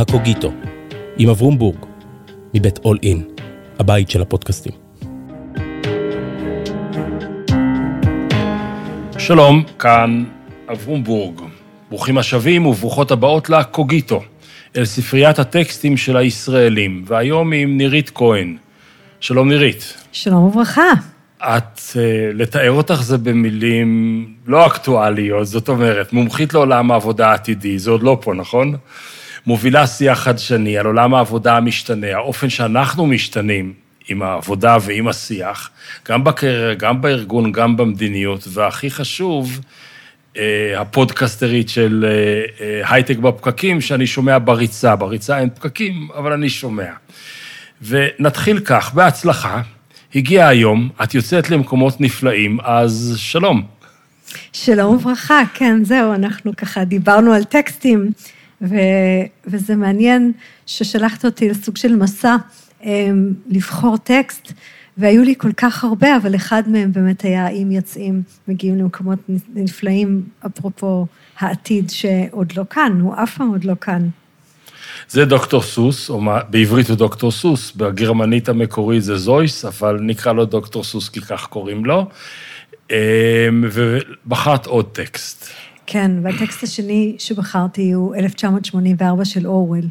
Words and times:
הקוגיטו, 0.00 0.52
עם 1.16 1.28
אברום 1.28 1.58
בורג, 1.58 1.76
מבית 2.54 2.78
אול 2.84 2.98
אין, 3.02 3.22
הבית 3.78 4.10
של 4.10 4.22
הפודקאסטים. 4.22 4.72
שלום, 9.18 9.64
כאן 9.78 10.24
אברום 10.72 11.04
בורג. 11.04 11.40
ברוכים 11.90 12.18
השבים 12.18 12.66
וברוכות 12.66 13.10
הבאות 13.10 13.50
לקוגיטו, 13.50 14.22
אל 14.76 14.84
ספריית 14.84 15.38
הטקסטים 15.38 15.96
של 15.96 16.16
הישראלים, 16.16 17.04
והיום 17.06 17.52
עם 17.52 17.76
נירית 17.76 18.10
כהן. 18.14 18.56
שלום 19.20 19.48
נירית. 19.48 19.94
שלום 20.12 20.42
וברכה. 20.42 20.90
את, 21.38 21.80
אה, 21.96 22.30
לתאר 22.34 22.72
אותך 22.72 23.02
זה 23.02 23.18
במילים 23.18 24.26
לא 24.46 24.66
אקטואליות, 24.66 25.46
זאת 25.46 25.68
אומרת, 25.68 26.12
מומחית 26.12 26.54
לעולם 26.54 26.90
העבודה 26.90 27.30
העתידי, 27.30 27.78
זה 27.78 27.90
עוד 27.90 28.02
לא 28.02 28.18
פה, 28.20 28.34
נכון? 28.34 28.76
מובילה 29.46 29.86
שיח 29.86 30.18
חדשני 30.18 30.78
על 30.78 30.86
עולם 30.86 31.14
העבודה 31.14 31.56
המשתנה, 31.56 32.16
האופן 32.16 32.48
שאנחנו 32.48 33.06
משתנים 33.06 33.72
עם 34.08 34.22
העבודה 34.22 34.76
ועם 34.80 35.08
השיח, 35.08 35.70
גם 36.08 36.24
בקריירה, 36.24 36.74
גם 36.74 37.02
בארגון, 37.02 37.52
גם 37.52 37.76
במדיניות, 37.76 38.48
והכי 38.52 38.90
חשוב, 38.90 39.60
אה, 40.36 40.80
הפודקסטרית 40.80 41.68
של 41.68 42.06
אה, 42.60 42.92
הייטק 42.92 43.16
בפקקים, 43.16 43.80
שאני 43.80 44.06
שומע 44.06 44.38
בריצה. 44.38 44.96
בריצה 44.96 45.38
אין 45.38 45.50
פקקים, 45.50 46.08
אבל 46.14 46.32
אני 46.32 46.48
שומע. 46.48 46.92
ונתחיל 47.82 48.60
כך, 48.60 48.94
בהצלחה. 48.94 49.62
הגיע 50.14 50.48
היום, 50.48 50.88
את 51.02 51.14
יוצאת 51.14 51.50
למקומות 51.50 52.00
נפלאים, 52.00 52.58
אז 52.62 53.14
שלום. 53.16 53.62
שלום 54.52 54.94
וברכה, 54.94 55.42
כן, 55.54 55.84
זהו, 55.84 56.14
אנחנו 56.14 56.56
ככה 56.56 56.84
דיברנו 56.84 57.32
על 57.32 57.44
טקסטים, 57.44 58.10
ו... 58.62 58.74
וזה 59.46 59.76
מעניין 59.76 60.32
ששלחת 60.66 61.24
אותי 61.24 61.48
לסוג 61.48 61.76
של 61.76 61.96
מסע 61.96 62.36
אמ, 62.84 63.32
לבחור 63.48 63.96
טקסט, 63.96 64.52
והיו 64.96 65.22
לי 65.24 65.34
כל 65.38 65.52
כך 65.52 65.84
הרבה, 65.84 66.16
אבל 66.16 66.34
אחד 66.34 66.62
מהם 66.66 66.92
באמת 66.92 67.22
היה 67.22 67.48
אם 67.48 67.70
יוצאים, 67.70 68.22
מגיעים 68.48 68.78
למקומות 68.78 69.18
נפלאים, 69.54 70.22
אפרופו 70.46 71.06
העתיד 71.38 71.90
שעוד 71.90 72.52
לא 72.56 72.64
כאן, 72.70 73.00
הוא 73.00 73.14
אף 73.22 73.36
פעם 73.36 73.48
עוד 73.48 73.64
לא 73.64 73.74
כאן. 73.80 74.08
זה 75.08 75.24
דוקטור 75.24 75.62
סוס, 75.62 76.10
או 76.10 76.20
מה, 76.20 76.40
בעברית 76.50 76.88
הוא 76.88 76.96
דוקטור 76.96 77.30
סוס, 77.30 77.72
בגרמנית 77.72 78.48
המקורית 78.48 79.02
זה 79.02 79.16
זויס, 79.16 79.64
אבל 79.64 79.98
נקרא 80.00 80.32
לו 80.32 80.44
דוקטור 80.44 80.84
סוס 80.84 81.08
כי 81.08 81.20
כך 81.20 81.46
קוראים 81.46 81.84
לו. 81.84 82.08
אמ, 82.90 82.96
ובחרת 83.72 84.66
עוד 84.66 84.86
טקסט. 84.92 85.46
כן, 85.92 86.10
והטקסט 86.22 86.62
השני 86.62 87.16
שבחרתי 87.18 87.92
הוא 87.92 88.16
1984 88.16 89.24
של 89.24 89.46
אורוול. 89.46 89.84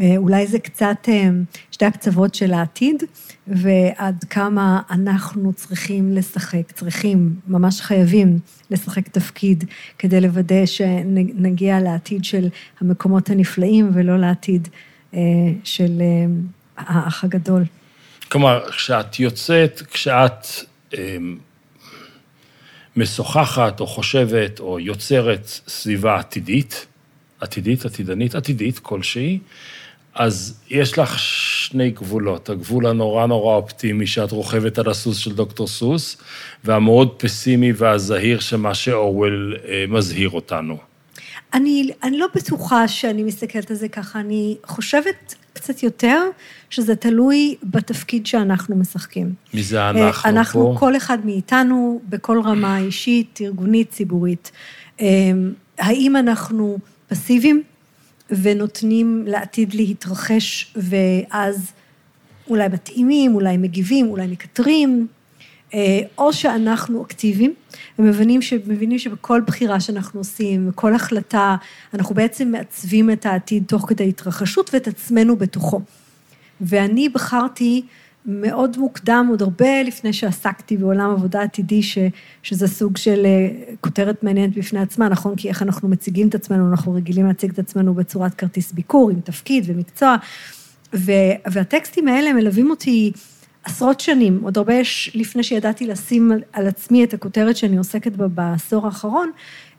אה, 0.00 0.14
אולי 0.16 0.46
זה 0.46 0.58
קצת 0.58 0.96
אה, 1.08 1.28
שתי 1.70 1.84
הקצוות 1.84 2.34
של 2.34 2.52
העתיד, 2.52 3.02
ועד 3.46 4.24
כמה 4.30 4.80
אנחנו 4.90 5.52
צריכים 5.52 6.12
לשחק, 6.14 6.72
צריכים, 6.72 7.34
ממש 7.46 7.80
חייבים 7.80 8.38
לשחק 8.70 9.08
תפקיד 9.08 9.64
כדי 9.98 10.20
לוודא 10.20 10.66
שנגיע 10.66 11.80
לעתיד 11.80 12.24
של 12.24 12.48
המקומות 12.80 13.30
הנפלאים 13.30 13.90
ולא 13.94 14.16
לעתיד 14.16 14.68
אה, 15.14 15.20
של 15.64 16.02
האח 16.76 17.24
הגדול. 17.24 17.62
כלומר, 18.28 18.70
כשאת 18.70 19.20
יוצאת, 19.20 19.82
כשאת 19.90 20.46
משוחחת 22.96 23.80
או 23.80 23.86
חושבת 23.86 24.60
או 24.60 24.80
יוצרת 24.80 25.46
סביבה 25.68 26.18
עתידית, 26.18 26.86
עתידית, 27.40 27.84
עתידנית, 27.84 28.34
עתידית 28.34 28.78
כלשהי, 28.78 29.38
אז 30.14 30.60
יש 30.70 30.98
לך 30.98 31.18
שני 31.18 31.90
גבולות, 31.90 32.50
הגבול 32.50 32.86
הנורא 32.86 33.26
נורא 33.26 33.56
אופטימי 33.56 34.06
שאת 34.06 34.32
רוכבת 34.32 34.78
על 34.78 34.90
הסוס 34.90 35.16
של 35.16 35.34
דוקטור 35.34 35.66
סוס, 35.66 36.16
והמאוד 36.64 37.14
פסימי 37.16 37.72
והזהיר 37.76 38.40
שמה 38.40 38.74
שאורוול 38.74 39.56
אה, 39.68 39.84
מזהיר 39.88 40.30
אותנו. 40.30 40.78
אני, 41.54 41.90
אני 42.02 42.18
לא 42.18 42.26
בטוחה 42.34 42.88
שאני 42.88 43.22
מסתכלת 43.22 43.70
על 43.70 43.76
זה 43.76 43.88
ככה, 43.88 44.20
אני 44.20 44.56
חושבת 44.66 45.34
קצת 45.56 45.82
יותר 45.82 46.22
שזה 46.70 46.96
תלוי 46.96 47.56
בתפקיד 47.62 48.26
שאנחנו 48.26 48.76
משחקים. 48.76 49.34
מי 49.54 49.62
זה 49.62 49.90
אנחנו, 49.90 50.00
אנחנו 50.00 50.20
פה? 50.22 50.28
אנחנו, 50.28 50.76
כל 50.78 50.96
אחד 50.96 51.26
מאיתנו, 51.26 52.00
בכל 52.08 52.40
רמה 52.44 52.78
אישית, 52.78 53.38
ארגונית, 53.42 53.90
ציבורית. 53.90 54.50
אה, 55.00 55.06
האם 55.78 56.16
אנחנו 56.16 56.78
פסיביים? 57.08 57.62
ונותנים 58.30 59.24
לעתיד 59.26 59.74
להתרחש, 59.74 60.74
ואז 60.76 61.72
אולי 62.48 62.68
מתאימים, 62.68 63.34
אולי 63.34 63.56
מגיבים, 63.56 64.06
אולי 64.06 64.26
מקטרים, 64.26 65.06
אה, 65.10 65.15
או 66.18 66.32
שאנחנו 66.32 67.02
אקטיביים, 67.02 67.54
ומבינים 67.98 68.42
שמבינים 68.42 68.98
שבכל 68.98 69.40
בחירה 69.46 69.80
שאנחנו 69.80 70.20
עושים, 70.20 70.68
בכל 70.68 70.94
החלטה, 70.94 71.56
אנחנו 71.94 72.14
בעצם 72.14 72.48
מעצבים 72.48 73.10
את 73.10 73.26
העתיד 73.26 73.64
תוך 73.66 73.84
כדי 73.88 74.08
התרחשות 74.08 74.70
ואת 74.74 74.88
עצמנו 74.88 75.36
בתוכו. 75.36 75.80
ואני 76.60 77.08
בחרתי 77.08 77.82
מאוד 78.26 78.78
מוקדם, 78.78 79.26
עוד 79.30 79.42
הרבה 79.42 79.82
לפני 79.82 80.12
שעסקתי 80.12 80.76
בעולם 80.76 81.10
עבודה 81.10 81.42
עתידי, 81.42 81.82
ש, 81.82 81.98
שזה 82.42 82.68
סוג 82.68 82.96
של 82.96 83.26
אה, 83.26 83.74
כותרת 83.80 84.22
מעניינת 84.22 84.54
בפני 84.54 84.80
עצמה, 84.80 85.08
נכון? 85.08 85.36
כי 85.36 85.48
איך 85.48 85.62
אנחנו 85.62 85.88
מציגים 85.88 86.28
את 86.28 86.34
עצמנו, 86.34 86.70
אנחנו 86.70 86.92
רגילים 86.92 87.26
להציג 87.26 87.50
את 87.50 87.58
עצמנו 87.58 87.94
בצורת 87.94 88.34
כרטיס 88.34 88.72
ביקור, 88.72 89.10
עם 89.10 89.20
תפקיד 89.20 89.64
ומקצוע, 89.66 90.16
ו, 90.94 91.12
והטקסטים 91.52 92.08
האלה 92.08 92.32
מלווים 92.32 92.70
אותי 92.70 93.12
עשרות 93.66 94.00
שנים, 94.00 94.40
עוד 94.42 94.58
הרבה 94.58 94.74
לפני 95.14 95.42
שידעתי 95.42 95.86
לשים 95.86 96.32
על 96.52 96.66
עצמי 96.66 97.04
את 97.04 97.14
הכותרת 97.14 97.56
שאני 97.56 97.76
עוסקת 97.76 98.12
בה 98.12 98.28
בעשור 98.28 98.86
האחרון, 98.86 99.30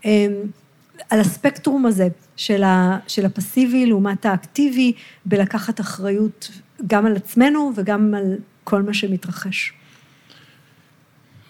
אמ, 0.06 0.32
על 1.10 1.20
הספקטרום 1.20 1.86
הזה 1.86 2.08
של, 2.36 2.64
ה, 2.64 3.00
של 3.08 3.26
הפסיבי 3.26 3.86
לעומת 3.86 4.26
האקטיבי, 4.26 4.94
בלקחת 5.26 5.80
אחריות 5.80 6.52
גם 6.88 7.06
על 7.06 7.16
עצמנו 7.16 7.72
וגם 7.76 8.14
על 8.14 8.36
כל 8.64 8.82
מה 8.82 8.94
שמתרחש. 8.94 9.74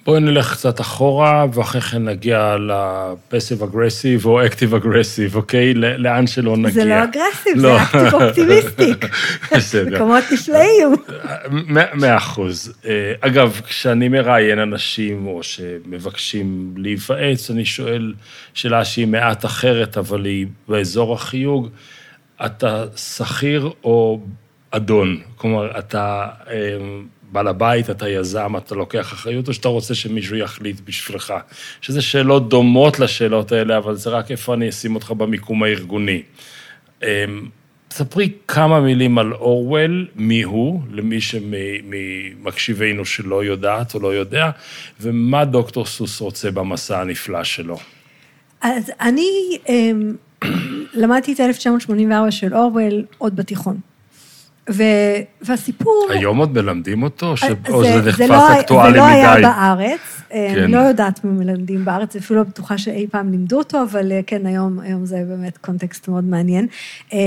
בואי 0.08 0.20
נלך 0.20 0.54
קצת 0.54 0.82
אחורה, 0.82 1.46
ואחרי 1.54 1.82
כן 1.82 2.06
נגיע 2.06 2.56
ל 2.60 2.73
passive 2.73 3.64
aggressive 3.64 4.26
או 4.26 4.46
active 4.46 4.76
aggressive, 4.76 5.36
אוקיי? 5.36 5.74
לאן 5.74 6.28
שלא 6.28 6.58
נגיע. 6.58 6.72
זה 6.72 6.86
לא 6.86 7.04
aggressive, 7.04 7.54
לא. 7.56 7.78
זה 7.78 7.84
active 7.84 8.14
optimistic. 8.14 9.06
בסדר. 9.56 9.96
מקומות 9.96 10.24
נפלאים. 10.32 10.96
מאה 11.94 12.18
אחוז. 12.18 12.74
אה, 12.86 13.14
אגב, 13.22 13.62
כשאני 13.68 14.10
מראיין 14.10 14.60
אנשים 14.60 15.28
או 15.28 15.44
שמבקשים 15.44 16.74
להיוועץ, 16.78 17.52
אני 17.52 17.66
שואל 17.66 18.14
שאלה 18.54 18.86
שהיא 18.86 19.08
מעט 19.08 19.46
אחרת, 19.46 19.98
אבל 19.98 20.26
היא 20.26 20.48
באזור 20.68 21.14
החיוג, 21.14 21.70
אתה 22.46 22.86
שכיר 22.96 23.70
או 23.84 24.20
אדון? 24.72 25.18
כלומר, 25.36 25.80
אתה... 25.80 26.28
בעל 27.32 27.48
הבית, 27.48 27.90
אתה 27.90 28.10
יזם, 28.10 28.58
אתה 28.58 28.76
לוקח 28.76 29.14
אחריות, 29.14 29.48
או 29.48 29.54
שאתה 29.54 29.68
רוצה 29.68 29.96
שמישהו 29.96 30.36
יחליט 30.36 30.80
בשבילך? 30.86 31.34
שזה 31.82 32.02
שאלות 32.02 32.50
דומות 32.50 33.00
לשאלות 33.00 33.52
האלה, 33.52 33.78
אבל 33.78 33.96
זה 33.96 34.10
רק 34.10 34.32
איפה 34.32 34.54
אני 34.54 34.70
אשים 34.70 34.96
אותך 34.96 35.12
במיקום 35.12 35.64
הארגוני. 35.64 36.22
אמ, 37.04 37.08
ספרי 37.92 38.32
כמה 38.48 38.80
מילים 38.80 39.18
על 39.18 39.34
אורוול, 39.34 40.08
מי 40.16 40.42
הוא, 40.42 40.82
למי 40.92 41.20
שמקשיבינו 41.22 43.06
שלא 43.06 43.44
יודעת 43.44 43.96
או 43.96 44.00
לא 44.00 44.16
יודע, 44.16 44.50
ומה 45.02 45.46
דוקטור 45.46 45.86
סוס 45.86 46.22
רוצה 46.22 46.52
במסע 46.52 47.02
הנפלא 47.02 47.44
שלו. 47.44 47.78
אז 48.62 48.92
אני 49.02 49.58
אמ, 49.70 50.16
למדתי 51.02 51.34
את 51.34 51.40
1984 51.40 52.32
של 52.32 52.56
אורוול 52.56 53.06
עוד 53.18 53.36
בתיכון. 53.36 53.80
ו... 54.70 54.84
והסיפור... 55.42 56.08
היום 56.10 56.38
עוד 56.38 56.54
מלמדים 56.54 57.04
אותו, 57.04 57.38
ש... 57.38 57.44
זה, 57.44 57.54
או 57.70 57.84
שזה 57.84 58.10
נחפש 58.10 58.30
לא, 58.30 58.60
אקטואלי 58.60 58.90
מדי? 58.90 59.00
זה 59.00 59.06
לא 59.06 59.06
היה 59.06 59.42
בארץ, 59.42 60.00
אה, 60.34 60.52
כן. 60.56 60.64
אני 60.64 60.72
לא 60.72 60.78
יודעת 60.78 61.24
מה 61.24 61.32
מלמדים 61.32 61.86
בארץ, 61.86 62.16
אפילו 62.16 62.40
לא 62.40 62.46
בטוחה 62.46 62.78
שאי 62.78 63.08
פעם 63.12 63.32
לימדו 63.32 63.58
אותו, 63.58 63.84
אבל 63.84 64.12
אה, 64.12 64.20
כן, 64.28 64.46
היום, 64.46 64.80
היום 64.80 65.06
זה 65.06 65.24
באמת 65.28 65.58
קונטקסט 65.58 66.08
מאוד 66.08 66.24
מעניין. 66.24 66.68
אה, 67.14 67.20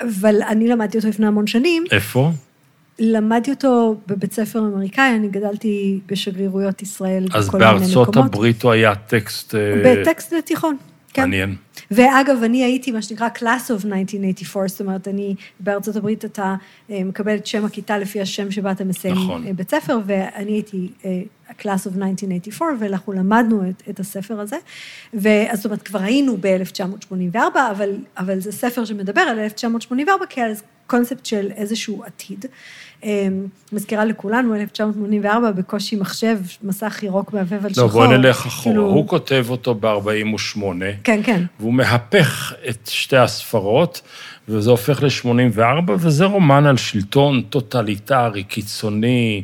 אבל 0.00 0.42
אני 0.48 0.68
למדתי 0.68 0.98
אותו 0.98 1.08
לפני 1.08 1.26
המון 1.26 1.46
שנים. 1.46 1.84
איפה? 1.92 2.30
למדתי 2.98 3.50
אותו 3.50 3.96
בבית 4.06 4.32
ספר 4.32 4.58
אמריקאי, 4.58 5.16
אני 5.16 5.28
גדלתי 5.28 6.00
בשגרירויות 6.06 6.82
ישראל 6.82 7.24
בכל 7.24 7.38
מיני 7.38 7.74
מקומות. 7.74 7.78
אז 7.78 7.94
בארצות 7.94 8.16
הברית 8.16 8.62
הוא 8.62 8.72
היה 8.72 8.94
טקסט... 8.94 9.54
בטקסט 9.84 10.32
לתיכון. 10.32 10.76
כן. 11.16 11.22
מעניין. 11.22 11.56
ואגב, 11.90 12.42
אני 12.42 12.64
הייתי 12.64 12.90
מה 12.90 13.02
שנקרא 13.02 13.28
Class 13.38 13.70
of 13.70 13.86
1984, 13.86 14.68
זאת 14.68 14.80
אומרת, 14.80 15.08
אני, 15.08 15.34
בארצות 15.60 15.96
הברית 15.96 16.24
אתה 16.24 16.54
אה, 16.90 17.04
מקבל 17.04 17.36
את 17.36 17.46
שם 17.46 17.64
הכיתה 17.64 17.98
לפי 17.98 18.20
השם 18.20 18.50
שבה 18.50 18.72
אתה 18.72 18.84
מסיים 18.84 19.14
נכון. 19.14 19.46
אה, 19.46 19.52
בית 19.52 19.70
ספר, 19.70 19.98
ואני 20.06 20.52
הייתי 20.52 20.88
אה, 21.04 21.22
Class 21.50 21.86
of 21.86 21.96
1984, 21.96 22.72
ואנחנו 22.78 23.12
למדנו 23.12 23.70
את, 23.70 23.82
את 23.90 24.00
הספר 24.00 24.40
הזה. 24.40 24.56
ואז 25.14 25.58
זאת 25.58 25.66
אומרת, 25.66 25.82
כבר 25.82 26.02
היינו 26.02 26.36
ב-1984, 26.40 27.36
אבל, 27.70 27.96
אבל 28.18 28.40
זה 28.40 28.52
ספר 28.52 28.84
שמדבר 28.84 29.20
על 29.20 29.38
1984 29.38 30.24
כעל 30.30 30.52
קונספט 30.86 31.26
של 31.26 31.50
איזשהו 31.56 32.04
עתיד. 32.04 32.44
אה, 33.04 33.28
מזכירה 33.72 34.04
לכולנו, 34.04 34.54
1984, 34.54 35.50
בקושי 35.50 35.96
מחשב, 35.96 36.38
מסך 36.62 37.02
ירוק 37.02 37.32
מהבהב 37.32 37.64
על 37.64 37.70
לא, 37.70 37.74
שחור. 37.74 37.88
בואי 37.88 38.18
נלך 38.18 38.46
אחורה. 38.46 38.74
כאילו- 38.74 38.86
הוא 38.90 39.08
כותב 39.08 39.46
אותו 39.48 39.74
ב-48, 39.74 40.60
כן, 41.04 41.20
כן. 41.24 41.42
והוא 41.60 41.74
מהפך 41.74 42.52
את 42.68 42.86
שתי 42.86 43.16
הספרות, 43.16 44.00
וזה 44.48 44.70
הופך 44.70 45.02
ל-84, 45.02 45.90
וזה 45.98 46.24
רומן 46.24 46.66
על 46.66 46.76
שלטון 46.76 47.42
טוטליטרי, 47.50 48.42
קיצוני. 48.42 49.42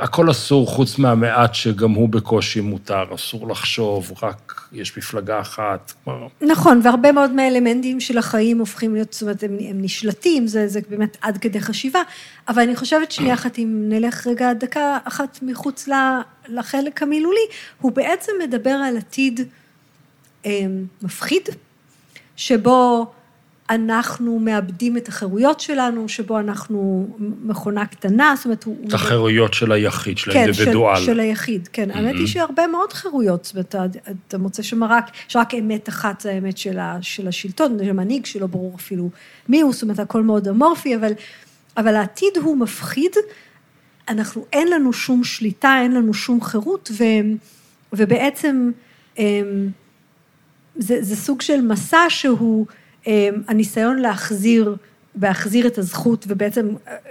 הכל 0.00 0.30
אסור 0.30 0.66
חוץ 0.66 0.98
מהמעט 0.98 1.54
שגם 1.54 1.90
הוא 1.90 2.08
בקושי 2.08 2.60
מותר, 2.60 3.04
אסור 3.14 3.48
לחשוב, 3.48 4.12
רק 4.22 4.68
יש 4.72 4.98
מפלגה 4.98 5.40
אחת. 5.40 5.92
נכון, 6.42 6.80
והרבה 6.84 7.12
מאוד 7.12 7.30
מהאלמנטים 7.32 8.00
של 8.00 8.18
החיים 8.18 8.58
הופכים 8.58 8.94
להיות, 8.94 9.12
זאת 9.12 9.22
אומרת, 9.22 9.42
הם, 9.42 9.56
הם 9.60 9.82
נשלטים, 9.82 10.46
זה, 10.46 10.68
זה 10.68 10.80
באמת 10.88 11.16
עד 11.20 11.38
כדי 11.38 11.60
חשיבה, 11.60 12.00
אבל 12.48 12.62
אני 12.62 12.76
חושבת 12.76 13.12
שנייה 13.12 13.34
אחת, 13.34 13.58
אם 13.58 13.82
נלך 13.88 14.26
רגע 14.26 14.52
דקה 14.52 14.98
אחת 15.04 15.38
מחוץ 15.42 15.88
לחלק 16.48 17.02
המילולי, 17.02 17.46
הוא 17.80 17.92
בעצם 17.92 18.32
מדבר 18.42 18.70
על 18.70 18.96
עתיד 18.96 19.40
אה, 20.46 20.66
מפחיד, 21.02 21.48
שבו 22.36 23.06
אנחנו 23.70 24.38
מאבדים 24.38 24.96
את 24.96 25.08
החירויות 25.08 25.60
שלנו, 25.60 26.08
שבו 26.08 26.38
אנחנו 26.38 27.08
מכונה 27.42 27.86
קטנה, 27.86 28.34
זאת 28.36 28.44
אומרת, 28.44 28.64
הוא... 28.64 28.88
את 28.88 28.94
החירויות 28.94 29.54
של 29.54 29.72
היחיד, 29.72 30.18
של 30.18 30.32
כן, 30.32 30.38
האינדיבידואל. 30.38 30.96
של, 30.96 31.04
של 31.04 31.20
היחיד, 31.20 31.68
כן. 31.72 31.90
האמת 31.90 32.14
היא 32.14 32.26
שהרבה 32.26 32.66
מאוד 32.66 32.92
חירויות, 32.92 33.44
זאת 33.44 33.54
אומרת, 33.54 33.68
אתה, 33.68 33.84
אתה 34.28 34.38
מוצא 34.38 34.62
שם 34.62 34.84
רק, 34.84 35.10
יש 35.28 35.36
רק 35.36 35.54
אמת 35.54 35.88
אחת, 35.88 36.20
זה 36.20 36.30
האמת 36.30 36.58
של, 36.58 36.78
ה, 36.78 36.98
של 37.00 37.28
השלטון, 37.28 37.78
של 37.84 37.90
המנהיג 37.90 38.26
שלא 38.26 38.46
ברור 38.46 38.74
אפילו 38.76 39.10
מי 39.48 39.60
הוא, 39.60 39.72
זאת 39.72 39.82
אומרת, 39.82 39.98
הכל 39.98 40.22
מאוד 40.22 40.48
אמורפי, 40.48 40.96
אבל, 40.96 41.12
אבל 41.76 41.96
העתיד 41.96 42.36
הוא 42.36 42.56
מפחיד, 42.56 43.12
אנחנו, 44.08 44.46
אין 44.52 44.68
לנו 44.68 44.92
שום 44.92 45.24
שליטה, 45.24 45.78
אין 45.82 45.92
לנו 45.92 46.14
שום 46.14 46.40
חירות, 46.40 46.90
ו, 46.98 47.04
ובעצם 47.92 48.70
זה, 50.76 51.02
זה 51.02 51.16
סוג 51.16 51.40
של 51.40 51.60
מסע 51.60 52.04
שהוא 52.08 52.66
הניסיון 53.48 53.98
להחזיר, 53.98 54.76
להחזיר 55.22 55.66
את 55.66 55.78
הזכות, 55.78 56.24
ובעצם 56.28 56.68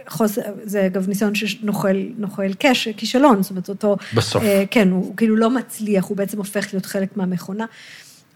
חוסר, 0.08 0.42
זה 0.64 0.86
אגב 0.86 1.08
ניסיון 1.08 1.36
שנוחל 1.36 1.98
נוחל 2.18 2.52
קש, 2.60 2.88
כישלון, 2.88 3.44
זאת 3.44 3.52
אומרת, 3.52 3.70
אותו... 3.70 3.98
בסוף. 4.14 4.44
אה, 4.44 4.64
כן, 4.72 4.90
הוא 4.92 5.18
כאילו 5.18 5.36
לא 5.36 5.50
מצליח, 5.50 6.06
הוא 6.06 6.18
בעצם 6.18 6.38
הופך 6.38 6.74
להיות 6.74 6.86
חלק 6.86 7.18
מהמכונה. 7.18 7.66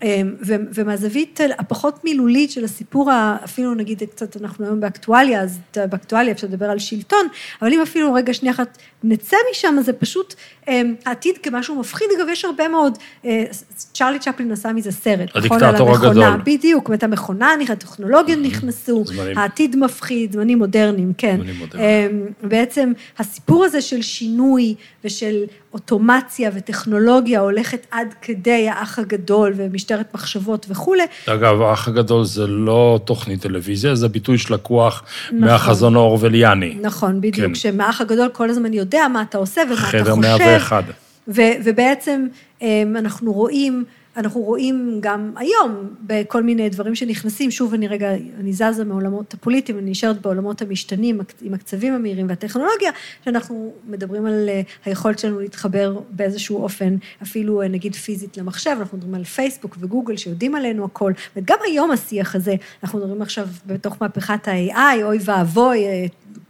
אמ, 0.03 0.35
ומהזווית 0.73 1.39
הפחות 1.57 2.03
מילולית 2.03 2.51
של 2.51 2.63
הסיפור, 2.63 3.11
אפילו 3.43 3.73
נגיד 3.73 4.03
קצת, 4.15 4.41
אנחנו 4.41 4.65
היום 4.65 4.79
באקטואליה, 4.79 5.41
אז 5.41 5.59
באקטואליה 5.75 6.31
אפשר 6.31 6.47
לדבר 6.47 6.69
על 6.69 6.79
שלטון, 6.79 7.27
אבל 7.61 7.73
אם 7.73 7.81
אפילו 7.81 8.13
רגע 8.13 8.33
שנייה 8.33 8.53
אחת 8.53 8.77
נצא 9.03 9.37
משם, 9.51 9.75
זה 9.81 9.93
פשוט 9.93 10.35
אמ, 10.67 10.95
העתיד 11.05 11.37
כמשהו 11.37 11.79
מפחיד. 11.79 12.07
אגב, 12.17 12.27
יש 12.29 12.45
הרבה 12.45 12.67
מאוד, 12.67 12.97
אה, 13.25 13.43
צ'רלי 13.75 14.19
צ'פלין 14.19 14.51
עשה 14.51 14.73
מזה 14.73 14.91
סרט, 14.91 15.29
נכון? 15.35 15.63
הדיקטטור 15.63 15.89
המכונה. 15.89 16.27
הגדול. 16.27 16.41
בדיוק, 16.45 16.89
ואת 16.89 17.03
המכונה, 17.03 17.53
הטכנולוגיות 17.69 18.39
נכנסו, 18.41 19.03
זמנים. 19.05 19.37
העתיד 19.37 19.75
מפחיד, 19.75 20.31
זמנים 20.31 20.57
מודרניים, 20.57 21.13
כן. 21.17 21.37
זמנים 21.37 21.55
מודרניים. 21.55 22.27
אמ, 22.43 22.49
בעצם 22.49 22.91
הסיפור 23.19 23.65
הזה 23.65 23.81
של 23.81 24.01
שינוי 24.01 24.75
ושל 25.03 25.43
אוטומציה 25.73 26.51
וטכנולוגיה 26.53 27.39
הולכת 27.39 27.87
עד 27.91 28.07
כדי 28.21 28.69
האח 28.69 28.99
הגדול 28.99 29.53
ומשטרת 29.55 30.13
מחשבות 30.13 30.65
וכולי, 30.69 31.03
אגב, 31.25 31.61
האח 31.61 31.87
הגדול 31.87 32.25
זה 32.25 32.47
לא 32.47 32.99
תוכנית 33.05 33.41
טלוויזיה, 33.41 33.95
זה 33.95 34.07
ביטוי 34.07 34.37
שלקוח 34.37 35.03
נכון. 35.27 35.39
מהחזון 35.39 35.95
האורווליאני. 35.95 36.77
נכון, 36.81 37.21
בדיוק, 37.21 37.47
כן. 37.47 37.55
שמהאח 37.55 38.01
הגדול 38.01 38.29
כל 38.33 38.49
הזמן 38.49 38.73
יודע 38.73 39.07
מה 39.13 39.21
אתה 39.21 39.37
עושה 39.37 39.61
ומה 39.65 39.73
אתה 39.73 39.85
חושב. 39.85 40.03
חדר 40.03 40.15
101. 40.15 40.83
ו, 41.27 41.41
ובעצם 41.63 42.27
אמ, 42.61 42.95
אנחנו 42.97 43.33
רואים, 43.33 43.83
אנחנו 44.17 44.41
רואים 44.41 44.97
גם 44.99 45.31
היום 45.35 45.95
בכל 46.01 46.43
מיני 46.43 46.69
דברים 46.69 46.95
שנכנסים, 46.95 47.51
שוב 47.51 47.73
אני 47.73 47.87
רגע, 47.87 48.11
אני 48.39 48.53
זזה 48.53 48.85
מעולמות 48.85 49.33
הפוליטיים, 49.33 49.77
אני 49.79 49.91
נשארת 49.91 50.21
בעולמות 50.21 50.61
המשתנים 50.61 51.19
עם 51.41 51.53
הקצבים 51.53 51.93
המהירים 51.93 52.29
והטכנולוגיה, 52.29 52.91
שאנחנו 53.25 53.73
מדברים 53.87 54.25
על 54.25 54.49
אה, 54.49 54.61
היכולת 54.85 55.19
שלנו 55.19 55.39
להתחבר 55.39 55.99
באיזשהו 56.09 56.63
אופן, 56.63 56.95
אפילו 57.23 57.61
אה, 57.61 57.67
נגיד 57.67 57.95
פיזית 57.95 58.37
למחשב, 58.37 58.75
אנחנו 58.79 58.97
מדברים 58.97 59.15
על 59.15 59.23
פייסבוק 59.23 59.77
וגוגל 59.79 60.17
שיודעים 60.17 60.55
עלינו 60.55 60.85
הכל, 60.85 61.13
וגם 61.35 61.57
היום 61.65 61.91
השיח 61.91 62.35
הזה, 62.35 62.55
אנחנו 62.83 62.99
מדברים 62.99 63.21
עכשיו 63.21 63.47
בתוך 63.65 63.97
מהפכת 64.01 64.47
ה-AI, 64.47 65.03
אוי 65.03 65.17
ואבוי, 65.25 65.85
אה, 65.85 66.05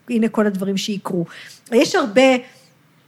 הנה 0.10 0.30
כל 0.30 0.48
הדברים 0.48 0.78
שיקרו. 0.78 1.26
יש 1.72 1.96
הרבה 1.96 2.22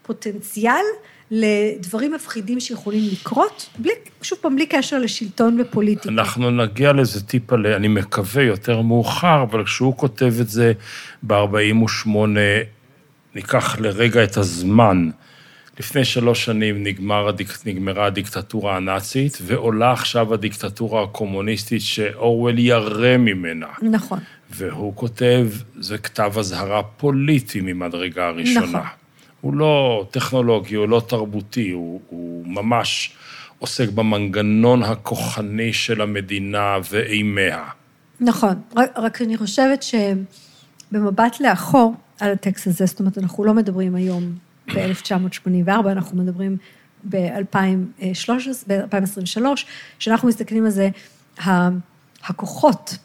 פוטנציאל 0.04 0.84
לדברים 1.32 2.14
מפחידים 2.14 2.60
שיכולים 2.60 3.04
לקרות, 3.12 3.70
בלי, 3.78 3.92
שוב 4.22 4.38
פעם, 4.42 4.56
בלי 4.56 4.66
קשר 4.66 5.00
לשלטון 5.00 5.62
ופוליטיקה. 5.62 6.10
אנחנו 6.10 6.52
נגיע 6.52 6.94
לזה 6.94 7.24
טיפה, 7.24 7.56
אני 7.76 7.88
מקווה, 7.88 8.44
יותר 8.44 8.82
מאוחר, 8.82 9.44
אבל 9.44 9.66
כשהוא 9.66 9.98
כותב 9.98 10.34
את 10.42 10.50
זה 10.50 10.74
ב-48, 11.24 12.10
ניקח 13.36 13.80
לרגע 13.80 14.24
את 14.24 14.38
הזמן. 14.38 15.10
לפני 15.80 16.06
שלוש 16.06 16.46
שנים 16.46 16.84
נגמר 16.84 17.32
נגמרה 17.66 18.06
הדיקטטורה 18.06 18.76
הנאצית, 18.76 19.38
ועולה 19.42 19.92
עכשיו 19.92 20.34
הדיקטטורה 20.34 21.04
הקומוניסטית 21.04 21.82
שאורוול 21.82 22.60
ירא 22.60 23.18
ממנה. 23.18 23.68
נכון. 23.82 24.20
והוא 24.50 24.96
כותב, 24.96 25.48
זה 25.80 25.98
כתב 25.98 26.34
אזהרה 26.38 26.84
פוליטי 26.84 27.62
ממדרגה 27.62 28.28
הראשונה. 28.28 28.66
נכון. 28.68 29.05
הוא 29.46 29.54
לא 29.54 30.06
טכנולוגי, 30.12 30.76
הוא 30.76 30.90
לא 30.90 31.02
תרבותי, 31.08 31.70
הוא, 31.70 32.02
הוא 32.10 32.48
ממש 32.48 33.16
עוסק 33.60 33.90
במנגנון 33.90 34.84
הכוחני 34.84 35.74
של 35.74 36.02
המדינה 36.02 36.78
ואימיה. 36.92 37.64
נכון, 38.20 38.62
רק, 38.76 38.90
רק 38.96 39.22
אני 39.22 39.38
חושבת 39.38 39.84
שבמבט 39.84 41.40
לאחור 41.40 41.94
על 42.20 42.32
הטקסט 42.32 42.68
הזה, 42.68 42.86
זאת 42.86 43.00
אומרת, 43.00 43.18
אנחנו 43.18 43.44
לא 43.44 43.54
מדברים 43.54 43.96
היום 43.96 44.24
ב-1984, 44.76 45.70
אנחנו 45.92 46.18
מדברים 46.18 46.58
ב-2023, 47.10 48.30
ב-2023, 48.68 49.42
כשאנחנו 50.00 50.28
מסתכלים 50.28 50.66
על 50.66 50.72
זה, 50.72 50.90
הכוחות 52.24 52.98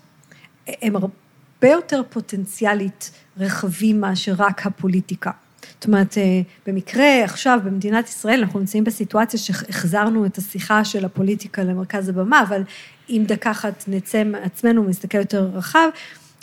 הם 0.67 0.97
הרבה 0.97 1.69
יותר 1.69 2.03
פוטנציאלית 2.11 3.11
רחבים 3.37 4.01
מאשר 4.01 4.35
רק 4.39 4.67
הפוליטיקה. 4.67 5.31
זאת 5.75 5.87
אומרת, 5.87 6.19
אה, 6.19 6.41
במקרה 6.67 7.25
עכשיו 7.25 7.59
במדינת 7.65 8.09
ישראל 8.09 8.41
אנחנו 8.41 8.61
נמצאים 8.61 8.85
בסיטואציה 8.85 9.41
שהחזרנו 9.41 10.27
את 10.27 10.39
השיחה 10.39 10.85
של 10.85 11.05
הפוליטיקה 11.05 11.63
למרכז 11.63 12.09
הבמה, 12.09 12.43
אבל 12.43 12.63
אם 13.09 13.25
דקה 13.27 13.51
אחת 13.51 13.85
נצא 13.89 14.25
מעצמנו 14.25 14.87
ונסתכל 14.87 15.19
יותר 15.19 15.51
רחב, 15.55 15.89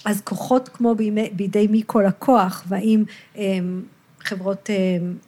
אז 0.06 0.22
כוחות 0.22 0.70
כמו 0.70 0.96
בימי, 0.96 1.30
בידי 1.34 1.68
מי 1.68 1.82
כל 1.86 2.06
הכוח, 2.06 2.64
והאם 2.68 3.04
אה, 3.38 3.44
חברות 4.20 4.70
אה, 4.70 4.76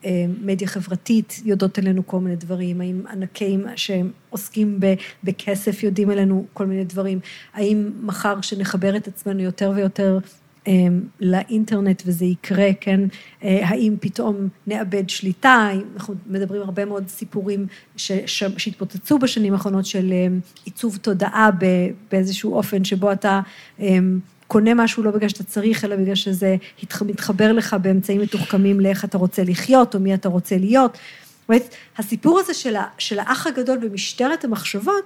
אה, 0.04 0.24
מדיה 0.42 0.68
חברתית 0.68 1.40
יודעות 1.44 1.78
עלינו 1.78 2.06
כל 2.06 2.18
מיני 2.18 2.36
דברים, 2.36 2.80
האם 2.80 3.02
ענקים 3.10 3.64
שעוסקים 3.76 4.80
בכסף 5.24 5.82
יודעים 5.82 6.10
עלינו 6.10 6.46
כל 6.52 6.66
מיני 6.66 6.84
דברים, 6.84 7.20
האם 7.54 7.90
מחר 8.02 8.40
כשנחבר 8.40 8.96
את 8.96 9.08
עצמנו 9.08 9.40
יותר 9.40 9.72
ויותר 9.76 10.18
לאינטרנט 11.20 12.02
וזה 12.06 12.24
יקרה, 12.24 12.68
כן, 12.80 13.00
האם 13.42 13.96
פתאום 14.00 14.48
נאבד 14.66 15.10
שליטה, 15.10 15.68
אנחנו 15.94 16.14
מדברים 16.26 16.62
הרבה 16.62 16.84
מאוד 16.84 17.08
סיפורים 17.08 17.66
שהתפוצצו 17.96 19.18
בשנים 19.18 19.52
האחרונות 19.52 19.86
של 19.86 20.12
עיצוב 20.64 20.96
תודעה 20.96 21.50
באיזשהו 22.10 22.54
אופן 22.54 22.84
שבו 22.84 23.12
אתה 23.12 23.40
קונה 24.46 24.74
משהו 24.74 25.02
לא 25.02 25.10
בגלל 25.10 25.28
שאתה 25.28 25.44
צריך, 25.44 25.84
אלא 25.84 25.96
בגלל 25.96 26.14
שזה 26.14 26.56
מתחבר 27.02 27.52
לך 27.52 27.76
באמצעים 27.82 28.20
מתוחכמים 28.20 28.80
לאיך 28.80 29.04
אתה 29.04 29.18
רוצה 29.18 29.44
לחיות, 29.44 29.94
או 29.94 30.00
מי 30.00 30.14
אתה 30.14 30.28
רוצה 30.28 30.58
להיות. 30.58 30.92
זאת 30.92 31.48
אומרת, 31.48 31.74
הסיפור 31.98 32.38
הזה 32.38 32.54
של, 32.54 32.74
של 32.98 33.18
האח 33.18 33.46
הגדול 33.46 33.78
במשטרת 33.78 34.44
המחשבות, 34.44 35.04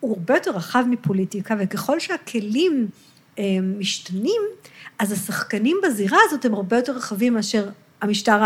הוא 0.00 0.16
הרבה 0.16 0.34
יותר 0.34 0.50
רחב 0.50 0.84
מפוליטיקה, 0.90 1.54
וככל 1.58 2.00
שהכלים 2.00 2.88
משתנים, 3.78 4.42
אז 4.98 5.12
השחקנים 5.12 5.80
בזירה 5.84 6.18
הזאת 6.24 6.44
הם 6.44 6.54
הרבה 6.54 6.76
יותר 6.76 6.92
רחבים 6.92 7.34
מאשר 7.34 7.64
המשטר 8.02 8.38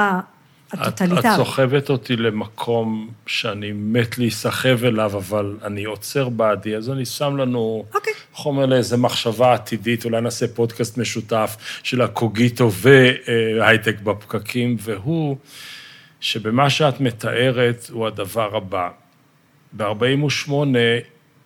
הטוטליטרי. 0.72 1.18
את 1.18 1.36
סוחבת 1.36 1.90
אותי 1.90 2.16
למקום 2.16 3.10
שאני 3.26 3.72
מת 3.72 4.18
להיסחב 4.18 4.84
אליו, 4.84 5.16
אבל 5.16 5.58
אני 5.64 5.84
עוצר 5.84 6.28
בעדי, 6.28 6.76
אז 6.76 6.90
אני 6.90 7.04
שם 7.04 7.36
לנו 7.36 7.84
אוקיי. 7.94 8.12
חומר 8.32 8.66
לאיזה 8.66 8.96
מחשבה 8.96 9.54
עתידית, 9.54 10.04
אולי 10.04 10.20
נעשה 10.20 10.48
פודקאסט 10.48 10.98
משותף 10.98 11.56
של 11.82 12.02
הקוגיטו 12.02 12.70
והייטק 12.72 14.00
בפקקים, 14.00 14.76
והוא 14.80 15.36
שבמה 16.20 16.70
שאת 16.70 17.00
מתארת 17.00 17.86
הוא 17.90 18.06
הדבר 18.06 18.56
הבא. 18.56 18.88
ב-48' 19.72 20.50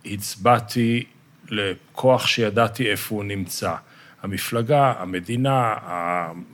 הצבעתי 0.05 1.05
לכוח 1.51 2.27
שידעתי 2.27 2.91
איפה 2.91 3.15
הוא 3.15 3.25
נמצא. 3.25 3.75
המפלגה, 4.23 4.93
המדינה, 4.99 5.75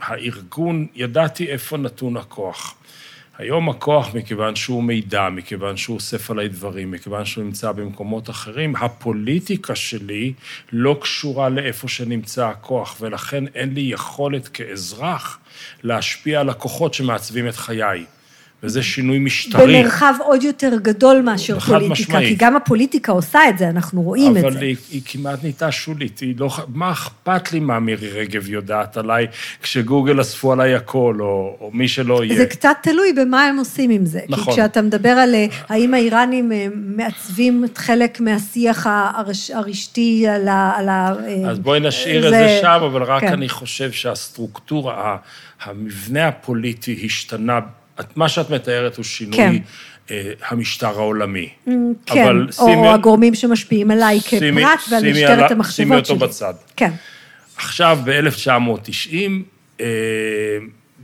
הארגון, 0.00 0.86
ידעתי 0.94 1.46
איפה 1.46 1.76
נתון 1.76 2.16
הכוח. 2.16 2.74
היום 3.38 3.68
הכוח, 3.68 4.14
מכיוון 4.14 4.56
שהוא 4.56 4.82
מידע, 4.82 5.28
מכיוון 5.28 5.76
שהוא 5.76 5.94
אוסף 5.94 6.30
עליי 6.30 6.48
דברים, 6.48 6.90
מכיוון 6.90 7.24
שהוא 7.24 7.44
נמצא 7.44 7.72
במקומות 7.72 8.30
אחרים, 8.30 8.76
הפוליטיקה 8.76 9.74
שלי 9.74 10.32
לא 10.72 10.98
קשורה 11.00 11.48
לאיפה 11.48 11.88
שנמצא 11.88 12.48
הכוח, 12.48 12.96
ולכן 13.00 13.44
אין 13.54 13.74
לי 13.74 13.80
יכולת 13.80 14.48
כאזרח 14.48 15.38
להשפיע 15.82 16.40
על 16.40 16.48
הכוחות 16.48 16.94
שמעצבים 16.94 17.48
את 17.48 17.56
חיי. 17.56 18.04
וזה 18.62 18.82
שינוי 18.82 19.18
משטרי. 19.18 19.82
במרחב 19.82 20.14
עוד 20.20 20.42
יותר 20.42 20.72
גדול 20.82 21.22
מאשר 21.22 21.60
פוליטיקה, 21.60 21.92
משמעית. 21.92 22.28
כי 22.28 22.34
גם 22.34 22.56
הפוליטיקה 22.56 23.12
עושה 23.12 23.48
את 23.48 23.58
זה, 23.58 23.68
אנחנו 23.68 24.02
רואים 24.02 24.36
את 24.36 24.42
אבל 24.44 24.52
זה. 24.52 24.58
היא, 24.60 24.76
היא 24.90 25.02
כמעט 25.04 25.42
נהייתה 25.42 25.72
שולית, 25.72 26.18
היא 26.18 26.34
לא, 26.38 26.48
מה 26.74 26.92
אכפת 26.92 27.52
לי 27.52 27.60
מה 27.60 27.80
מירי 27.80 28.08
רגב 28.08 28.48
יודעת 28.48 28.96
עליי, 28.96 29.26
כשגוגל 29.62 30.20
אספו 30.20 30.52
עליי 30.52 30.74
הכל, 30.74 31.16
או, 31.20 31.56
או 31.60 31.70
מי 31.74 31.88
שלא 31.88 32.24
יהיה. 32.24 32.36
זה 32.36 32.46
קצת 32.46 32.76
תלוי 32.82 33.12
במה 33.12 33.44
הם 33.44 33.56
עושים 33.58 33.90
עם 33.90 34.04
זה. 34.06 34.20
נכון. 34.28 34.44
כי 34.54 34.60
כשאתה 34.60 34.82
מדבר 34.82 35.08
על 35.10 35.34
אה, 35.34 35.46
האם 35.68 35.94
האיראנים 35.94 36.52
אה, 36.52 36.66
מעצבים 36.74 37.64
את 37.64 37.78
חלק 37.78 38.20
מהשיח 38.20 38.86
הרש, 38.90 39.50
הרשתי 39.50 40.28
על 40.28 40.48
ה... 40.48 40.72
על 40.76 40.88
ה 40.88 41.12
אה, 41.26 41.50
אז 41.50 41.58
בואי 41.58 41.80
נשאיר 41.80 42.26
את 42.26 42.30
זה- 42.32 42.38
זה 42.38 42.58
שם, 42.62 42.80
אבל 42.90 43.02
רק 43.02 43.20
כן. 43.20 43.32
אני 43.32 43.48
חושב 43.48 43.92
שהסטרוקטורה, 43.92 45.16
המבנה 45.64 46.28
הפוליטי 46.28 47.02
השתנה, 47.04 47.58
את- 48.00 48.16
מה 48.16 48.28
שאת 48.28 48.50
מתארת 48.50 48.96
הוא 48.96 49.04
שינוי 49.04 49.36
כן. 49.36 49.54
אה, 50.10 50.32
המשטר 50.48 50.86
העולמי. 50.86 51.48
כן, 52.06 52.22
אבל 52.24 52.48
או, 52.58 52.66
שימי- 52.66 52.88
הגורמים 52.88 53.34
שמשפיעים 53.34 53.90
עליי 53.90 54.20
שימי- 54.20 54.60
כפרט 54.62 54.80
ועל 54.90 55.00
שימי 55.00 55.12
משטרת 55.12 55.30
עליו- 55.30 55.52
המחשבות 55.52 55.74
שימי 55.76 56.04
שלי. 56.04 56.14
אותו 56.14 56.26
בצד. 56.26 56.54
כן. 56.76 56.90
עכשיו, 57.56 57.98
ב-1990, 58.04 59.42
אה, 59.80 59.86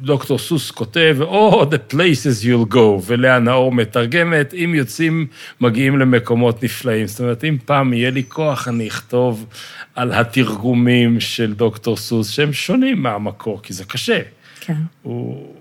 דוקטור 0.03 0.39
סוס 0.39 0.71
כותב, 0.71 1.17
Oh, 1.31 1.65
the 1.65 1.95
places 1.95 2.45
you'll 2.45 2.75
go, 2.75 2.79
ולאה 3.07 3.39
נאור 3.39 3.73
מתרגמת, 3.73 4.55
אם 4.55 4.73
יוצאים, 4.75 5.27
מגיעים 5.61 5.99
למקומות 5.99 6.63
נפלאים. 6.63 7.07
זאת 7.07 7.21
אומרת, 7.21 7.45
אם 7.45 7.57
פעם 7.65 7.93
יהיה 7.93 8.11
לי 8.11 8.23
כוח, 8.29 8.69
אני 8.69 8.89
אכתוב 8.89 9.47
על 9.95 10.13
התרגומים 10.13 11.21
של 11.21 11.53
דוקטור 11.55 11.97
סוס, 11.97 12.29
שהם 12.31 12.53
שונים 12.53 13.03
מהמקור, 13.03 13.61
כי 13.63 13.73
זה 13.73 13.85
קשה. 13.85 14.21
כן. 14.61 14.75
הוא... 15.03 15.55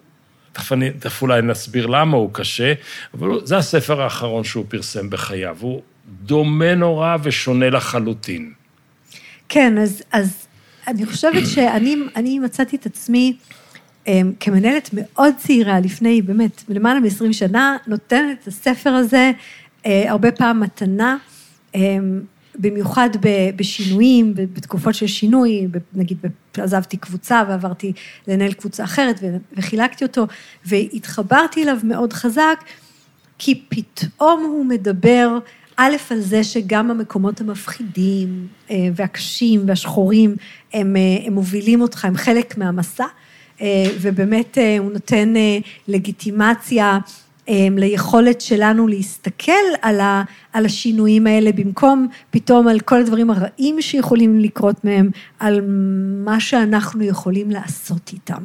תכף, 0.53 0.73
אני, 0.73 0.89
תכף 0.91 1.21
אולי 1.21 1.41
נסביר 1.41 1.85
למה 1.85 2.17
הוא 2.17 2.29
קשה, 2.33 2.73
אבל 3.13 3.29
זה 3.43 3.57
הספר 3.57 4.01
האחרון 4.01 4.43
שהוא 4.43 4.65
פרסם 4.67 5.09
בחייו. 5.09 5.57
הוא 5.59 5.81
דומה 6.23 6.75
נורא 6.75 7.17
ושונה 7.23 7.69
לחלוטין. 7.69 8.53
כן, 9.49 9.77
אז, 9.77 10.03
אז 10.11 10.47
אני 10.87 11.05
חושבת 11.05 11.47
שאני 11.47 11.95
אני 12.15 12.39
מצאתי 12.39 12.75
את 12.75 12.85
עצמי 12.85 13.33
אמ, 14.07 14.31
כמנהלת 14.39 14.89
מאוד 14.93 15.33
צעירה, 15.37 15.79
לפני 15.79 16.21
באמת 16.21 16.63
למעלה 16.69 16.99
מ-20 16.99 17.33
שנה, 17.33 17.77
נותנת 17.87 18.37
את 18.41 18.47
הספר 18.47 18.89
הזה 18.89 19.31
אה, 19.85 20.11
הרבה 20.11 20.31
פעם 20.31 20.59
מתנה, 20.59 21.17
אמ, 21.75 22.21
במיוחד 22.55 23.09
בשינויים, 23.55 24.33
בתקופות 24.35 24.95
של 24.95 25.07
שינוי, 25.07 25.67
נגיד 25.93 26.17
עזבתי 26.57 26.97
קבוצה 26.97 27.43
ועברתי 27.47 27.93
לנהל 28.27 28.53
קבוצה 28.53 28.83
אחרת 28.83 29.19
וחילקתי 29.57 30.03
אותו, 30.03 30.27
והתחברתי 30.65 31.63
אליו 31.63 31.77
מאוד 31.83 32.13
חזק, 32.13 32.63
כי 33.37 33.63
פתאום 33.69 34.43
הוא 34.43 34.65
מדבר, 34.65 35.37
א', 35.77 35.95
על 36.09 36.19
זה 36.19 36.43
שגם 36.43 36.91
המקומות 36.91 37.41
המפחידים 37.41 38.47
אה, 38.71 38.75
והקשים 38.95 39.63
והשחורים, 39.67 40.35
הם, 40.73 40.95
אה, 40.95 41.01
הם 41.27 41.33
מובילים 41.33 41.81
אותך, 41.81 42.05
הם 42.05 42.17
חלק 42.17 42.57
מהמסע, 42.57 43.05
אה, 43.61 43.83
ובאמת 44.01 44.57
הוא 44.79 44.91
נותן 44.91 45.33
לגיטימציה 45.87 46.99
ליכולת 47.77 48.41
שלנו 48.41 48.87
להסתכל 48.87 49.51
על, 49.81 49.99
ה, 49.99 50.23
על 50.53 50.65
השינויים 50.65 51.27
האלה, 51.27 51.51
במקום 51.51 52.07
פתאום 52.31 52.67
על 52.67 52.79
כל 52.79 52.99
הדברים 52.99 53.29
הרעים 53.29 53.81
שיכולים 53.81 54.39
לקרות 54.39 54.85
מהם, 54.85 55.09
על 55.39 55.61
מה 56.25 56.39
שאנחנו 56.39 57.03
יכולים 57.03 57.51
לעשות 57.51 58.11
איתם. 58.13 58.43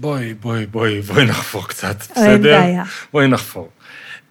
בואי, 0.00 0.34
בואי, 0.34 0.66
בואי, 0.66 1.00
בואי 1.00 1.24
נחפור 1.24 1.68
קצת, 1.68 1.96
אין 2.16 2.40
בסדר? 2.40 2.60
בעיה. 2.60 2.84
בואי 3.12 3.28
נחפור. 3.28 3.68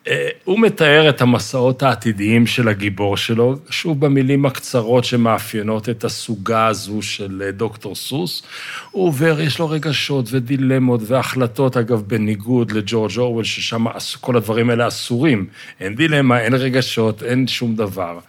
אה, 0.09 0.29
הוא 0.43 0.59
מתאר 0.59 1.09
את 1.09 1.21
המסעות 1.21 1.83
העתידיים 1.83 2.47
של 2.47 2.67
הגיבור 2.67 3.17
שלו, 3.17 3.55
שוב 3.69 3.99
במילים 3.99 4.45
הקצרות 4.45 5.05
שמאפיינות 5.05 5.89
את 5.89 6.03
הסוגה 6.03 6.67
הזו 6.67 7.01
של 7.01 7.43
אה, 7.45 7.51
דוקטור 7.51 7.95
סוס. 7.95 8.43
הוא 8.91 9.07
עובר, 9.07 9.41
יש 9.41 9.59
לו 9.59 9.69
רגשות 9.69 10.25
ודילמות 10.31 11.01
והחלטות, 11.03 11.77
אגב, 11.77 12.01
בניגוד 12.07 12.71
לג'ורג' 12.71 13.17
אורוול, 13.17 13.43
ששם 13.43 13.85
כל 14.21 14.37
הדברים 14.37 14.69
האלה 14.69 14.87
אסורים. 14.87 15.47
אין 15.79 15.95
דילמה, 15.95 16.39
אין 16.39 16.53
רגשות, 16.53 17.23
אין 17.23 17.47
שום 17.47 17.75
דבר. 17.75 18.19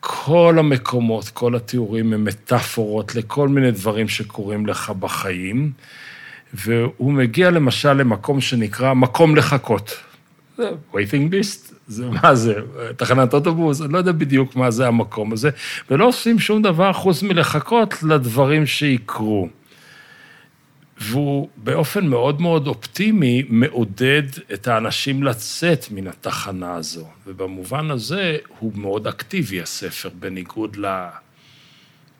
כל 0.00 0.56
המקומות, 0.58 1.28
כל 1.28 1.54
התיאורים 1.54 2.12
הם 2.12 2.24
מטאפורות 2.24 3.14
לכל 3.14 3.48
מיני 3.48 3.70
דברים 3.70 4.08
שקורים 4.08 4.66
לך 4.66 4.90
בחיים, 4.90 5.72
והוא 6.54 7.12
מגיע 7.12 7.50
למשל 7.50 7.92
למקום 7.92 8.40
שנקרא 8.40 8.94
מקום 8.94 9.36
לחכות. 9.36 10.13
זה 10.56 10.70
waiting 10.92 11.32
list, 11.32 11.74
זה 11.86 12.06
מה 12.22 12.34
זה, 12.34 12.54
תחנת 12.96 13.34
אוטובוס, 13.34 13.80
אני 13.80 13.92
לא 13.92 13.98
יודע 13.98 14.12
בדיוק 14.12 14.56
מה 14.56 14.70
זה 14.70 14.86
המקום 14.86 15.32
הזה, 15.32 15.50
ולא 15.90 16.08
עושים 16.08 16.38
שום 16.38 16.62
דבר 16.62 16.92
חוץ 16.92 17.22
מלחכות 17.22 18.02
לדברים 18.02 18.66
שיקרו. 18.66 19.48
והוא 21.00 21.48
באופן 21.56 22.06
מאוד 22.06 22.40
מאוד 22.40 22.66
אופטימי 22.66 23.42
מעודד 23.48 24.22
את 24.54 24.68
האנשים 24.68 25.22
לצאת 25.22 25.86
מן 25.90 26.06
התחנה 26.06 26.74
הזו. 26.74 27.06
ובמובן 27.26 27.90
הזה 27.90 28.36
הוא 28.58 28.72
מאוד 28.74 29.06
אקטיבי, 29.06 29.62
הספר, 29.62 30.08
בניגוד 30.18 30.76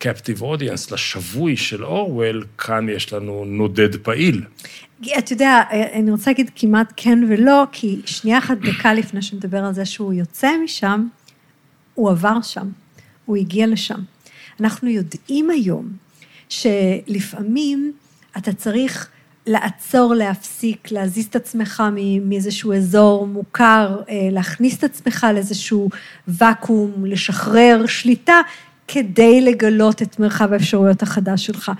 ל-captive 0.00 0.40
audience, 0.40 0.92
לשבוי 0.92 1.56
של 1.56 1.84
אורוול, 1.84 2.44
כאן 2.58 2.88
יש 2.88 3.12
לנו 3.12 3.44
נודד 3.44 3.96
פעיל. 3.96 4.42
אתה 5.18 5.32
יודע, 5.32 5.62
אני 5.70 6.10
רוצה 6.10 6.30
להגיד 6.30 6.50
כמעט 6.56 6.92
כן 6.96 7.18
ולא, 7.28 7.64
כי 7.72 8.00
שנייה 8.06 8.38
אחת, 8.38 8.56
דקה 8.58 8.94
לפני 8.94 9.22
שנדבר 9.22 9.64
על 9.64 9.74
זה 9.74 9.84
שהוא 9.84 10.12
יוצא 10.12 10.50
משם, 10.64 11.06
הוא 11.94 12.10
עבר 12.10 12.42
שם, 12.42 12.68
הוא 13.24 13.36
הגיע 13.36 13.66
לשם. 13.66 14.00
אנחנו 14.60 14.88
יודעים 14.88 15.50
היום 15.50 15.88
שלפעמים 16.48 17.92
אתה 18.38 18.52
צריך 18.52 19.08
לעצור, 19.46 20.14
להפסיק, 20.14 20.92
להזיז 20.92 21.26
את 21.26 21.36
עצמך 21.36 21.82
מאיזשהו 22.22 22.72
אזור 22.72 23.26
מוכר, 23.26 24.00
אה, 24.08 24.28
להכניס 24.30 24.78
את 24.78 24.84
עצמך 24.84 25.26
לאיזשהו 25.34 25.88
ואקום, 26.28 27.04
לשחרר 27.04 27.86
שליטה, 27.86 28.40
כדי 28.88 29.40
לגלות 29.40 30.02
את 30.02 30.18
מרחב 30.20 30.52
האפשרויות 30.52 31.02
החדש 31.02 31.46
שלך. 31.46 31.72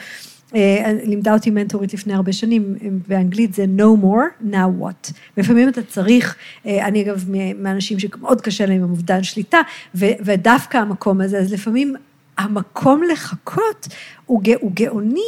אה, 0.55 0.93
לימדה 1.05 1.33
אותי 1.33 1.51
מנטורית 1.51 1.95
לפני 1.95 2.15
הרבה 2.15 2.33
שנים, 2.33 2.75
אה, 2.83 2.89
באנגלית 3.09 3.55
זה 3.55 3.65
no 3.79 4.05
more, 4.05 4.45
now 4.53 4.83
what. 4.83 5.13
לפעמים 5.37 5.69
אתה 5.69 5.83
צריך, 5.83 6.37
אה, 6.67 6.87
אני 6.87 7.03
אגב 7.03 7.25
מהאנשים 7.59 7.99
שמאוד 7.99 8.41
קשה 8.41 8.67
להם 8.67 8.83
עם 8.83 8.91
אובדן 8.91 9.23
שליטה, 9.23 9.59
ודווקא 9.95 10.77
המקום 10.79 11.21
הזה, 11.21 11.39
אז 11.39 11.53
לפעמים 11.53 11.95
המקום 12.39 13.03
לחכות 13.13 13.89
הוא, 14.27 14.43
גא- 14.43 14.61
הוא 14.61 14.73
גאוני, 14.75 15.21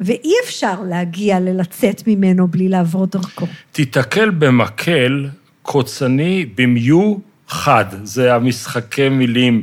ואי 0.00 0.32
אפשר 0.44 0.82
להגיע 0.88 1.40
ללצאת 1.40 2.02
ממנו 2.06 2.48
בלי 2.48 2.68
לעבור 2.68 3.06
דרכו. 3.06 3.46
תיתקל 3.72 4.30
במקל 4.30 5.28
קוצני 5.62 6.46
במיוחד, 6.56 7.84
זה 8.04 8.34
המשחקי 8.34 9.08
מילים 9.08 9.62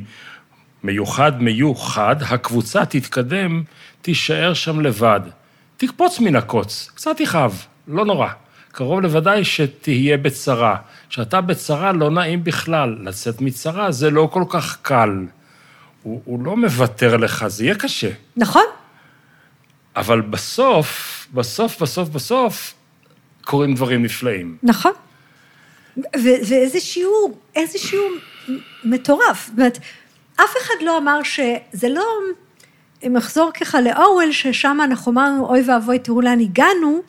מיוחד, 0.85 1.41
מיוחד, 1.41 2.15
הקבוצה 2.21 2.85
תתקדם, 2.85 3.63
תישאר 4.01 4.53
שם 4.53 4.79
לבד. 4.79 5.21
תקפוץ 5.77 6.19
מן 6.19 6.35
הקוץ, 6.35 6.91
קצת 6.95 7.19
יכאב, 7.19 7.65
לא 7.87 8.05
נורא. 8.05 8.27
קרוב 8.71 9.01
לוודאי 9.01 9.43
שתהיה 9.43 10.17
בצרה. 10.17 10.75
כשאתה 11.09 11.41
בצרה 11.41 11.91
לא 11.91 12.09
נעים 12.09 12.43
בכלל. 12.43 12.97
לצאת 13.01 13.41
מצרה 13.41 13.91
זה 13.91 14.09
לא 14.09 14.29
כל 14.31 14.43
כך 14.49 14.77
קל. 14.81 15.25
הוא, 16.03 16.21
הוא 16.25 16.45
לא 16.45 16.57
מוותר 16.57 17.17
לך, 17.17 17.47
זה 17.47 17.63
יהיה 17.63 17.75
קשה. 17.75 18.09
נכון? 18.37 18.63
אבל 19.95 20.21
בסוף, 20.21 21.27
בסוף, 21.33 21.81
בסוף, 21.81 22.09
בסוף, 22.09 22.73
קורים 23.45 23.75
דברים 23.75 24.03
נפלאים. 24.03 24.57
נכון. 24.63 24.91
ואיזה 26.23 26.79
שיעור, 26.79 27.39
איזה 27.55 27.79
שיעור 27.79 28.11
מטורף. 28.83 29.45
זאת 29.47 29.57
אומרת, 29.57 29.79
אף 30.35 30.53
אחד 30.61 30.73
לא 30.81 30.97
אמר 30.97 31.23
שזה 31.23 31.89
לא, 31.89 32.05
אם 33.03 33.17
אחזור 33.17 33.51
ככה 33.51 33.81
לאורוול, 33.81 34.31
ששם 34.31 34.77
אנחנו 34.83 35.11
אמרנו, 35.11 35.45
אוי 35.47 35.63
ואבוי, 35.67 35.99
תראו 35.99 36.21
לאן 36.21 36.39
הגענו, 36.39 37.01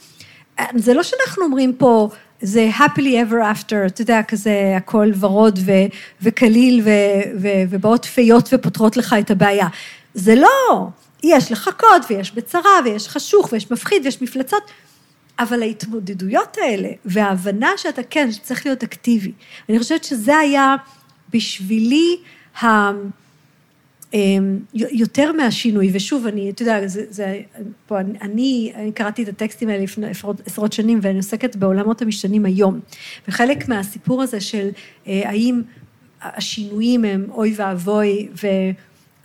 זה 0.75 0.95
לא 0.95 1.03
שאנחנו 1.03 1.45
אומרים 1.45 1.73
פה, 1.77 2.09
זה 2.41 2.69
happily 2.79 3.31
ever 3.31 3.55
after, 3.55 3.87
אתה 3.87 4.03
יודע, 4.03 4.23
כזה 4.23 4.75
הכל 4.77 5.11
ורוד 5.21 5.59
ו- 5.67 5.97
וקליל 6.23 6.81
ו- 6.85 7.41
ו- 7.41 7.63
ובאות 7.71 8.05
פיות 8.05 8.49
ופותרות 8.53 8.97
לך 8.97 9.17
את 9.19 9.31
הבעיה. 9.31 9.67
זה 10.15 10.35
לא, 10.35 10.89
יש 11.23 11.53
לחכות 11.53 12.03
ויש 12.11 12.35
בצרה 12.35 12.71
ויש 12.85 13.09
חשוך 13.09 13.49
ויש 13.53 13.71
מפחיד 13.71 14.05
ויש 14.05 14.23
מפלצות, 14.23 14.63
אבל 15.39 15.63
ההתמודדויות 15.63 16.57
האלה 16.63 16.89
וההבנה 17.05 17.71
שאתה 17.77 18.03
כן, 18.03 18.33
שצריך 18.33 18.67
להיות 18.67 18.83
אקטיבי, 18.83 19.33
אני 19.69 19.79
חושבת 19.79 20.05
שזה 20.05 20.37
היה 20.37 20.77
בשבילי 21.33 22.17
ה... 22.63 22.91
אמ, 24.15 24.59
יותר 24.75 25.33
מהשינוי, 25.33 25.91
ושוב, 25.93 26.27
אני, 26.27 26.51
אתה 26.51 26.63
יודע, 26.63 26.87
זה, 26.87 27.05
זה, 27.11 27.41
פה, 27.87 28.01
אני, 28.01 28.73
אני 28.75 28.93
קראתי 28.95 29.23
את 29.23 29.29
הטקסטים 29.29 29.69
האלה 29.69 29.83
לפני 29.83 30.07
עשרות, 30.07 30.41
עשרות 30.47 30.73
שנים, 30.73 30.99
ואני 31.03 31.17
עוסקת 31.17 31.57
בעולמות 31.57 32.03
המשתנים 32.03 32.45
היום. 32.45 32.81
וחלק 33.29 33.69
מהסיפור 33.69 34.23
הזה 34.23 34.41
של 34.41 34.69
אה, 35.07 35.23
האם 35.25 35.63
השינויים 36.23 37.05
הם 37.05 37.27
אוי 37.31 37.55
ואבוי, 37.57 38.29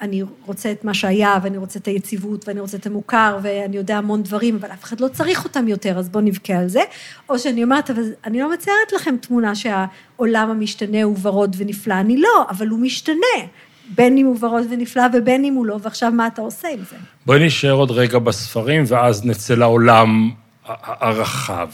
ואני 0.02 0.24
רוצה 0.46 0.72
את 0.72 0.84
מה 0.84 0.94
שהיה, 0.94 1.40
ואני 1.44 1.58
רוצה 1.58 1.80
את 1.80 1.86
היציבות, 1.86 2.48
ואני 2.48 2.60
רוצה 2.60 2.78
את 2.78 2.86
המוכר, 2.86 3.38
ואני 3.42 3.78
יודע 3.78 3.98
המון 3.98 4.24
דברים, 4.24 4.56
אבל 4.56 4.72
אף 4.72 4.84
אחד 4.84 5.00
לא 5.00 5.08
צריך 5.08 5.44
אותם 5.44 5.68
יותר, 5.68 6.00
אז 6.00 6.10
בואו 6.10 6.24
נבכה 6.24 6.54
על 6.54 6.68
זה. 6.68 6.82
או 7.30 7.40
שאני 7.40 7.64
אומרת, 7.64 7.90
אבל 7.90 8.04
אני 8.26 8.40
לא 8.40 8.54
מציירת 8.54 8.92
לכם 8.96 9.16
תמונה 9.22 9.56
שהעולם 9.56 10.50
המשתנה 10.50 11.04
הוא 11.04 11.18
ורוד 11.22 11.56
ונפלא, 11.60 11.94
אני 11.94 12.18
לא, 12.18 12.46
אבל 12.50 12.68
הוא 12.68 12.80
משתנה. 12.80 13.48
בין 13.96 14.18
אם 14.18 14.26
הוא 14.26 14.38
ורוד 14.40 14.64
ונפלא 14.70 15.04
ובין 15.14 15.46
אם 15.46 15.54
הוא 15.54 15.66
לא, 15.66 15.78
ועכשיו 15.82 16.12
מה 16.12 16.28
אתה 16.28 16.42
עושה 16.42 16.68
עם 16.68 16.80
זה? 16.90 16.96
בואי 17.26 17.46
נשאר 17.46 17.72
עוד 17.72 17.92
רגע 17.92 18.20
בספרים, 18.20 18.84
ואז 18.88 19.26
נצא 19.26 19.56
לעולם 19.56 20.32
הרחב. 20.66 21.70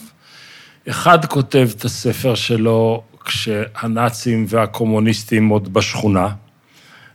אחד 0.88 1.24
כותב 1.24 1.68
את 1.76 1.84
הספר 1.84 2.34
שלו 2.34 3.02
כשהנאצים 3.24 4.44
והקומוניסטים 4.48 5.48
עוד 5.48 5.72
בשכונה, 5.72 6.28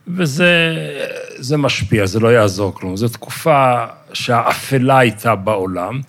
וזה 0.07 1.57
משפיע, 1.57 2.05
זה 2.05 2.19
לא 2.19 2.27
יעזור 2.27 2.75
כלום. 2.75 2.97
זו 2.97 3.07
תקופה 3.07 3.85
שהאפלה 4.13 4.99
הייתה 4.99 5.35
בעולם, 5.35 6.01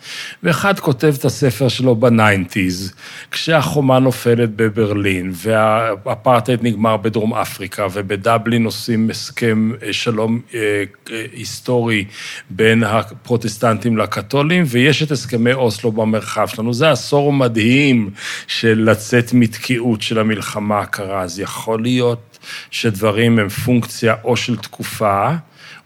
ואחד 0.43 0.79
כותב 0.81 1.15
את 1.19 1.25
הספר 1.25 1.69
שלו 1.69 1.97
בניינטיז, 1.97 2.95
כשהחומה 3.31 3.99
נופלת 3.99 4.51
בברלין, 4.57 5.33
והאפרטהייד 5.35 6.61
נגמר 6.63 6.97
בדרום 6.97 7.35
אפריקה, 7.35 7.87
ובדבלין 7.93 8.65
עושים 8.65 9.11
הסכם 9.11 9.71
אה, 9.83 9.93
שלום 9.93 10.41
אה, 10.55 10.85
אה, 11.11 11.25
היסטורי 11.33 12.05
בין 12.51 12.83
הפרוטסטנטים 12.83 13.97
לקתולים, 13.97 14.65
ויש 14.67 15.03
את 15.03 15.11
הסכמי 15.11 15.53
אוסלו 15.53 15.93
במרחב 15.93 16.47
שלנו. 16.47 16.75
זה 16.75 16.91
עשור 16.91 17.33
מדהים 17.33 18.11
של 18.47 18.91
לצאת 18.91 19.33
מתקיעות 19.33 20.03
של 20.03 20.19
המלחמה 20.19 20.81
הקרה, 20.81 21.23
אז 21.23 21.41
יכול 21.41 21.83
להיות 21.83 22.34
שדברים 22.71 23.39
הם 23.39 23.49
פונקציה 23.49 24.15
או 24.25 24.37
של 24.37 24.57
תקופה, 24.57 25.31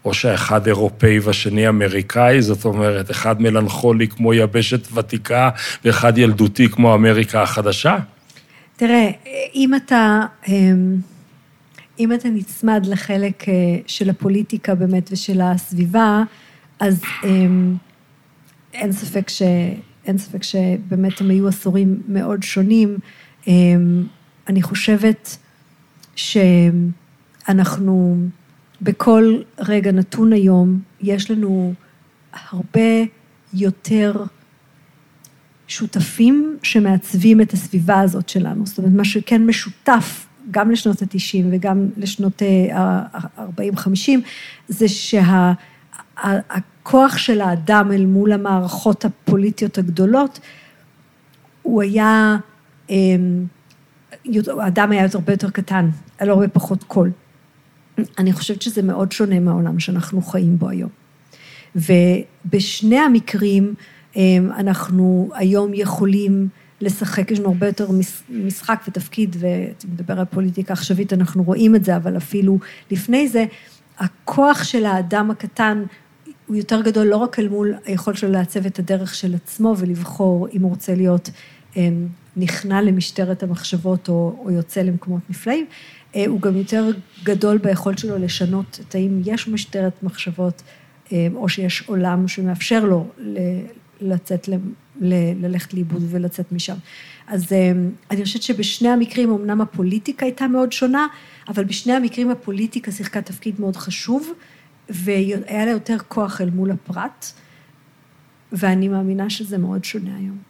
או 0.05 0.13
שהאחד 0.13 0.67
אירופאי 0.67 1.19
והשני 1.19 1.69
אמריקאי, 1.69 2.41
זאת 2.41 2.65
אומרת, 2.65 3.11
אחד 3.11 3.41
מלנכולי 3.41 4.07
כמו 4.07 4.33
יבשת 4.33 4.91
ותיקה, 4.93 5.49
ואחד 5.85 6.17
ילדותי 6.17 6.69
כמו 6.69 6.95
אמריקה 6.95 7.41
החדשה? 7.41 7.97
תראה, 8.75 9.11
אם 9.55 9.75
אתה, 9.75 10.25
אמ, 10.47 10.95
אם 11.99 12.13
אתה 12.13 12.29
נצמד 12.29 12.85
לחלק 12.85 13.49
אה, 13.49 13.53
של 13.87 14.09
הפוליטיקה 14.09 14.75
באמת 14.75 15.09
ושל 15.11 15.41
הסביבה, 15.41 16.23
אז 16.79 17.01
אמ, 17.23 17.75
אין 18.73 18.91
ספק, 18.91 19.29
ש, 19.29 19.41
אין 20.05 20.17
ספק 20.17 20.43
שבאמת 20.43 21.21
הם 21.21 21.29
היו 21.29 21.47
עשורים 21.47 22.01
מאוד 22.07 22.43
שונים. 22.43 22.97
אמ, 23.47 24.03
אני 24.47 24.61
חושבת 24.61 25.37
שאנחנו... 27.45 28.17
בכל 28.81 29.35
רגע 29.59 29.91
נתון 29.91 30.33
היום, 30.33 30.79
יש 31.01 31.31
לנו 31.31 31.73
הרבה 32.51 32.89
יותר 33.53 34.23
שותפים 35.67 36.57
שמעצבים 36.63 37.41
את 37.41 37.53
הסביבה 37.53 37.99
הזאת 38.01 38.29
שלנו. 38.29 38.65
זאת 38.65 38.77
אומרת, 38.77 38.93
מה 38.93 39.05
שכן 39.05 39.45
משותף 39.45 40.25
גם 40.51 40.71
לשנות 40.71 41.01
ה-90 41.01 41.45
וגם 41.51 41.89
לשנות 41.97 42.41
ה-40-50, 42.73 44.11
זה 44.67 44.85
שהכוח 46.17 47.17
של 47.17 47.41
האדם 47.41 47.91
אל 47.91 48.05
מול 48.05 48.31
המערכות 48.31 49.05
הפוליטיות 49.05 49.77
הגדולות, 49.77 50.39
הוא 51.61 51.81
היה, 51.81 52.37
אמ, 52.89 53.45
האדם 54.61 54.91
היה 54.91 55.07
הרבה 55.13 55.33
יותר 55.33 55.49
קטן, 55.49 55.89
היה 56.19 56.27
לו 56.27 56.33
הרבה 56.33 56.47
פחות 56.47 56.83
קול. 56.83 57.11
אני 58.17 58.33
חושבת 58.33 58.61
שזה 58.61 58.81
מאוד 58.81 59.11
שונה 59.11 59.39
מהעולם 59.39 59.79
שאנחנו 59.79 60.21
חיים 60.21 60.57
בו 60.57 60.69
היום. 60.69 60.89
ובשני 61.75 62.99
המקרים 62.99 63.73
אמ, 64.15 64.49
אנחנו 64.57 65.29
היום 65.33 65.71
יכולים 65.73 66.47
לשחק, 66.81 67.31
יש 67.31 67.39
לנו 67.39 67.49
הרבה 67.49 67.67
יותר 67.67 67.87
משחק 68.29 68.83
ותפקיד, 68.87 69.35
ואתה 69.39 69.87
מדבר 69.87 70.19
על 70.19 70.25
פוליטיקה 70.25 70.73
עכשווית, 70.73 71.13
אנחנו 71.13 71.43
רואים 71.43 71.75
את 71.75 71.85
זה, 71.85 71.95
אבל 71.95 72.17
אפילו 72.17 72.59
לפני 72.91 73.27
זה, 73.27 73.45
הכוח 73.99 74.63
של 74.63 74.85
האדם 74.85 75.31
הקטן 75.31 75.83
הוא 76.47 76.55
יותר 76.55 76.81
גדול 76.81 77.07
לא 77.07 77.17
רק 77.17 77.39
אל 77.39 77.49
מול 77.49 77.73
היכולת 77.85 78.17
שלו 78.17 78.31
לעצב 78.31 78.65
את 78.65 78.79
הדרך 78.79 79.15
של 79.15 79.35
עצמו 79.35 79.75
ולבחור 79.77 80.47
אם 80.53 80.61
הוא 80.61 80.69
רוצה 80.69 80.95
להיות 80.95 81.29
אמ, 81.75 82.07
נכנע 82.39 82.81
למשטרת 82.81 83.43
המחשבות 83.43 84.09
או, 84.09 84.35
או 84.45 84.51
יוצא 84.51 84.81
למקומות 84.81 85.21
נפלאים, 85.29 85.65
אה, 86.15 86.25
הוא 86.27 86.41
גם 86.41 86.57
יותר 86.57 86.91
גדול 87.23 87.57
ביכולת 87.57 87.97
שלו 87.97 88.17
לשנות 88.17 88.79
את 88.87 88.95
האם 88.95 89.21
יש 89.25 89.47
משטרת 89.47 90.03
מחשבות, 90.03 90.61
אה, 91.11 91.27
או 91.35 91.49
שיש 91.49 91.83
עולם 91.87 92.27
שמאפשר 92.27 92.85
לו 92.85 93.07
לצאת, 94.01 94.49
ללכת 95.01 95.73
לאיבוד 95.73 96.03
ולצאת 96.09 96.51
משם. 96.51 96.75
אז 97.27 97.53
אה, 97.53 97.71
אני 98.11 98.23
חושבת 98.23 98.41
שבשני 98.41 98.89
המקרים, 98.89 99.31
אמנם 99.31 99.61
הפוליטיקה 99.61 100.25
הייתה 100.25 100.47
מאוד 100.47 100.71
שונה, 100.71 101.07
אבל 101.47 101.63
בשני 101.63 101.93
המקרים 101.93 102.29
הפוליטיקה 102.29 102.91
שיחקה 102.91 103.21
תפקיד 103.21 103.61
מאוד 103.61 103.75
חשוב, 103.75 104.33
והיה 104.89 105.65
לה 105.65 105.71
יותר 105.71 105.97
כוח 106.07 106.41
אל 106.41 106.49
מול 106.49 106.71
הפרט, 106.71 107.25
ואני 108.51 108.87
מאמינה 108.87 109.29
שזה 109.29 109.57
מאוד 109.57 109.83
שונה 109.83 110.15
היום. 110.17 110.48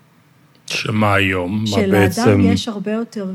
שמה 0.71 1.13
היום? 1.13 1.63
מה 1.71 1.87
בעצם... 1.91 2.23
שלאדם 2.23 2.41
יש 2.41 2.67
הרבה 2.67 2.91
יותר 2.91 3.31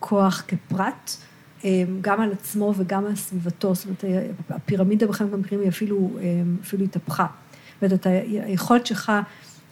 כוח 0.00 0.42
כפרט, 0.48 1.16
אמ, 1.64 1.98
גם 2.00 2.20
על 2.20 2.32
עצמו 2.32 2.74
וגם 2.76 3.06
על 3.06 3.16
סביבתו, 3.16 3.74
זאת 3.74 3.84
אומרת, 3.84 4.04
הפירמידה 4.50 5.06
בחלק 5.06 5.30
מהמקרים 5.30 5.60
היא 5.60 5.68
אפילו, 5.68 6.10
אמ, 6.20 6.56
אפילו 6.62 6.84
התהפכה. 6.84 7.26
זאת 7.80 7.92
אומרת, 7.92 8.06
היכולת 8.46 8.86
שלך 8.86 9.12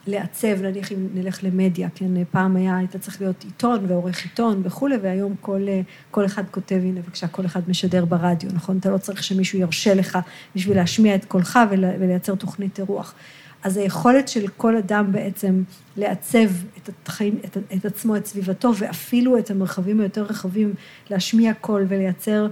לעצב, 0.06 0.62
נניח 0.62 0.92
אם 0.92 1.06
נלך 1.14 1.44
למדיה, 1.44 1.88
כן, 1.94 2.24
פעם 2.30 2.56
היה, 2.56 2.76
היית 2.76 2.96
צריך 2.96 3.20
להיות 3.20 3.44
עיתון 3.44 3.84
ועורך 3.88 4.24
עיתון 4.24 4.62
וכולי, 4.64 4.96
והיום 5.02 5.34
כל, 5.40 5.66
כל 6.10 6.26
אחד 6.26 6.44
כותב, 6.50 6.80
הנה 6.82 7.00
בבקשה, 7.00 7.28
כל 7.28 7.46
אחד 7.46 7.60
משדר 7.68 8.04
ברדיו, 8.04 8.50
נכון? 8.54 8.78
אתה 8.78 8.90
לא 8.90 8.98
צריך 8.98 9.22
שמישהו 9.22 9.58
ירשה 9.58 9.94
לך 9.94 10.18
בשביל 10.56 10.76
להשמיע 10.76 11.14
את 11.14 11.24
קולך 11.24 11.58
ולייצר 11.70 12.34
תוכנית 12.34 12.78
אירוח. 12.78 13.14
אז 13.62 13.76
היכולת 13.76 14.28
של 14.28 14.48
כל 14.48 14.76
אדם 14.76 15.12
בעצם 15.12 15.62
לעצב 15.96 16.48
את, 16.78 16.88
התחיים, 16.88 17.38
את, 17.44 17.56
את 17.76 17.84
עצמו, 17.84 18.16
את 18.16 18.26
סביבתו, 18.26 18.72
ואפילו 18.78 19.38
את 19.38 19.50
המרחבים 19.50 20.00
היותר 20.00 20.22
רחבים, 20.22 20.74
להשמיע 21.10 21.54
קול 21.54 21.86
ולייצר... 21.88 22.48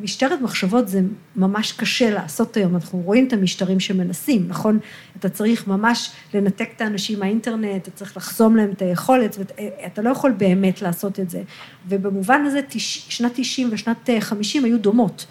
משטרת 0.00 0.40
מחשבות 0.40 0.88
זה 0.88 1.00
ממש 1.36 1.72
קשה 1.72 2.10
לעשות 2.10 2.56
היום, 2.56 2.74
אנחנו 2.74 2.98
רואים 2.98 3.26
את 3.26 3.32
המשטרים 3.32 3.80
שמנסים, 3.80 4.48
נכון? 4.48 4.78
אתה 5.16 5.28
צריך 5.28 5.66
ממש 5.66 6.12
לנתק 6.34 6.68
את 6.76 6.80
האנשים 6.80 7.18
מהאינטרנט, 7.18 7.82
אתה 7.82 7.90
צריך 7.90 8.16
לחסום 8.16 8.56
להם 8.56 8.70
את 8.70 8.82
היכולת, 8.82 9.36
ואתה 9.38 10.02
לא 10.02 10.10
יכול 10.10 10.32
באמת 10.32 10.82
לעשות 10.82 11.20
את 11.20 11.30
זה. 11.30 11.42
ובמובן 11.88 12.44
הזה, 12.46 12.60
שנת 13.08 13.32
90 13.34 13.68
ושנת 13.72 14.10
50 14.20 14.64
היו 14.64 14.78
דומות. 14.78 15.26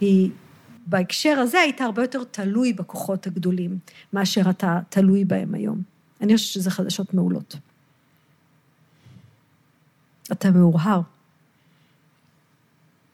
היא 0.00 0.30
בהקשר 0.90 1.38
הזה 1.38 1.58
היית 1.58 1.80
הרבה 1.80 2.02
יותר 2.02 2.24
תלוי 2.24 2.72
בכוחות 2.72 3.26
הגדולים, 3.26 3.78
מאשר 4.12 4.50
אתה 4.50 4.80
תלוי 4.88 5.24
בהם 5.24 5.54
היום. 5.54 5.82
אני 6.20 6.36
חושבת 6.36 6.52
שזה 6.52 6.70
חדשות 6.70 7.14
מעולות. 7.14 7.56
אתה 10.32 10.50
מאורהר. 10.50 11.00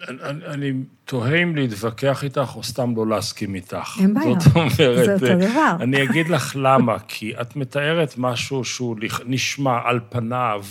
אני, 0.08 0.46
אני 0.46 0.72
תוהה 1.04 1.42
אם 1.42 1.56
להתווכח 1.56 2.24
איתך 2.24 2.52
או 2.56 2.62
סתם 2.62 2.96
לא 2.96 3.06
להסכים 3.06 3.54
איתך. 3.54 3.98
אין 4.00 4.14
בעיה. 4.14 4.40
זאת 4.40 4.56
אומרת... 4.56 4.72
זה 4.76 5.14
אותו 5.14 5.26
דבר. 5.38 5.76
אני 5.84 6.02
אגיד 6.02 6.28
לך 6.28 6.56
למה, 6.56 6.98
כי 7.08 7.40
את 7.40 7.56
מתארת 7.56 8.14
משהו 8.18 8.64
שהוא 8.64 8.96
נשמע 9.26 9.78
על 9.84 10.00
פניו 10.08 10.64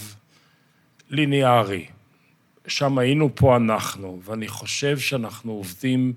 ליניארי. 1.10 1.86
שם 2.68 2.98
היינו, 2.98 3.30
פה 3.36 3.56
אנחנו, 3.56 4.22
ואני 4.26 4.48
חושב 4.48 5.00
שאנחנו 5.00 5.52
עובדים 5.52 6.14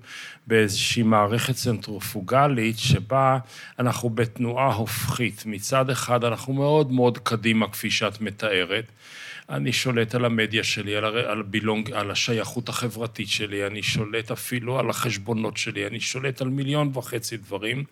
באיזושהי 0.47 1.03
מערכת 1.03 1.55
צנטרופוגלית 1.55 2.79
שבה 2.79 3.37
אנחנו 3.79 4.09
בתנועה 4.09 4.73
הופכית. 4.73 5.43
מצד 5.45 5.89
אחד 5.89 6.23
אנחנו 6.23 6.53
מאוד 6.53 6.91
מאוד 6.91 7.17
קדימה, 7.17 7.69
כפי 7.69 7.91
שאת 7.91 8.21
מתארת, 8.21 8.91
אני 9.49 9.73
שולט 9.73 10.15
על 10.15 10.25
המדיה 10.25 10.63
שלי, 10.63 10.95
על, 10.95 11.05
הר... 11.05 11.29
על, 11.31 11.41
בילונג, 11.41 11.91
על 11.91 12.11
השייכות 12.11 12.69
החברתית 12.69 13.27
שלי, 13.29 13.67
אני 13.67 13.83
שולט 13.83 14.31
אפילו 14.31 14.79
על 14.79 14.89
החשבונות 14.89 15.57
שלי, 15.57 15.87
אני 15.87 15.99
שולט 15.99 16.41
על 16.41 16.49
מיליון 16.49 16.91
וחצי 16.93 17.37
דברים, 17.37 17.83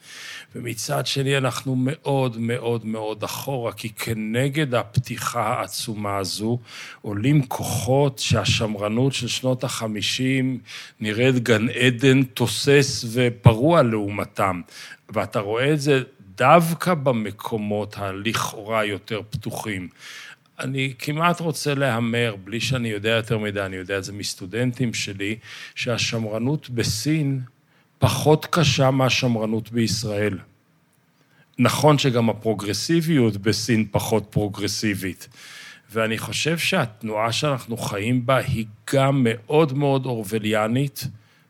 ומצד 0.56 1.06
שני 1.06 1.38
אנחנו 1.38 1.76
מאוד 1.78 2.38
מאוד 2.40 2.86
מאוד 2.86 3.24
אחורה, 3.24 3.72
כי 3.72 3.90
כנגד 3.90 4.76
הפתיחה 4.76 5.42
העצומה 5.42 6.18
הזו 6.18 6.60
עולים 7.02 7.46
כוחות 7.46 8.20
שהשמרנות 8.20 9.14
של 9.14 9.28
שנות 9.28 9.64
החמישים 9.64 10.60
נראית 11.00 11.36
גן 11.36 11.70
עדן 11.70 12.24
תוסס 12.24 13.06
ופרוע 13.14 13.84
לעומתם, 13.84 14.62
ואתה 15.10 15.40
רואה 15.40 15.74
את 15.74 15.82
זה 15.82 16.02
דווקא 16.38 16.94
במקומות 16.94 17.98
הלכאורה 17.98 18.86
יותר 18.86 19.22
פתוחים. 19.30 19.88
אני 20.60 20.94
כמעט 21.00 21.40
רוצה 21.40 21.74
להמר, 21.74 22.36
בלי 22.44 22.60
שאני 22.60 22.90
יודע 22.90 23.10
יותר 23.10 23.38
מדי, 23.38 23.62
אני 23.62 23.76
יודע 23.76 23.98
את 23.98 24.04
זה 24.04 24.14
מסטודנטים 24.14 24.94
שלי, 24.94 25.36
שהשמרנות 25.76 26.70
בסין 26.70 27.42
פחות 28.00 28.46
קשה 28.46 28.92
מהשמרנות 28.92 29.72
בישראל. 29.72 30.38
נכון 31.60 31.98
שגם 31.98 32.30
הפרוגרסיביות 32.30 33.38
בסין 33.38 33.86
פחות 33.92 34.28
פרוגרסיבית. 34.30 35.28
ואני 35.92 36.18
חושב 36.18 36.58
שהתנועה 36.58 37.32
שאנחנו 37.32 37.78
חיים 37.78 38.26
בה 38.26 38.38
היא 38.38 38.66
גם 38.94 39.22
מאוד 39.30 39.74
מאוד 39.74 40.06
אורווליאנית 40.06 41.08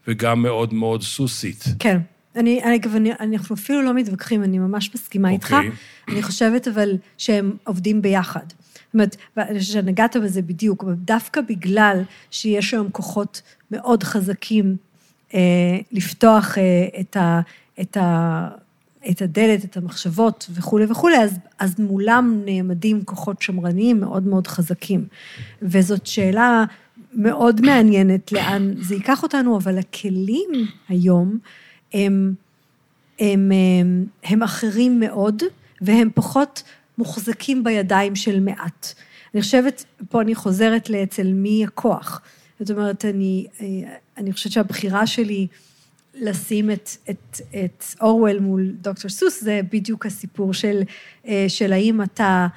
וגם 0.08 0.42
מאוד 0.42 0.74
מאוד 0.74 1.04
סוסית. 1.04 1.64
כן. 1.80 2.00
אני, 2.36 2.76
אגב, 2.76 2.96
אני, 2.96 3.12
אנחנו 3.20 3.56
אפילו 3.56 3.82
לא 3.82 3.94
מתווכחים, 3.94 4.44
אני 4.44 4.60
ממש 4.60 4.96
מסכימה 4.96 5.30
okay. 5.30 5.32
איתך. 5.32 5.54
אוקיי. 5.54 5.72
אני 6.08 6.24
חושבת 6.24 6.68
אבל 6.68 6.98
שהם 7.18 7.52
עובדים 7.64 8.02
ביחד. 8.02 8.46
זאת 8.88 8.94
אומרת, 8.94 9.18
שנגעת 9.60 10.16
בזה 10.16 10.42
בדיוק, 10.42 10.84
דווקא 10.96 11.42
בגלל 11.42 12.02
שיש 12.32 12.74
היום 12.74 12.90
כוחות 12.92 13.42
מאוד 13.72 14.04
חזקים 14.04 14.78
אה, 15.34 15.40
לפתוח 15.92 16.58
אה, 16.58 17.00
את, 17.00 17.18
ה, 17.18 17.42
את, 17.82 17.98
ה, 17.98 18.48
את 19.10 19.22
הדלת, 19.22 19.66
את 19.66 19.78
המחשבות 19.78 20.50
וכולי 20.54 20.86
וכולי, 20.86 21.18
אז, 21.18 21.38
אז 21.60 21.80
מולם 21.80 22.42
נעמדים 22.46 23.04
כוחות 23.04 23.42
שמרניים 23.42 24.00
מאוד 24.00 24.28
מאוד 24.28 24.48
חזקים. 24.48 25.06
וזאת 25.62 26.08
שאלה 26.08 26.64
מאוד 27.14 27.62
מעניינת 27.62 28.32
לאן 28.32 28.74
זה 28.82 28.96
ייקח 28.96 29.24
אותנו, 29.24 29.58
אבל 29.58 29.78
הכלים 29.78 30.50
היום 30.90 31.38
הם, 31.94 32.34
הם, 33.20 33.52
הם, 33.52 34.06
הם 34.24 34.44
אחרים 34.44 35.00
מאוד, 35.00 35.44
והם 35.82 36.10
פחות 36.14 36.64
מוחזקים 36.98 37.64
בידיים 37.64 38.16
של 38.16 38.40
מעט. 38.40 38.94
אני 39.34 39.42
חושבת, 39.42 39.86
פה 40.10 40.22
אני 40.22 40.36
חוזרת 40.36 40.90
לאצל 40.90 41.28
מי 41.34 41.64
הכוח. 41.64 42.22
זאת 42.60 42.72
אומרת, 42.72 43.06
אני, 43.06 43.48
אני 44.18 44.34
חושבת 44.34 44.52
שהבחירה 44.54 45.08
שלי 45.08 45.48
לשים 46.14 46.72
את, 46.72 46.90
את, 47.10 47.42
את 47.66 47.84
אורוול 48.02 48.40
מול 48.40 48.72
דוקטור 48.82 49.10
סוס, 49.10 49.44
זה 49.44 49.62
בדיוק 49.72 50.06
הסיפור 50.06 50.54
של, 50.54 50.82
של 51.48 51.74
האם 51.74 52.02
אתה 52.02 52.48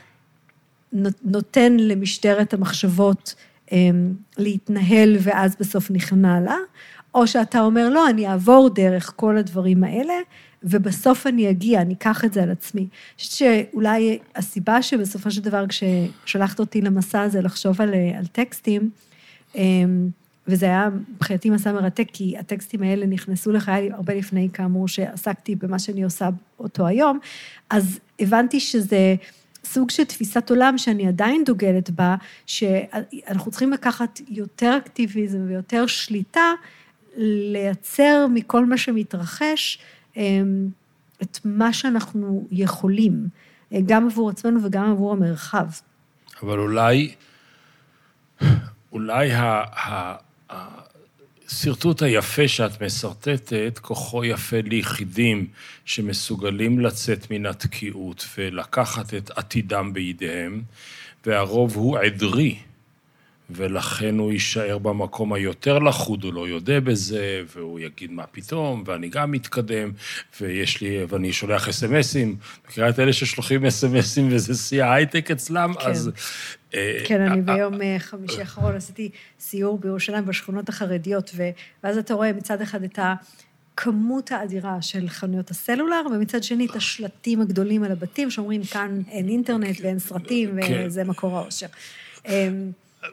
נותן 1.24 1.76
למשטרת 1.76 2.54
המחשבות 2.54 3.34
להתנהל 4.38 5.16
ואז 5.20 5.56
בסוף 5.60 5.90
נכנע 5.90 6.40
לה, 6.40 6.56
או 7.14 7.26
שאתה 7.26 7.60
אומר, 7.60 7.88
לא, 7.88 8.08
אני 8.08 8.28
אעבור 8.28 8.70
דרך 8.74 9.12
כל 9.16 9.36
הדברים 9.36 9.84
האלה, 9.84 10.14
ובסוף 10.62 11.26
אני 11.26 11.50
אגיע, 11.50 11.80
אני 11.80 11.94
אקח 11.94 12.24
את 12.24 12.32
זה 12.32 12.42
על 12.42 12.50
עצמי. 12.50 12.80
אני 12.80 12.88
חושבת 13.18 13.32
שאולי 13.72 14.18
הסיבה 14.36 14.82
שבסופו 14.82 15.30
של 15.30 15.40
דבר, 15.40 15.64
כששלחת 15.68 16.60
אותי 16.60 16.80
למסע 16.80 17.20
הזה 17.22 17.42
לחשוב 17.42 17.80
על, 17.80 17.94
על 18.18 18.26
טקסטים, 18.26 18.90
אמ, 19.54 20.08
וזה 20.46 20.66
היה 20.66 20.88
מבחינתי 21.16 21.50
מסע 21.50 21.72
מרתק, 21.72 22.06
כי 22.12 22.38
הטקסטים 22.38 22.82
האלה 22.82 23.06
נכנסו 23.06 23.52
לחיי 23.52 23.92
הרבה 23.92 24.14
לפני, 24.14 24.48
כאמור, 24.52 24.88
שעסקתי 24.88 25.54
במה 25.54 25.78
שאני 25.78 26.02
עושה 26.04 26.28
אותו 26.58 26.86
היום, 26.86 27.18
אז 27.70 27.98
הבנתי 28.20 28.60
שזה 28.60 29.14
סוג 29.64 29.90
של 29.90 30.04
תפיסת 30.04 30.50
עולם 30.50 30.78
שאני 30.78 31.08
עדיין 31.08 31.44
דוגלת 31.44 31.90
בה, 31.90 32.16
שאנחנו 32.46 33.50
צריכים 33.50 33.72
לקחת 33.72 34.20
יותר 34.28 34.76
אקטיביזם 34.76 35.38
ויותר 35.48 35.86
שליטה, 35.86 36.52
לייצר 37.16 38.26
מכל 38.34 38.66
מה 38.66 38.78
שמתרחש 38.78 39.78
את 41.22 41.38
מה 41.44 41.72
שאנחנו 41.72 42.46
יכולים, 42.50 43.28
גם 43.86 44.06
עבור 44.06 44.30
עצמנו 44.30 44.64
וגם 44.64 44.90
עבור 44.90 45.12
המרחב. 45.12 45.66
אבל 46.42 46.58
אולי, 46.58 47.14
אולי 48.92 49.30
השרטוט 50.50 52.02
היפה 52.02 52.48
שאת 52.48 52.82
משרטטת, 52.82 53.78
כוחו 53.82 54.24
יפה 54.24 54.56
ליחידים 54.64 55.46
שמסוגלים 55.84 56.80
לצאת 56.80 57.30
מן 57.30 57.46
התקיעות 57.46 58.26
ולקחת 58.38 59.14
את 59.14 59.30
עתידם 59.30 59.90
בידיהם, 59.92 60.62
והרוב 61.26 61.76
הוא 61.76 61.98
עדרי. 61.98 62.58
ולכן 63.52 64.18
הוא 64.18 64.32
יישאר 64.32 64.78
במקום 64.78 65.32
היותר 65.32 65.78
לחוד, 65.78 66.24
הוא 66.24 66.32
לא 66.32 66.48
יודה 66.48 66.80
בזה, 66.80 67.42
והוא 67.56 67.80
יגיד 67.80 68.10
מה 68.10 68.26
פתאום, 68.26 68.82
ואני 68.86 69.08
גם 69.08 69.30
מתקדם, 69.30 69.90
ויש 70.40 70.80
לי, 70.80 71.04
ואני 71.08 71.32
שולח 71.32 71.68
אס.אם.אסים, 71.68 72.36
מכירה 72.68 72.88
את 72.88 72.98
אלה 72.98 73.12
ששולחים 73.12 73.66
אס.אם.אסים 73.66 74.28
וזה 74.30 74.54
שיא 74.54 74.84
ההייטק 74.84 75.30
אצלם, 75.30 75.72
כן. 75.80 75.90
אז... 75.90 76.10
אה, 76.74 76.98
כן, 77.06 77.20
אני 77.20 77.36
אה, 77.38 77.56
ביום 77.56 77.82
אה, 77.82 77.96
חמישי 77.98 78.40
האחרון 78.40 78.76
עשיתי 78.76 79.10
סיור 79.40 79.78
בירושלים 79.78 80.26
בשכונות 80.26 80.68
החרדיות, 80.68 81.34
ואז 81.84 81.98
אתה 81.98 82.14
רואה 82.14 82.32
מצד 82.32 82.62
אחד 82.62 82.82
את 82.82 82.98
ה... 82.98 83.14
כמות 83.76 84.32
האדירה 84.32 84.82
של 84.82 85.08
חנויות 85.08 85.50
הסלולר, 85.50 86.02
ומצד 86.14 86.42
שני 86.42 86.66
את 86.66 86.76
השלטים 86.76 87.40
הגדולים 87.40 87.82
על 87.82 87.92
הבתים, 87.92 88.30
שאומרים 88.30 88.62
כאן 88.64 89.02
אין 89.08 89.28
אינטרנט 89.28 89.76
ואין 89.82 89.98
סרטים, 89.98 90.62
כן. 90.62 90.82
וזה 90.86 91.04
מקור 91.04 91.38
האושר. 91.38 91.66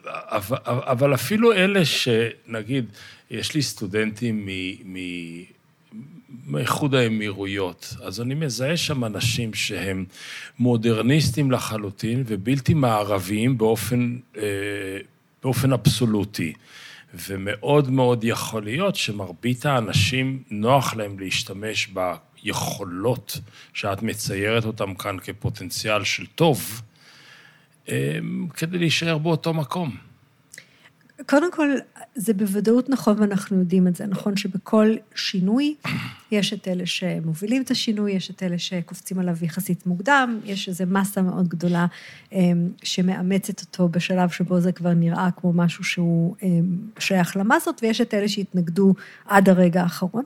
אבל, 0.05 0.57
אבל 0.65 1.13
אפילו 1.13 1.53
אלה 1.53 1.85
שנגיד, 1.85 2.85
יש 3.31 3.55
לי 3.55 3.61
סטודנטים 3.61 4.47
מאיחוד 6.45 6.95
האמירויות, 6.95 7.93
אז 8.03 8.21
אני 8.21 8.33
מזהה 8.33 8.77
שם 8.77 9.05
אנשים 9.05 9.53
שהם 9.53 10.05
מודרניסטים 10.59 11.51
לחלוטין 11.51 12.23
ובלתי 12.27 12.73
מערביים 12.73 13.57
באופן, 13.57 14.17
אה, 14.37 14.43
באופן 15.43 15.73
אבסולוטי. 15.73 16.53
ומאוד 17.13 17.89
מאוד 17.89 18.23
יכול 18.23 18.63
להיות 18.63 18.95
שמרבית 18.95 19.65
האנשים, 19.65 20.43
נוח 20.49 20.95
להם 20.95 21.19
להשתמש 21.19 21.87
ביכולות 21.87 23.39
שאת 23.73 24.03
מציירת 24.03 24.65
אותם 24.65 24.93
כאן 24.93 25.17
כפוטנציאל 25.19 26.03
של 26.03 26.25
טוב, 26.25 26.81
כדי 28.53 28.77
להישאר 28.77 29.17
באותו 29.17 29.53
מקום. 29.53 29.95
קודם 31.25 31.51
כל, 31.51 31.69
זה 32.15 32.33
בוודאות 32.33 32.89
נכון 32.89 33.19
ואנחנו 33.19 33.59
יודעים 33.59 33.87
את 33.87 33.95
זה. 33.95 34.05
נכון 34.05 34.37
שבכל 34.37 34.95
שינוי 35.15 35.75
יש 36.31 36.53
את 36.53 36.67
אלה 36.67 36.85
שמובילים 36.85 37.61
את 37.61 37.71
השינוי, 37.71 38.11
יש 38.11 38.31
את 38.31 38.43
אלה 38.43 38.57
שקופצים 38.57 39.19
עליו 39.19 39.35
יחסית 39.41 39.85
מוקדם, 39.85 40.39
יש 40.45 40.69
איזו 40.69 40.83
מסה 40.87 41.21
מאוד 41.21 41.47
גדולה 41.47 41.85
אמ, 42.31 42.69
שמאמצת 42.83 43.61
אותו 43.61 43.89
בשלב 43.89 44.29
שבו 44.29 44.59
זה 44.59 44.71
כבר 44.71 44.93
נראה 44.93 45.29
כמו 45.37 45.53
משהו 45.53 45.83
שהוא 45.83 46.35
אמ, 46.43 46.77
שייך 46.99 47.37
למסות, 47.37 47.83
ויש 47.83 48.01
את 48.01 48.13
אלה 48.13 48.27
שהתנגדו 48.27 48.93
עד 49.25 49.49
הרגע 49.49 49.81
האחרון. 49.81 50.23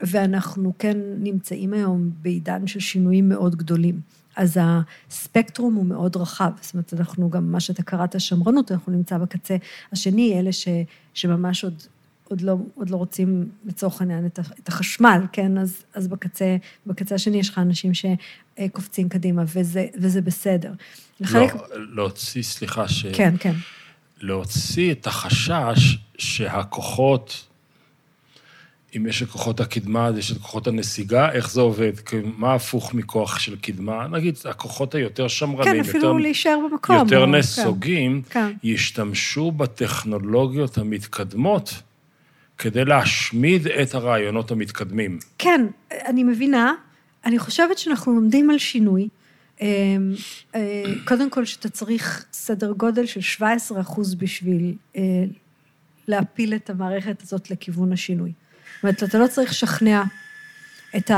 ואנחנו 0.00 0.72
כן 0.78 0.96
נמצאים 1.18 1.72
היום 1.72 2.10
בעידן 2.22 2.66
של 2.66 2.80
שינויים 2.80 3.28
מאוד 3.28 3.56
גדולים. 3.56 4.00
אז 4.36 4.58
הספקטרום 4.60 5.74
הוא 5.74 5.86
מאוד 5.86 6.16
רחב. 6.16 6.50
זאת 6.60 6.74
אומרת, 6.74 6.94
אנחנו 6.94 7.30
גם, 7.30 7.52
מה 7.52 7.60
שאתה 7.60 7.82
קראת 7.82 8.20
שמרנות, 8.20 8.72
אנחנו 8.72 8.92
נמצא 8.92 9.18
בקצה 9.18 9.56
השני, 9.92 10.38
אלה 10.38 10.52
ש, 10.52 10.68
שממש 11.14 11.64
עוד, 11.64 11.82
עוד, 12.28 12.40
לא, 12.40 12.56
עוד 12.74 12.90
לא 12.90 12.96
רוצים, 12.96 13.48
לצורך 13.64 14.00
העניין, 14.00 14.26
את 14.26 14.68
החשמל, 14.68 15.26
כן? 15.32 15.58
אז, 15.58 15.82
אז 15.94 16.08
בקצה, 16.08 16.56
בקצה 16.86 17.14
השני 17.14 17.38
יש 17.38 17.48
לך 17.48 17.58
אנשים 17.58 17.92
שקופצים 17.94 19.08
קדימה, 19.08 19.42
וזה, 19.54 19.86
וזה 19.94 20.20
בסדר. 20.20 20.72
לחלק... 21.20 21.54
לא, 21.54 21.94
להוציא, 21.94 22.42
סליחה, 22.42 22.88
ש... 22.88 23.06
כן, 23.06 23.34
כן. 23.40 23.54
להוציא 24.20 24.92
את 24.92 25.06
החשש 25.06 25.98
שהכוחות, 26.18 27.46
אם 28.96 29.06
יש 29.06 29.22
את 29.22 29.28
כוחות 29.28 29.60
הקדמה, 29.60 30.06
אז 30.06 30.18
יש 30.18 30.32
את 30.32 30.38
כוחות 30.38 30.66
הנסיגה, 30.66 31.32
איך 31.32 31.50
זה 31.50 31.60
עובד? 31.60 31.92
מה 32.36 32.54
הפוך 32.54 32.94
מכוח 32.94 33.38
של 33.38 33.56
קדמה? 33.56 34.08
נגיד, 34.08 34.34
הכוחות 34.44 34.94
היותר 34.94 35.28
שמרנים, 35.28 35.74
כן, 35.74 35.80
אפילו 35.80 36.08
יותר, 36.08 36.12
להישאר 36.12 36.58
במקום. 36.70 36.96
יותר 36.96 37.20
או- 37.20 37.26
נסוגים, 37.26 38.22
כן. 38.30 38.52
ישתמשו 38.62 39.50
בטכנולוגיות 39.50 40.78
המתקדמות 40.78 41.74
כדי 42.58 42.84
להשמיד 42.84 43.66
את 43.66 43.94
הרעיונות 43.94 44.50
המתקדמים. 44.50 45.18
כן, 45.38 45.66
אני 45.90 46.24
מבינה. 46.24 46.72
אני 47.24 47.38
חושבת 47.38 47.78
שאנחנו 47.78 48.14
לומדים 48.14 48.50
על 48.50 48.58
שינוי. 48.58 49.08
אה, 49.62 49.66
אה, 50.54 50.84
קודם 51.04 51.30
כל, 51.30 51.44
שאתה 51.44 51.68
צריך 51.68 52.24
סדר 52.32 52.72
גודל 52.72 53.06
של 53.06 53.20
17 53.20 53.80
אחוז 53.80 54.14
בשביל 54.14 54.74
אה, 54.96 55.02
להפיל 56.08 56.54
את 56.54 56.70
המערכת 56.70 57.22
הזאת 57.22 57.50
לכיוון 57.50 57.92
השינוי. 57.92 58.32
זאת 58.76 58.82
אומרת, 58.82 59.02
אתה 59.02 59.18
לא 59.18 59.26
צריך 59.26 59.50
לשכנע 59.50 60.02
את 60.96 61.10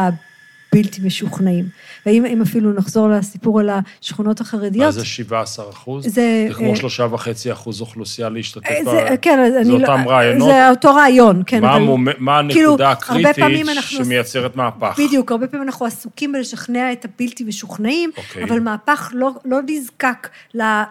הבלתי 0.73 1.01
משוכנעים. 1.05 1.69
ואם 2.07 2.27
אם 2.27 2.43
אפילו 2.43 2.73
נחזור 2.73 3.09
לסיפור 3.09 3.61
על 3.61 3.71
השכונות 4.01 4.41
מה 4.41 4.47
החרדיות, 4.47 4.95
זה 4.95 5.05
17 5.05 5.71
אחוז? 5.71 6.05
זה, 6.05 6.11
זה 6.11 6.47
אה, 6.49 6.55
כמו 6.55 6.77
שלושה 6.77 7.07
וחצי 7.13 7.53
אחוז 7.53 7.81
אוכלוסייה 7.81 8.29
להשתתף 8.29 8.71
אה, 8.71 8.81
ב... 8.87 8.91
זה, 8.91 9.17
כן, 9.23 9.39
אז 9.47 9.53
זה 9.53 9.61
אני 9.61 9.69
לא- 9.69 9.89
אותם 9.89 10.09
רעיונות? 10.09 10.49
זה 10.49 10.71
אותו 10.71 10.95
רעיון, 10.95 11.43
כן. 11.47 11.61
מה, 11.61 11.71
אבל- 11.71 11.83
המומ... 11.83 12.07
מה 12.19 12.41
כאילו, 12.51 12.71
הנקודה 12.71 12.95
הרבה 13.09 13.31
הקריטית 13.31 13.67
שמייצרת 13.83 14.57
מהפך? 14.57 15.01
בדיוק, 15.07 15.33
הרבה 15.33 15.47
פעמים 15.47 15.67
אנחנו 15.67 15.87
עסוקים 15.87 16.33
בלשכנע 16.33 16.93
את 16.93 17.05
הבלתי 17.05 17.45
משוכנעים, 17.45 18.11
אוקיי. 18.17 18.45
אבל 18.45 18.61
מהפך 18.61 19.11
לא, 19.15 19.31
לא 19.45 19.59
נזקק 19.67 20.29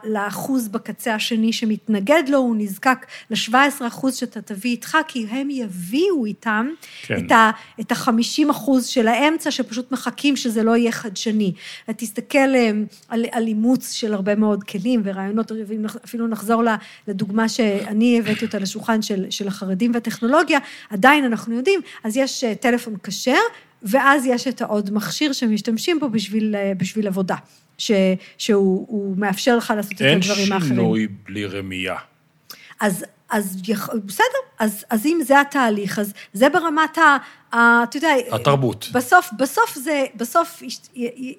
לאחוז 0.03 0.67
בקצה 0.67 1.15
השני 1.15 1.53
שמתנגד 1.53 2.23
לו, 2.29 2.37
הוא 2.37 2.55
נזקק 2.57 3.05
ל-17 3.31 3.53
אחוז 3.87 4.15
שאתה 4.15 4.41
תביא 4.41 4.71
איתך, 4.71 4.97
כי 5.07 5.25
הם 5.31 5.49
יביאו 5.49 6.25
איתם 6.25 6.69
כן. 7.03 7.25
את 7.79 7.91
ה-50 7.91 8.51
אחוז 8.51 8.85
של 8.85 9.07
האמצע, 9.07 9.51
שפשוט 9.67 9.91
מחכים 9.91 10.35
שזה 10.35 10.63
לא 10.63 10.77
יהיה 10.77 10.91
חדשני. 10.91 11.53
תסתכל 11.95 12.37
אה, 12.37 12.71
על, 13.09 13.25
על 13.31 13.47
אימוץ 13.47 13.91
של 13.91 14.13
הרבה 14.13 14.35
מאוד 14.35 14.63
כלים 14.63 15.01
ורעיונות, 15.03 15.51
אפילו 16.05 16.27
נחזור 16.27 16.63
לדוגמה 17.07 17.49
שאני 17.49 18.19
הבאתי 18.19 18.45
אותה 18.45 18.59
לשולחן 18.59 19.01
של, 19.01 19.25
של 19.29 19.47
החרדים 19.47 19.91
והטכנולוגיה, 19.93 20.59
עדיין 20.89 21.25
אנחנו 21.25 21.55
יודעים, 21.55 21.79
אז 22.03 22.17
יש 22.17 22.43
אה, 22.43 22.55
טלפון 22.55 22.95
כשר, 23.03 23.31
ואז 23.83 24.25
יש 24.25 24.47
את 24.47 24.61
העוד 24.61 24.93
מכשיר 24.93 25.33
שמשתמשים 25.33 25.99
בו 25.99 26.09
בשביל, 26.09 26.55
אה, 26.55 26.71
בשביל 26.77 27.07
עבודה, 27.07 27.35
ש, 27.77 27.91
שהוא 28.37 28.85
הוא 28.89 29.17
מאפשר 29.17 29.57
לך 29.57 29.73
לעשות 29.75 29.91
את 29.91 30.01
אין 30.01 30.17
הדברים 30.17 30.51
האחרים. 30.53 30.75
שינוי 30.75 31.07
בלי 31.25 31.45
רמייה. 31.45 31.95
אז, 32.79 33.05
אז 33.29 33.61
בסדר, 34.05 34.23
אז, 34.59 34.85
אז 34.89 35.05
אם 35.05 35.19
זה 35.23 35.41
התהליך, 35.41 35.99
אז 35.99 36.13
זה 36.33 36.49
ברמת 36.49 36.97
ה... 36.97 37.17
ה 37.55 37.83
אתה 37.83 37.97
יודע... 37.97 38.09
התרבות. 38.31 38.89
בסוף, 38.93 39.29
בסוף 39.37 39.75
זה, 39.75 40.05
בסוף 40.15 40.61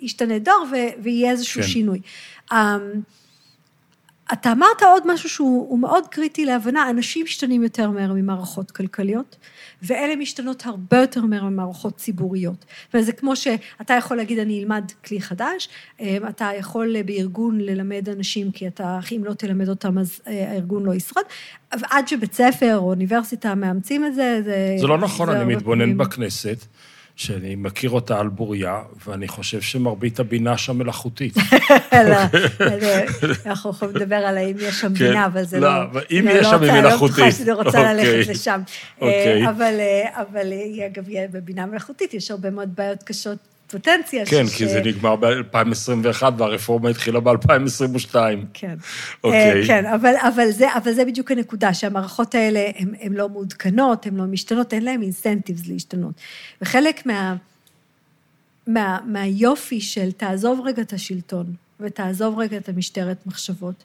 ישתנה 0.00 0.38
דור 0.38 0.66
ו- 0.72 1.02
ויהיה 1.02 1.30
איזשהו 1.30 1.62
כן. 1.62 1.68
שינוי. 1.68 2.00
אמ, 2.52 2.56
אתה 4.32 4.52
אמרת 4.52 4.82
עוד 4.82 5.12
משהו 5.12 5.28
שהוא 5.28 5.68
הוא 5.68 5.78
מאוד 5.78 6.06
קריטי 6.06 6.44
להבנה, 6.44 6.90
אנשים 6.90 7.24
משתנים 7.24 7.62
יותר 7.62 7.90
מהר 7.90 8.12
ממערכות 8.12 8.70
כלכליות, 8.70 9.36
ואלה 9.82 10.16
משתנות 10.16 10.66
הרבה 10.66 10.96
יותר 10.98 11.20
ממערכות 11.20 11.96
ציבוריות. 11.96 12.64
וזה 12.94 13.12
כמו 13.12 13.36
שאתה 13.36 13.94
יכול 13.94 14.16
להגיד, 14.16 14.38
אני 14.38 14.60
אלמד 14.60 14.84
כלי 15.04 15.20
חדש, 15.20 15.68
אמ, 16.00 16.22
אתה 16.28 16.50
יכול 16.58 17.02
בארגון 17.02 17.58
ללמד 17.60 18.08
אנשים, 18.08 18.50
כי 18.50 18.66
אתה, 18.66 18.98
אם 19.16 19.24
לא 19.24 19.34
תלמד 19.34 19.68
אותם, 19.68 19.98
אז 19.98 20.20
אה, 20.26 20.50
הארגון 20.50 20.86
לא 20.86 20.94
ישרוד. 20.94 21.24
עד 21.70 22.08
שבית 22.08 22.32
ספר 22.32 22.76
או 22.76 22.88
אוניברסיטה 22.88 23.54
מאמצים 23.54 24.06
את 24.06 24.14
זה, 24.14 24.40
זה... 24.44 24.76
זה 24.80 24.86
לא 24.86 24.98
נכון, 24.98 25.28
אני 25.28 25.54
מתבונן 25.56 25.98
בכנסת, 25.98 26.66
שאני 27.18 27.54
מכיר 27.54 27.90
אותה 27.90 28.20
על 28.20 28.28
בוריה, 28.28 28.82
ואני 29.06 29.28
חושב 29.28 29.60
שמרבית 29.60 30.20
הבינה 30.20 30.58
שם 30.58 30.78
מלאכותית. 30.78 31.34
לא, 31.92 32.00
לא, 32.60 32.88
אנחנו 33.46 33.70
יכולים 33.70 33.96
לדבר 33.96 34.16
על 34.16 34.36
האם 34.36 34.56
יש 34.60 34.80
שם 34.80 34.88
כן, 34.88 34.94
בינה, 34.94 35.26
אבל 35.26 35.44
זה 35.44 35.60
לא, 35.60 35.68
לא... 35.68 35.82
אבל 35.82 36.02
אם 36.10 36.24
לא, 36.24 36.30
יש 36.30 36.44
לא 36.46 36.50
שם, 36.50 36.58
רוצה- 36.58 36.72
היא 36.72 36.82
מלאכותית. 36.82 37.18
לא 37.18 37.24
בטוחה 37.26 37.32
שאני 37.38 37.52
רוצה 37.52 37.68
אוקיי, 37.68 37.94
ללכת 37.94 38.30
לשם. 38.30 38.60
אוקיי. 39.00 39.44
אה, 39.46 39.50
אבל, 39.50 39.74
אה, 39.80 40.22
אה, 40.36 40.86
אגב, 40.86 41.04
בבינה 41.30 41.66
מלאכותית, 41.66 42.14
יש 42.14 42.30
הרבה 42.30 42.50
מאוד 42.50 42.68
בעיות 42.76 43.02
קשות 43.02 43.38
פוטנציה. 43.70 44.26
כן, 44.26 44.46
ש- 44.46 44.56
כי 44.56 44.68
זה 44.68 44.80
נגמר 44.84 45.16
ב-2021 45.16 46.22
והרפורמה 46.38 46.88
התחילה 46.88 47.20
ב-2022. 47.20 48.14
כן. 48.54 48.74
אוקיי. 49.24 49.60
אה, 49.60 49.66
כן, 49.66 49.86
אבל, 49.86 50.14
אבל, 50.20 50.50
זה, 50.50 50.66
אבל 50.76 50.92
זה 50.92 51.04
בדיוק 51.04 51.30
הנקודה, 51.30 51.74
שהמערכות 51.74 52.34
האלה 52.34 52.70
הן 53.00 53.12
לא 53.12 53.28
מעודכנות, 53.28 54.06
הן 54.06 54.16
לא 54.16 54.24
משתנות, 54.24 54.74
אין 54.74 54.84
להן 54.84 55.02
אינסנטיבס 55.02 55.66
להשתנות. 55.66 56.14
וחלק 56.62 57.06
מה, 57.06 57.36
מה, 58.66 58.98
מהיופי 59.06 59.80
של 59.80 60.12
תעזוב 60.12 60.60
רגע 60.64 60.82
את 60.82 60.92
השלטון, 60.92 61.46
ותעזוב 61.80 62.38
רגע 62.38 62.56
את 62.56 62.68
המשטרת 62.68 63.26
מחשבות. 63.26 63.84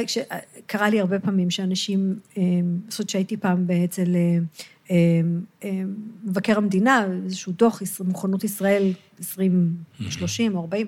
אמ, 0.00 0.06
כש- 0.06 0.18
קרה 0.66 0.90
לי 0.90 1.00
הרבה 1.00 1.18
פעמים 1.18 1.50
שאנשים, 1.50 2.18
אמ, 2.36 2.42
זאת 2.88 3.10
שהייתי 3.10 3.36
פעם 3.36 3.66
אצל 3.84 4.16
אה, 4.16 4.38
אמ, 4.90 5.40
אמ, 5.64 5.94
מבקר 6.24 6.56
המדינה, 6.58 7.06
איזשהו 7.24 7.52
דוח, 7.52 7.82
מוכנות 8.04 8.44
ישראל 8.44 8.92
20, 9.20 9.70
30 10.10 10.56
או 10.56 10.60
40, 10.60 10.86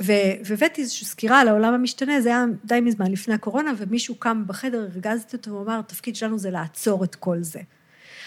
ו- 0.00 0.12
והבאתי 0.44 0.80
איזושהי 0.80 1.06
סקירה 1.06 1.40
על 1.40 1.48
העולם 1.48 1.74
המשתנה, 1.74 2.20
זה 2.20 2.28
היה 2.28 2.44
די 2.64 2.80
מזמן, 2.80 3.10
לפני 3.12 3.34
הקורונה, 3.34 3.72
ומישהו 3.78 4.14
קם 4.14 4.42
בחדר, 4.46 4.88
הרגזתי 4.94 5.36
אותו, 5.36 5.50
הוא 5.50 5.62
אמר, 5.62 5.78
התפקיד 5.78 6.16
שלנו 6.16 6.38
זה 6.38 6.50
לעצור 6.50 7.04
את 7.04 7.14
כל 7.14 7.36
זה. 7.42 7.60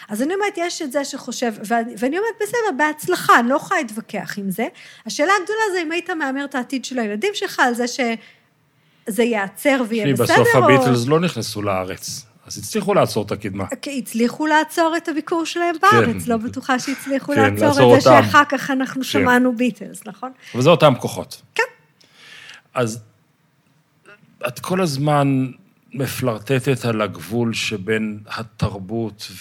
אז 0.10 0.22
אני 0.22 0.34
אומרת, 0.34 0.54
יש 0.58 0.82
את 0.82 0.92
זה 0.92 1.06
שחושב, 1.06 1.54
ואני, 1.66 1.94
ואני 1.98 2.18
אומרת, 2.18 2.34
בסדר, 2.42 2.78
בהצלחה, 2.78 3.40
אני 3.40 3.50
לא 3.50 3.56
יכולה 3.56 3.82
להתווכח 3.82 4.34
עם 4.38 4.50
זה. 4.52 4.68
השאלה 5.06 5.32
הגדולה 5.42 5.60
זה 5.74 5.82
אם 5.82 5.92
היית 5.92 6.10
מהמר 6.10 6.46
את 6.46 6.56
העתיד 6.56 6.86
של 6.86 7.00
הילדים 7.00 7.30
שלך 7.34 7.60
על 7.60 7.74
זה 7.74 7.86
שזה 9.10 9.24
ייעצר 9.24 9.82
ויהיה 9.90 10.14
בסדר, 10.14 10.24
בסוף 10.24 10.48
או... 10.56 10.64
הביטלס 10.64 11.08
לא 11.08 11.20
נכנסו 11.20 11.62
לארץ, 11.62 12.26
אז 12.48 12.58
הצליחו 12.58 12.94
לעצור 12.94 13.26
את 13.26 13.32
הקדמה. 13.32 13.66
כי 13.82 14.00
הצליחו 14.04 14.48
לעצור 14.48 14.94
את 14.98 15.08
הביקור 15.08 15.46
שלהם 15.46 15.76
בארץ, 15.82 16.28
לא 16.28 16.38
בטוחה 16.38 16.80
שהצליחו 16.80 17.34
כן, 17.34 17.42
לעצור 17.42 17.68
לעצור 17.68 17.96
את 17.96 18.02
זה 18.02 18.10
אותם. 18.10 18.24
שאחר 18.26 18.44
כך 18.50 18.72
אנחנו 18.72 19.02
כן. 19.02 19.08
שמענו 19.08 19.56
ביטלס, 19.56 20.02
נכון? 20.06 20.32
אבל 20.54 20.62
זה 20.62 20.70
אותם 20.70 20.94
כוחות. 21.00 21.42
כן. 21.56 21.64
אז 22.74 23.00
את 24.48 24.60
כל 24.60 24.82
הזמן 24.82 25.48
מפלרטטת 25.94 26.86
על 26.86 27.02
הגבול 27.02 27.54
שבין 27.54 28.20
התרבות 28.28 29.32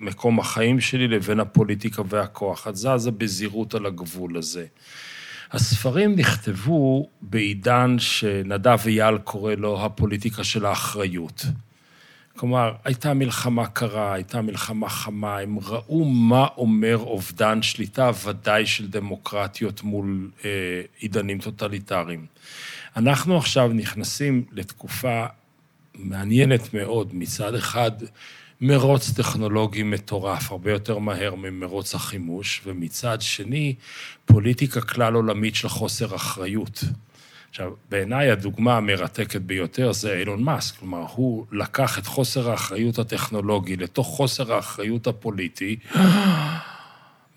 ומקום 0.00 0.40
החיים 0.40 0.80
שלי 0.80 1.08
לבין 1.08 1.40
הפוליטיקה 1.40 2.02
והכוח. 2.08 2.68
את 2.68 2.76
זזה 2.76 3.10
בזהירות 3.10 3.74
על 3.74 3.86
הגבול 3.86 4.38
הזה. 4.38 4.66
הספרים 5.52 6.16
נכתבו 6.16 7.08
בעידן 7.22 7.96
שנדב 7.98 8.78
אייל 8.86 9.18
קורא 9.18 9.54
לו 9.54 9.84
הפוליטיקה 9.84 10.44
של 10.44 10.66
האחריות. 10.66 11.44
כלומר, 12.36 12.72
הייתה 12.84 13.14
מלחמה 13.14 13.66
קרה, 13.66 14.14
הייתה 14.14 14.42
מלחמה 14.42 14.88
חמה, 14.88 15.38
הם 15.38 15.58
ראו 15.58 16.04
מה 16.04 16.46
אומר 16.56 16.96
אובדן 16.96 17.62
שליטה, 17.62 18.10
ודאי 18.24 18.66
של 18.66 18.88
דמוקרטיות 18.88 19.82
מול 19.82 20.30
אה, 20.44 20.50
עידנים 20.98 21.38
טוטליטריים. 21.38 22.26
אנחנו 22.96 23.36
עכשיו 23.36 23.68
נכנסים 23.68 24.44
לתקופה 24.52 25.26
מעניינת 25.94 26.74
מאוד. 26.74 27.14
מצד 27.14 27.54
אחד, 27.54 27.92
מרוץ 28.60 29.10
טכנולוגי 29.10 29.82
מטורף, 29.82 30.50
הרבה 30.50 30.70
יותר 30.70 30.98
מהר 30.98 31.34
ממרוץ 31.34 31.94
החימוש, 31.94 32.60
ומצד 32.64 33.20
שני, 33.20 33.74
פוליטיקה 34.24 34.80
כלל 34.80 35.14
עולמית 35.14 35.54
של 35.54 35.68
חוסר 35.68 36.16
אחריות. 36.16 36.84
עכשיו, 37.50 37.72
בעיניי 37.90 38.30
הדוגמה 38.30 38.76
המרתקת 38.76 39.40
ביותר 39.40 39.92
זה 39.92 40.18
אילון 40.18 40.42
מאסק. 40.42 40.76
כלומר, 40.76 41.04
הוא 41.14 41.46
לקח 41.52 41.98
את 41.98 42.06
חוסר 42.06 42.50
האחריות 42.50 42.98
הטכנולוגי 42.98 43.76
לתוך 43.76 44.06
חוסר 44.06 44.52
האחריות 44.52 45.06
הפוליטי, 45.06 45.76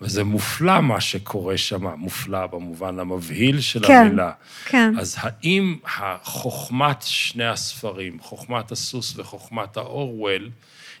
וזה 0.00 0.24
מופלא 0.24 0.80
מה 0.80 1.00
שקורה 1.00 1.56
שם, 1.56 1.86
מופלא 1.86 2.46
במובן 2.46 2.98
המבהיל 2.98 3.60
של 3.60 3.86
כן, 3.86 4.06
המילה. 4.06 4.30
כן. 4.64 4.94
אז 4.98 5.16
האם 5.18 5.76
חוכמת 6.22 7.02
שני 7.02 7.46
הספרים, 7.46 8.18
חוכמת 8.20 8.72
הסוס 8.72 9.18
וחוכמת 9.18 9.76
האורוול, 9.76 10.50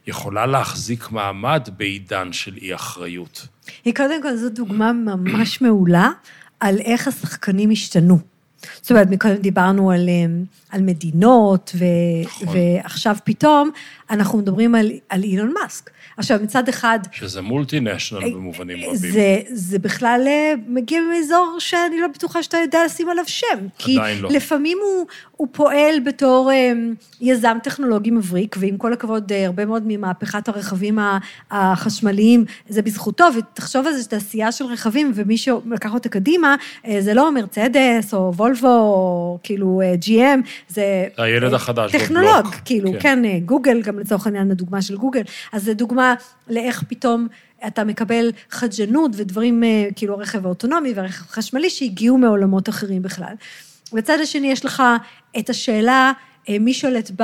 יכולה 0.06 0.46
להחזיק 0.46 1.10
מעמד 1.10 1.68
בעידן 1.76 2.32
של 2.32 2.54
אי-אחריות? 2.62 3.46
היא 3.84 3.94
קודם 3.94 4.22
כל 4.22 4.36
זו 4.36 4.50
דוגמה 4.50 4.92
ממש 4.92 5.62
מעולה 5.62 6.10
על 6.60 6.78
איך 6.78 7.08
השחקנים 7.08 7.70
השתנו. 7.70 8.18
זאת 8.80 8.90
אומרת, 8.90 9.10
מקודם 9.10 9.36
דיברנו 9.36 9.90
על, 9.90 10.08
אה, 10.08 10.24
על 10.70 10.82
מדינות, 10.82 11.72
ו, 11.78 11.84
נכון. 12.24 12.48
ועכשיו 12.48 13.16
פתאום 13.24 13.70
אנחנו 14.12 14.38
מדברים 14.38 14.74
על, 14.74 14.90
על 15.08 15.22
אילון 15.22 15.54
מאסק. 15.62 15.90
עכשיו, 16.16 16.40
מצד 16.42 16.68
אחד... 16.68 16.98
שזה 17.12 17.40
מולטינשנל 17.40 18.30
במובנים 18.34 18.78
רבים. 18.78 18.96
זה, 18.96 19.40
זה 19.52 19.78
בכלל 19.78 20.24
אה, 20.26 20.54
מגיע 20.66 21.00
מאזור 21.12 21.56
שאני 21.58 22.00
לא 22.00 22.08
בטוחה 22.08 22.42
שאתה 22.42 22.58
יודע 22.58 22.84
לשים 22.84 23.08
עליו 23.08 23.24
שם. 23.26 23.46
עדיין 23.48 23.70
כי 23.78 23.98
לא. 24.22 24.28
לפעמים 24.32 24.78
הוא, 24.82 25.06
הוא 25.36 25.48
פועל 25.52 26.00
בתור 26.04 26.50
אה, 26.52 26.72
יזם 27.20 27.56
טכנולוגי 27.62 28.10
מבריק, 28.10 28.56
ועם 28.58 28.76
כל 28.76 28.92
הכבוד, 28.92 29.32
אה, 29.32 29.46
הרבה 29.46 29.64
מאוד 29.64 29.82
ממהפכת 29.86 30.48
הרכבים 30.48 30.98
החשמליים, 31.50 32.44
זה 32.68 32.82
בזכותו, 32.82 33.24
ותחשוב 33.38 33.86
על 33.86 33.92
זה 33.92 34.02
שתעשייה 34.02 34.52
של 34.52 34.64
רכבים, 34.64 35.12
ומי 35.14 35.36
שלקח 35.36 35.94
אותה 35.94 36.08
קדימה, 36.08 36.56
אה, 36.86 36.96
זה 37.00 37.14
לא 37.14 37.32
מרצדס, 37.32 38.14
או 38.14 38.32
וולבו, 38.34 38.68
או 38.68 39.38
כאילו 39.42 39.80
אה, 39.84 39.94
GM, 40.04 40.48
זה... 40.68 41.06
הילד 41.16 41.50
אה, 41.50 41.56
החדש 41.56 41.92
טכנולוג, 41.92 42.38
בבלוק. 42.38 42.54
כאילו, 42.64 42.92
כן. 42.92 43.12
כן, 43.12 43.24
אה, 43.24 43.38
גוגל, 43.44 43.82
גם 43.82 43.98
לצורך 44.02 44.26
העניין, 44.26 44.50
הדוגמה 44.50 44.82
של 44.82 44.96
גוגל. 44.96 45.22
אז 45.52 45.64
זו 45.64 45.74
דוגמה 45.74 46.14
לאיך 46.48 46.84
פתאום 46.88 47.28
אתה 47.66 47.84
מקבל 47.84 48.30
חדשנות 48.50 49.10
ודברים, 49.14 49.64
אה, 49.64 49.88
כאילו 49.96 50.14
הרכב 50.14 50.46
האוטונומי 50.46 50.92
והרכב 50.92 51.24
החשמלי, 51.28 51.70
שהגיעו 51.70 52.18
מעולמות 52.18 52.68
אחרים 52.68 53.02
בכלל. 53.02 53.34
בצד 53.92 54.18
השני 54.22 54.52
יש 54.52 54.64
לך 54.64 54.82
את 55.38 55.50
השאלה, 55.50 56.12
אה, 56.48 56.58
מי 56.58 56.74
שולט 56.74 57.10
ב... 57.16 57.22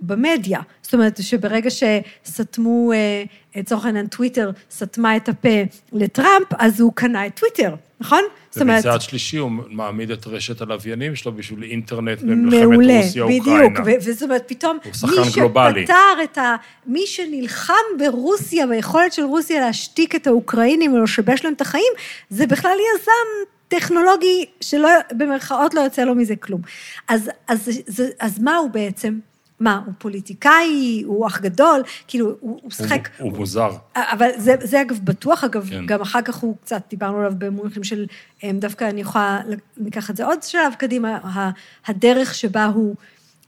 במדיה. 0.00 0.60
זאת 0.82 0.94
אומרת, 0.94 1.22
שברגע 1.22 1.70
שסתמו, 1.70 2.92
אה, 2.92 3.22
לצורך 3.56 3.84
העניין, 3.84 4.06
טוויטר 4.06 4.50
סתמה 4.70 5.16
את 5.16 5.28
הפה 5.28 5.62
לטראמפ, 5.92 6.46
אז 6.58 6.80
הוא 6.80 6.92
קנה 6.94 7.26
את 7.26 7.40
טוויטר, 7.40 7.74
נכון? 8.00 8.22
זאת 8.50 8.62
אומרת, 8.62 8.84
ומצד 8.84 9.00
שלישי 9.00 9.36
הוא 9.36 9.50
מעמיד 9.68 10.10
את 10.10 10.26
רשת 10.26 10.60
הלוויינים 10.60 11.16
שלו 11.16 11.32
בשביל 11.32 11.62
אינטרנט 11.62 12.22
במלחמת 12.22 12.60
מעולה, 12.60 13.00
רוסיה-אוקראינה. 13.00 13.68
בדיוק, 13.68 13.86
ו- 13.86 14.08
וזאת 14.08 14.22
אומרת, 14.22 14.44
פתאום, 14.46 14.78
הוא 14.84 14.92
שחקן 14.92 15.22
גלובלי. 15.34 15.80
מי 15.80 15.86
שפתר 15.86 16.24
את 16.24 16.38
ה... 16.38 16.56
מי 16.86 17.06
שנלחם 17.06 17.74
ברוסיה, 17.98 18.66
ביכולת 18.66 19.12
של 19.12 19.22
רוסיה 19.22 19.60
להשתיק 19.60 20.14
את 20.14 20.26
האוקראינים 20.26 20.92
או 20.92 21.02
לשבש 21.02 21.44
להם 21.44 21.54
את 21.54 21.60
החיים, 21.60 21.92
זה 22.30 22.46
בכלל 22.46 22.76
יזם 22.94 23.50
טכנולוגי 23.68 24.44
שלא, 24.60 24.88
במרכאות 25.12 25.74
לא 25.74 25.80
יוצא 25.80 26.04
לו 26.04 26.14
מזה 26.14 26.36
כלום. 26.36 26.60
אז, 27.08 27.30
אז, 27.48 27.70
אז, 27.88 28.02
אז 28.20 28.38
מה 28.38 28.56
הוא 28.56 28.70
בעצם? 28.70 29.18
מה, 29.60 29.80
הוא 29.86 29.94
פוליטיקאי, 29.98 31.02
הוא 31.06 31.26
אח 31.26 31.40
גדול, 31.40 31.80
כאילו, 32.08 32.26
הוא, 32.26 32.36
הוא 32.40 32.60
הוא- 32.62 32.70
שחק... 32.70 33.08
הוא 33.18 33.32
מוזר. 33.38 33.70
אבל 33.96 34.28
זה, 34.36 34.54
זה 34.62 34.80
אגב 34.82 34.98
בטוח, 35.04 35.44
אגב, 35.44 35.68
כן. 35.70 35.86
גם 35.86 36.00
אחר 36.00 36.22
כך 36.22 36.36
הוא 36.36 36.56
קצת, 36.62 36.82
דיברנו 36.90 37.18
עליו 37.18 37.32
במונחים 37.38 37.84
של, 37.84 38.06
אמ, 38.42 38.58
דווקא 38.60 38.84
אני 38.84 39.00
יכולה, 39.00 39.40
ניקח 39.76 40.10
את 40.10 40.16
זה 40.16 40.24
עוד 40.24 40.42
שלב 40.42 40.72
קדימה, 40.78 41.18
הדרך 41.86 42.34
שבה 42.34 42.64
הוא 42.66 42.94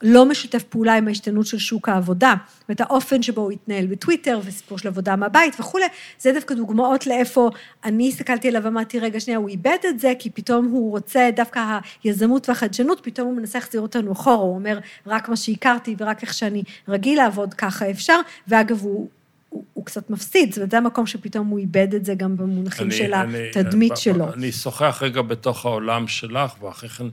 לא 0.03 0.27
משתף 0.27 0.63
פעולה 0.63 0.95
עם 0.95 1.09
ההשתנות 1.09 1.47
של 1.47 1.59
שוק 1.59 1.89
העבודה, 1.89 2.35
ואת 2.69 2.81
האופן 2.81 3.23
שבו 3.23 3.41
הוא 3.41 3.51
התנהל 3.51 3.87
בטוויטר, 3.87 4.41
וסיפור 4.45 4.79
של 4.79 4.89
עבודה 4.89 5.17
מהבית 5.17 5.61
וכולי, 5.61 5.85
זה 6.19 6.33
דווקא 6.33 6.55
דוגמאות 6.55 7.07
לאיפה 7.07 7.51
אני 7.85 8.09
הסתכלתי 8.09 8.49
עליו 8.49 8.63
ואמרתי, 8.65 8.99
רגע, 8.99 9.21
שנייה, 9.21 9.39
הוא 9.39 9.49
איבד 9.49 9.79
את 9.89 10.01
זה, 10.01 10.13
כי 10.19 10.31
פתאום 10.31 10.67
הוא 10.67 10.91
רוצה, 10.91 11.31
דווקא 11.37 11.79
היזמות 12.05 12.49
והחדשנות, 12.49 13.01
פתאום 13.03 13.29
הוא 13.29 13.37
מנסה 13.37 13.59
להחזיר 13.59 13.81
אותנו 13.81 14.13
אחורה, 14.13 14.37
הוא 14.37 14.55
אומר, 14.55 14.79
רק 15.07 15.29
מה 15.29 15.37
שהכרתי 15.37 15.97
ורק 15.99 16.23
איך 16.23 16.35
שאני 16.35 16.63
רגיל 16.89 17.19
לעבוד, 17.19 17.55
ככה 17.55 17.91
אפשר, 17.91 18.21
ואגב, 18.49 18.83
הוא... 18.83 19.09
הוא, 19.53 19.65
הוא 19.73 19.87
קצת 19.87 20.11
מפסיד, 20.11 20.49
זאת 20.51 20.57
אומרת, 20.59 20.71
זה 20.71 20.79
המקום 20.79 21.07
שפתאום 21.07 21.47
הוא 21.47 21.59
איבד 21.59 21.95
את 21.95 22.05
זה 22.05 22.15
גם 22.15 22.37
במונחים 22.37 22.87
אני- 22.87 22.95
של 22.97 23.15
אני- 23.15 23.49
התדמית 23.51 23.93
ב- 23.93 23.97
שלו. 23.97 24.33
אני 24.33 24.51
אשוחח 24.51 24.99
רגע 25.03 25.23
בתוך 25.23 25.65
העולם 25.67 26.09
שלך, 26.09 26.63
ואחרי 26.63 26.89
כן 26.89 27.05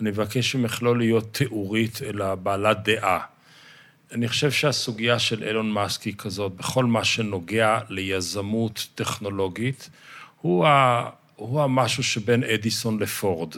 אני 0.00 0.10
מבקש 0.10 0.54
ממך 0.56 0.82
לא 0.82 0.96
להיות 0.98 1.34
תיאורית, 1.34 2.00
אלא 2.02 2.34
בעלת 2.34 2.78
דעה. 2.84 3.18
אני 4.12 4.28
חושב 4.28 4.50
שהסוגיה 4.50 5.18
של 5.18 5.42
אילון 5.42 5.70
מאסק 5.70 6.02
היא 6.02 6.14
כזאת, 6.18 6.52
בכל 6.56 6.84
מה 6.84 7.04
שנוגע 7.04 7.78
ליזמות 7.88 8.86
טכנולוגית, 8.94 9.90
הוא, 10.40 10.66
ה, 10.66 11.04
הוא 11.36 11.62
המשהו 11.62 12.02
שבין 12.02 12.44
אדיסון 12.44 12.98
לפורד. 13.02 13.54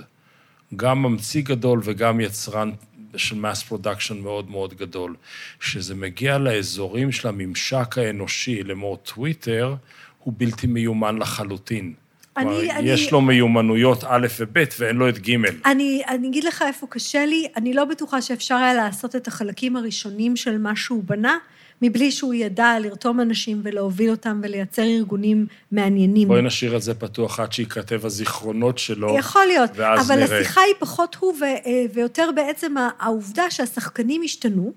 גם 0.77 1.03
ממציא 1.03 1.43
גדול 1.43 1.81
וגם 1.85 2.21
יצרן 2.21 2.71
של 3.17 3.37
mass 3.37 3.63
production 3.63 4.19
מאוד 4.19 4.51
מאוד 4.51 4.75
גדול. 4.75 5.15
כשזה 5.61 5.95
מגיע 5.95 6.39
לאזורים 6.39 7.13
של 7.13 7.29
הממשק 7.29 7.99
האנושי, 7.99 8.63
לאמור 8.63 8.97
טוויטר, 8.97 9.75
הוא 10.19 10.35
בלתי 10.37 10.67
מיומן 10.67 11.19
לחלוטין. 11.19 11.93
אני- 12.37 12.45
כלומר, 12.47 12.71
אני- 12.79 12.91
יש 12.91 13.13
לו 13.13 13.21
מיומנויות 13.21 14.05
א' 14.09 14.27
וב' 14.41 14.65
ואין 14.79 14.97
לו 14.97 15.09
את 15.09 15.29
ג'. 15.29 15.35
אני, 15.67 16.03
אני 16.09 16.29
אגיד 16.29 16.45
לך 16.45 16.65
איפה 16.67 16.87
קשה 16.91 17.27
לי, 17.27 17.47
אני 17.57 17.75
לא 17.75 17.85
בטוחה 17.85 18.23
שאפשר 18.23 18.55
היה 18.55 18.75
לעשות 18.75 19.17
את 19.17 19.29
החלקים 19.29 19.77
הראשונים 19.77 20.37
של 20.37 20.59
מה 20.59 20.77
שהוא 20.77 21.05
בנה, 21.05 21.39
מבלי 21.83 22.11
שהוא 22.11 22.35
ידע 22.35 22.79
לרתום 22.81 23.21
אנשים 23.21 23.61
ולהוביל 23.65 24.11
אותם 24.11 24.41
ולייצר 24.43 24.83
ארגונים 24.83 25.47
מעניינים. 25.73 26.29
בואי 26.29 26.43
נשאיר 26.43 26.77
את 26.77 26.83
זה 26.83 26.95
פתוח 26.95 27.41
עד 27.41 27.53
שייכתב 27.53 28.07
הזיכרונות 28.07 28.79
שלו. 28.79 29.19
יכול 29.19 29.47
להיות, 29.47 29.71
אבל 29.71 30.17
נראה. 30.17 30.41
השיחה 30.41 30.61
היא 30.61 30.75
פחות 30.79 31.17
הוא 31.21 31.35
ו, 31.41 31.45
אה, 31.45 31.85
ויותר 31.95 32.31
בעצם 32.35 32.75
העובדה 32.99 33.51
שהשחקנים 33.51 34.23
השתנו, 34.25 34.73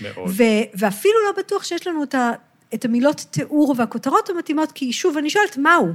מאוד. 0.00 0.30
ו, 0.36 0.42
ואפילו 0.74 1.14
לא 1.26 1.42
בטוח 1.42 1.64
שיש 1.64 1.86
לנו 1.86 2.02
את, 2.02 2.14
ה, 2.14 2.30
את 2.74 2.84
המילות 2.84 3.24
תיאור 3.30 3.74
והכותרות 3.78 4.30
המתאימות, 4.30 4.72
כי 4.72 4.92
שוב, 4.92 5.16
אני 5.16 5.30
שואלת, 5.30 5.56
מהו? 5.56 5.88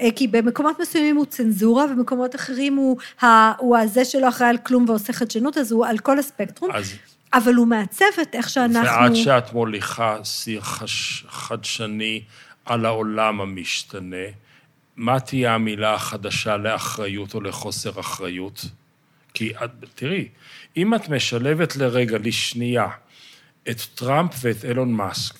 אה, 0.00 0.08
כי 0.16 0.26
במקומות 0.28 0.80
מסוימים 0.80 1.16
הוא 1.16 1.24
צנזורה, 1.24 1.84
ובמקומות 1.84 2.34
אחרים 2.34 2.76
הוא, 2.76 2.96
ה, 3.22 3.52
הוא 3.58 3.76
הזה 3.76 4.04
שלא 4.04 4.28
אחראי 4.28 4.50
על 4.50 4.58
כלום 4.58 4.84
ועושה 4.88 5.12
חדשנות, 5.12 5.58
אז 5.58 5.72
הוא 5.72 5.86
על 5.86 5.98
כל 5.98 6.18
הספקטרום, 6.18 6.70
אז 6.70 6.92
אבל 7.36 7.54
הוא 7.54 7.66
מעצב 7.66 8.04
את 8.22 8.34
איך 8.34 8.48
שאנחנו... 8.48 8.88
ועד 8.88 9.14
שאת 9.14 9.52
מוליכה 9.52 10.24
שיא 10.24 10.60
חש... 10.60 11.24
חדשני 11.28 12.22
על 12.64 12.86
העולם 12.86 13.40
המשתנה, 13.40 14.26
מה 14.96 15.20
תהיה 15.20 15.54
המילה 15.54 15.94
החדשה 15.94 16.56
לאחריות 16.56 17.34
או 17.34 17.40
לחוסר 17.40 18.00
אחריות? 18.00 18.64
כי 19.34 19.52
את, 19.64 19.70
תראי, 19.94 20.28
אם 20.76 20.94
את 20.94 21.08
משלבת 21.08 21.76
לרגע, 21.76 22.18
לשנייה, 22.18 22.88
את 23.70 23.80
טראמפ 23.94 24.32
ואת 24.42 24.64
אילון 24.64 24.92
מאסק, 24.92 25.34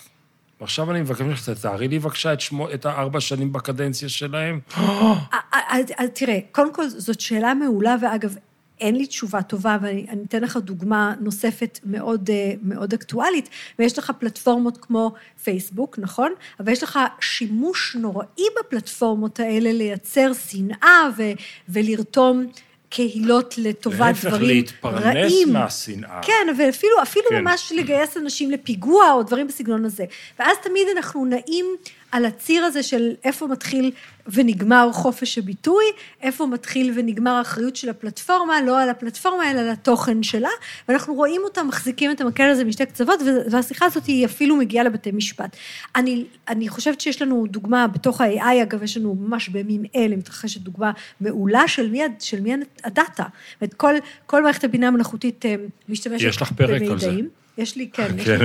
ועכשיו 0.61 0.90
אני 0.90 1.00
מבקש 1.00 1.20
ממך, 1.20 1.50
תתארי 1.50 1.88
לי 1.88 1.98
בבקשה 1.98 2.32
את, 2.32 2.40
שמו, 2.40 2.70
את 2.70 2.87
הארבע 2.87 3.20
שנים 3.20 3.52
בקדנציה 3.52 4.09
שלהם. 4.09 4.61
אז, 4.74 5.87
אז 5.98 6.09
תראה, 6.14 6.38
קודם 6.52 6.74
כל 6.74 6.88
זאת 6.88 7.20
שאלה 7.20 7.54
מעולה, 7.54 7.96
ואגב, 8.02 8.35
אין 8.80 8.96
לי 8.96 9.06
תשובה 9.06 9.42
טובה, 9.42 9.78
ואני 9.82 10.06
אני 10.10 10.24
אתן 10.24 10.42
לך 10.42 10.56
דוגמה 10.56 11.14
נוספת 11.20 11.78
מאוד, 11.84 12.30
אה, 12.30 12.52
מאוד 12.62 12.92
אקטואלית, 12.92 13.48
ויש 13.78 13.98
לך 13.98 14.12
פלטפורמות 14.18 14.78
כמו 14.80 15.14
פייסבוק, 15.44 15.98
נכון? 15.98 16.32
אבל 16.60 16.72
יש 16.72 16.82
לך 16.82 16.98
שימוש 17.20 17.96
נוראי 18.00 18.44
בפלטפורמות 18.60 19.40
האלה 19.40 19.72
לייצר 19.72 20.32
שנאה 20.32 21.08
ו, 21.16 21.22
ולרתום 21.68 22.46
קהילות 22.88 23.58
לטובת 23.58 24.00
להפך, 24.00 24.26
דברים 24.26 24.46
להתפרנס 24.46 25.04
רעים. 25.04 25.52
מהשנאה. 25.52 26.20
כן, 26.22 26.46
ואפילו 26.58 27.02
אפילו. 27.02 27.24
כן. 27.30 27.40
ממש 27.40 27.72
לגייס 27.76 28.16
אנשים 28.16 28.50
לפיגוע 28.50 29.12
או 29.12 29.22
דברים 29.22 29.46
בסגנון 29.46 29.84
הזה. 29.84 30.04
ואז 30.38 30.56
תמיד 30.62 30.86
אנחנו 30.96 31.24
נעים 31.24 31.66
על 32.12 32.25
הציר 32.25 32.64
הזה 32.64 32.83
של 32.83 33.12
איפה 33.25 33.47
מתחיל 33.47 33.90
ונגמר 34.27 34.88
חופש 34.92 35.38
הביטוי, 35.38 35.85
איפה 36.23 36.47
מתחיל 36.47 36.92
ונגמר 36.97 37.31
האחריות 37.31 37.77
של 37.77 37.88
הפלטפורמה, 37.88 38.62
לא 38.62 38.83
על 38.83 38.90
הפלטפורמה, 38.90 39.51
אלא 39.51 39.61
על 39.61 39.69
התוכן 39.69 40.23
שלה, 40.23 40.49
ואנחנו 40.88 41.14
רואים 41.14 41.40
אותם 41.45 41.69
מחזיקים 41.69 42.11
את 42.11 42.21
המקל 42.21 42.42
הזה 42.42 42.64
משתי 42.64 42.87
קצוות, 42.87 43.21
והשיחה 43.51 43.87
הזאת 43.87 44.07
היא 44.07 44.27
אפילו 44.27 44.57
מגיעה 44.57 44.85
לבתי 44.85 45.12
משפט. 45.12 45.57
אני, 45.97 46.25
אני 46.49 46.69
חושבת 46.69 47.01
שיש 47.01 47.23
לנו 47.23 47.47
דוגמה 47.51 47.87
בתוך 47.87 48.21
ה-AI, 48.21 48.62
אגב, 48.62 48.83
יש 48.83 48.97
לנו 48.97 49.14
ממש 49.14 49.49
בימים 49.49 49.85
אלה, 49.97 50.16
מתרחשת 50.16 50.61
דוגמה 50.61 50.92
מעולה 51.21 51.69
של 51.69 51.90
מי, 51.90 52.01
של 52.21 52.40
מי 52.40 52.53
הדאטה. 52.85 53.25
זאת 53.61 53.75
כל, 53.75 53.95
כל 54.27 54.42
מערכת 54.42 54.64
הבינה 54.64 54.88
המלאכותית 54.88 55.47
אה, 55.47 55.55
משתמשת 55.88 56.27
יש 56.29 56.42
לך 56.42 56.53
פרק 56.53 56.83
על 56.83 56.99
זה. 56.99 57.16
יש 57.59 57.77
לי, 57.77 57.88
כן. 57.92 58.09
כן, 58.25 58.38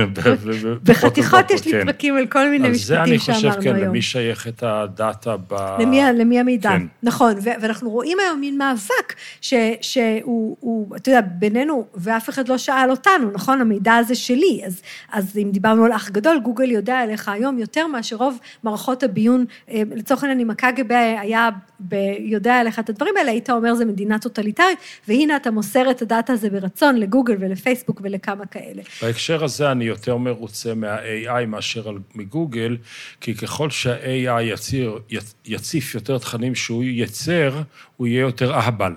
בחתיכות 0.84 1.50
יש 1.50 1.66
לי 1.66 1.72
כן. 1.72 1.84
פרקים 1.84 2.16
על 2.16 2.26
כל 2.26 2.48
מיני 2.48 2.68
על 2.68 2.74
זה 2.74 3.02
אני 3.02 3.16
משפטים 3.16 3.34
חושב, 3.34 3.48
שאמרנו 3.48 3.62
כן, 3.62 3.74
היום. 3.74 3.88
למי 3.88 4.02
שייכת 4.02 4.62
הדאטה 4.62 5.36
ב... 5.36 5.54
למי, 5.80 6.00
למי 6.14 6.40
המידע, 6.40 6.70
כן. 6.70 6.78
כן. 6.78 6.86
נכון, 7.02 7.34
ואנחנו 7.42 7.90
רואים 7.90 8.18
היום 8.20 8.40
מין 8.40 8.58
מאבק 8.58 9.14
ש, 9.40 9.54
שהוא, 9.80 10.56
הוא, 10.60 10.96
אתה 10.96 11.10
יודע, 11.10 11.20
בינינו, 11.20 11.86
ואף 11.94 12.28
אחד 12.28 12.48
לא 12.48 12.58
שאל 12.58 12.90
אותנו, 12.90 13.30
נכון? 13.32 13.60
המידע 13.60 13.94
הזה 13.94 14.14
שלי, 14.14 14.62
אז, 14.66 14.82
אז 15.12 15.38
אם 15.42 15.50
דיברנו 15.52 15.84
על 15.84 15.92
אח 15.92 16.10
גדול, 16.10 16.40
גוגל 16.40 16.70
יודע 16.70 16.98
עליך 16.98 17.28
היום 17.28 17.58
יותר 17.58 17.86
מאשר 17.86 18.16
רוב 18.16 18.38
מערכות 18.62 19.02
הביון, 19.02 19.44
אה, 19.70 19.82
לצורך 19.94 20.22
העניין, 20.22 20.40
אם 20.40 20.50
הקג"ב 20.50 20.92
היה 20.92 21.48
ב, 21.88 21.94
יודע 22.18 22.54
עליך 22.54 22.78
את 22.78 22.88
הדברים 22.88 23.14
האלה, 23.16 23.30
היית 23.30 23.50
אומר 23.50 23.74
זה 23.74 23.84
מדינה 23.84 24.18
טוטליטרית, 24.18 24.78
והנה 25.08 25.36
אתה 25.36 25.50
מוסר 25.50 25.90
את 25.90 26.02
הדאטה 26.02 26.32
הזה 26.32 26.50
ברצון 26.50 26.96
לגוגל 26.96 27.36
ולפייסבוק 27.38 28.00
ולכמה 28.04 28.46
כאלה. 28.46 28.82
בהקשר 29.02 29.44
הזה 29.44 29.72
אני 29.72 29.84
יותר 29.84 30.16
מרוצה 30.16 30.74
מה-AI 30.74 31.46
מאשר 31.46 31.84
מגוגל, 32.14 32.76
כי 33.20 33.34
ככל 33.34 33.70
שה-AI 33.70 34.40
יציר, 34.42 34.98
יצ- 35.10 35.34
יציף 35.46 35.94
יותר 35.94 36.18
תכנים 36.18 36.54
שהוא 36.54 36.84
ייצר, 36.84 37.62
הוא 37.96 38.06
יהיה 38.06 38.20
יותר 38.20 38.54
אהבל. 38.54 38.92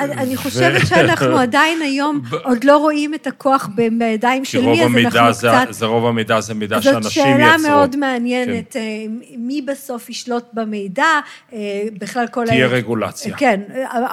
אני 0.00 0.36
חושבת 0.36 0.86
שאנחנו 0.86 1.38
עדיין 1.38 1.82
היום 1.82 2.20
עוד 2.42 2.64
לא 2.64 2.76
רואים 2.78 3.14
את 3.14 3.26
הכוח 3.26 3.68
בידיים 3.98 4.44
של 4.44 4.60
מי, 4.60 4.84
אז 5.20 5.44
אנחנו 5.44 5.64
קצת... 5.66 5.66
זה 5.72 5.86
רוב 5.86 6.06
המידע, 6.06 6.40
זה 6.40 6.54
מידע 6.54 6.82
שאנשים 6.82 7.00
יצרו. 7.00 7.08
זאת 7.08 7.12
שאלה 7.12 7.56
מאוד 7.68 7.96
מעניינת, 7.96 8.72
כן. 8.72 8.80
מי 9.38 9.62
בסוף 9.62 10.10
ישלוט 10.10 10.44
במידע, 10.52 11.06
בכלל 11.98 12.26
כל... 12.30 12.46
תהיה 12.46 12.66
רגולציה. 12.66 13.36
כן, 13.36 13.60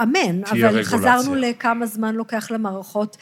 אמן, 0.03 0.43
אבל 0.51 0.83
חזרנו 0.83 1.35
לכמה 1.35 1.85
זמן 1.85 2.15
לוקח 2.15 2.51
למערכות 2.51 3.17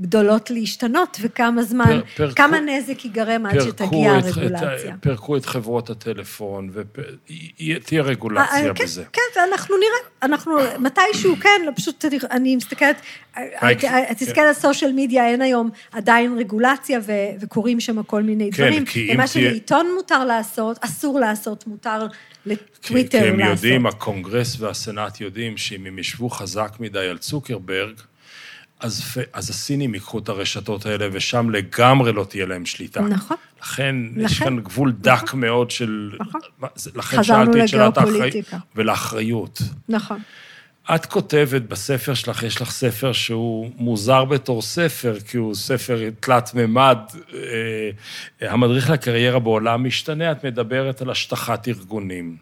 גדולות 0.00 0.50
להשתנות, 0.50 1.16
וכמה 1.20 1.62
זמן, 1.62 2.00
פר, 2.16 2.26
פר, 2.28 2.32
כמה 2.32 2.60
נזק 2.60 3.04
ייגרם 3.04 3.46
עד 3.46 3.60
שתגיע 3.60 4.12
הרגולציה. 4.12 4.96
פירקו 5.00 5.36
את 5.36 5.46
חברות 5.46 5.90
הטלפון, 5.90 6.70
ותהיה 6.72 8.02
רגולציה 8.02 8.68
אה, 8.68 8.74
כן, 8.74 8.84
בזה. 8.84 9.04
כן, 9.12 9.20
ואנחנו 9.36 9.76
נראה, 9.76 10.08
אנחנו 10.22 10.52
מתישהו, 10.78 11.36
כן, 11.40 11.62
פשוט 11.76 12.04
אני 12.30 12.56
מסתכלת, 12.56 13.02
תסתכל 14.16 14.40
על 14.40 14.54
סושיאל 14.54 14.92
מדיה, 14.94 15.26
אין 15.26 15.42
היום 15.42 15.70
עדיין 15.92 16.38
רגולציה, 16.38 17.00
וקורים 17.40 17.80
שם 17.80 18.02
כל 18.02 18.22
מיני 18.22 18.50
דברים. 18.50 18.84
כן, 18.84 18.84
כי 18.84 19.00
אם 19.00 19.04
תהיה... 19.04 19.14
ומה 19.14 19.26
שלעיתון 19.26 19.86
מותר 19.96 20.24
לעשות, 20.24 20.78
אסור 20.80 21.20
לעשות, 21.20 21.66
מותר 21.66 22.06
לטוויטר 22.46 23.18
לעשות. 23.18 23.36
כי 23.36 23.42
הם 23.42 23.50
יודעים, 23.50 23.86
הקונגרס 23.86 24.60
והסנאט 24.60 25.20
יודעים 25.20 25.56
שאם 25.56 25.86
הם 25.86 25.98
ישבו 25.98 26.30
חזק 26.30 26.76
מדי 26.80 26.98
על 26.98 27.18
צוקרברג, 27.18 27.94
אז, 28.82 29.04
אז 29.32 29.50
הסינים 29.50 29.94
ייקחו 29.94 30.18
את 30.18 30.28
הרשתות 30.28 30.86
האלה, 30.86 31.08
ושם 31.12 31.50
לגמרי 31.50 32.12
לא 32.12 32.24
תהיה 32.24 32.46
להם 32.46 32.66
שליטה. 32.66 33.00
נכון. 33.00 33.36
לכן, 33.62 33.96
לכן 34.10 34.20
יש 34.20 34.38
כאן 34.38 34.60
גבול 34.60 34.92
דק 34.92 35.22
נכון. 35.22 35.40
מאוד 35.40 35.70
של... 35.70 36.12
נכון. 36.20 36.40
לכן 36.94 37.22
שאלתי 37.22 37.62
את 37.62 37.68
שאלת 37.68 37.98
האחריות. 37.98 38.34
ולאחריות. 38.76 39.62
נכון. 39.88 40.18
את 40.94 41.06
כותבת 41.06 41.62
בספר 41.62 42.14
שלך, 42.14 42.42
יש 42.42 42.60
לך 42.60 42.70
ספר 42.70 43.12
שהוא 43.12 43.70
מוזר 43.76 44.24
בתור 44.24 44.62
ספר, 44.62 45.20
כי 45.20 45.36
הוא 45.36 45.54
ספר 45.54 46.10
תלת-ממד, 46.20 46.98
אה, 47.34 48.50
המדריך 48.50 48.90
לקריירה 48.90 49.38
בעולם 49.38 49.84
משתנה, 49.86 50.32
את 50.32 50.44
מדברת 50.44 51.02
על 51.02 51.10
השטחת 51.10 51.68
ארגונים. 51.68 52.36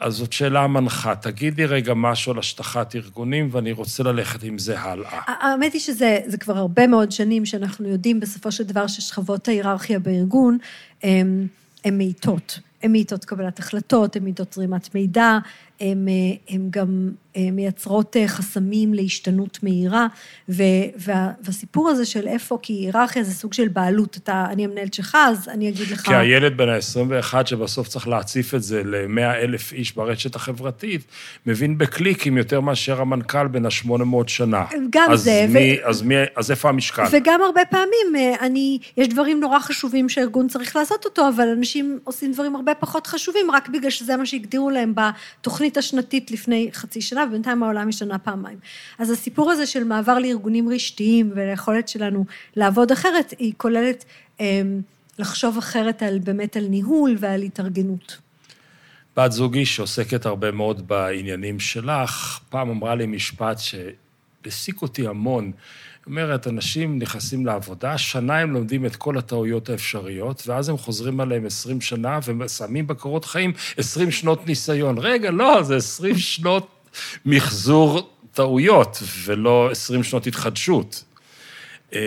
אז 0.00 0.14
זאת 0.14 0.32
שאלה 0.32 0.66
מנחה. 0.66 1.14
תגידי 1.14 1.66
רגע 1.66 1.94
משהו 1.94 2.32
על 2.32 2.38
השטחת 2.38 2.96
ארגונים, 2.96 3.48
ואני 3.52 3.72
רוצה 3.72 4.02
ללכת 4.02 4.42
עם 4.42 4.58
זה 4.58 4.80
הלאה. 4.80 5.20
האמת 5.26 5.72
היא 5.72 5.80
שזה 5.80 6.36
כבר 6.40 6.58
הרבה 6.58 6.86
מאוד 6.86 7.12
שנים 7.12 7.46
שאנחנו 7.46 7.88
יודעים 7.88 8.20
בסופו 8.20 8.52
של 8.52 8.64
דבר 8.64 8.86
ששכבות 8.86 9.48
ההיררכיה 9.48 9.98
בארגון 9.98 10.58
הן 11.02 11.48
מאיטות. 11.92 12.58
הן 12.82 12.92
מאיטות 12.92 13.24
קבלת 13.24 13.58
החלטות, 13.58 14.16
הן 14.16 14.24
מאיטות 14.24 14.52
זרימת 14.52 14.94
מידע, 14.94 15.38
הן 15.80 16.70
גם 16.70 17.10
אה, 17.36 17.50
מייצרות 17.52 18.16
אה, 18.16 18.28
חסמים 18.28 18.94
להשתנות 18.94 19.58
מהירה, 19.62 20.06
וה, 20.48 21.30
והסיפור 21.40 21.88
הזה 21.88 22.04
של 22.04 22.26
איפה, 22.28 22.58
כי 22.62 22.72
היררכיה 22.72 23.22
זה 23.22 23.32
סוג 23.32 23.52
של 23.52 23.68
בעלות, 23.68 24.16
אתה, 24.16 24.46
אני 24.50 24.64
המנהלת 24.64 24.94
שלך, 24.94 25.18
אז 25.20 25.48
אני 25.48 25.68
אגיד 25.68 25.88
לך... 25.90 26.00
כי 26.00 26.14
הילד 26.14 26.56
בן 26.56 26.68
ה-21, 26.68 27.46
שבסוף 27.46 27.88
צריך 27.88 28.08
להציף 28.08 28.54
את 28.54 28.62
זה 28.62 28.82
ל-100 28.84 29.20
אלף 29.20 29.72
איש 29.72 29.94
ברשת 29.94 30.34
החברתית, 30.34 31.00
מבין 31.46 31.78
בקליקים 31.78 32.38
יותר 32.38 32.60
מאשר 32.60 33.00
המנכ"ל 33.00 33.46
בן 33.46 33.66
ה-800 33.66 34.26
שנה. 34.26 34.64
גם 34.90 35.12
אז 35.12 35.20
זה. 35.20 35.46
מי, 35.48 35.78
ו... 35.84 35.88
אז, 35.88 36.02
מי, 36.02 36.14
אז 36.36 36.50
איפה 36.50 36.68
המשקל? 36.68 37.04
וגם 37.12 37.42
הרבה 37.42 37.64
פעמים, 37.70 38.16
אה, 38.16 38.46
אני, 38.46 38.78
יש 38.96 39.08
דברים 39.08 39.40
נורא 39.40 39.58
חשובים 39.58 40.08
שהארגון 40.08 40.48
צריך 40.48 40.76
לעשות 40.76 41.04
אותו, 41.04 41.28
אבל 41.28 41.48
אנשים 41.48 41.98
עושים 42.04 42.32
דברים 42.32 42.56
הרבה 42.56 42.74
פחות 42.74 43.06
חשובים, 43.06 43.50
רק 43.50 43.68
בגלל 43.68 43.90
שזה 43.90 44.16
מה 44.16 44.26
שהגדירו 44.26 44.70
להם 44.70 44.94
בתוכנית 44.94 45.73
השנתית 45.76 46.30
לפני 46.30 46.68
חצי 46.72 47.00
שנה, 47.00 47.24
ובינתיים 47.28 47.62
העולם 47.62 47.88
השתנה 47.88 48.18
פעמיים. 48.18 48.58
אז 48.98 49.10
הסיפור 49.10 49.50
הזה 49.50 49.66
של 49.66 49.84
מעבר 49.84 50.18
לארגונים 50.18 50.68
רשתיים 50.68 51.32
וליכולת 51.34 51.88
שלנו 51.88 52.24
לעבוד 52.56 52.92
אחרת, 52.92 53.34
היא 53.38 53.52
כוללת 53.56 54.04
אה, 54.40 54.62
לחשוב 55.18 55.58
אחרת 55.58 56.02
על, 56.02 56.18
באמת 56.18 56.56
על 56.56 56.66
ניהול 56.66 57.16
ועל 57.18 57.42
התארגנות. 57.42 58.18
בת 59.16 59.32
זוגי 59.32 59.66
שעוסקת 59.66 60.26
הרבה 60.26 60.50
מאוד 60.50 60.88
בעניינים 60.88 61.60
שלך, 61.60 62.40
פעם 62.48 62.70
אמרה 62.70 62.94
לי 62.94 63.06
משפט 63.06 63.58
שהעסיק 63.58 64.82
אותי 64.82 65.06
המון. 65.06 65.52
אומרת, 66.06 66.46
אנשים 66.46 66.98
נכנסים 66.98 67.46
לעבודה, 67.46 67.98
שנה 67.98 68.38
הם 68.38 68.52
לומדים 68.52 68.86
את 68.86 68.96
כל 68.96 69.18
הטעויות 69.18 69.68
האפשריות, 69.68 70.42
ואז 70.46 70.68
הם 70.68 70.78
חוזרים 70.78 71.20
עליהם 71.20 71.46
20 71.46 71.80
שנה 71.80 72.18
ושמים 72.24 72.86
בקורות 72.86 73.24
חיים 73.24 73.52
20 73.76 74.10
שנות 74.10 74.46
ניסיון. 74.46 74.98
רגע, 74.98 75.30
לא, 75.30 75.62
זה 75.62 75.76
20 75.76 76.18
שנות 76.18 76.90
מחזור 77.26 78.10
טעויות, 78.32 79.02
ולא 79.24 79.68
20 79.70 80.02
שנות 80.02 80.26
התחדשות. 80.26 81.04
אמ, 81.92 81.98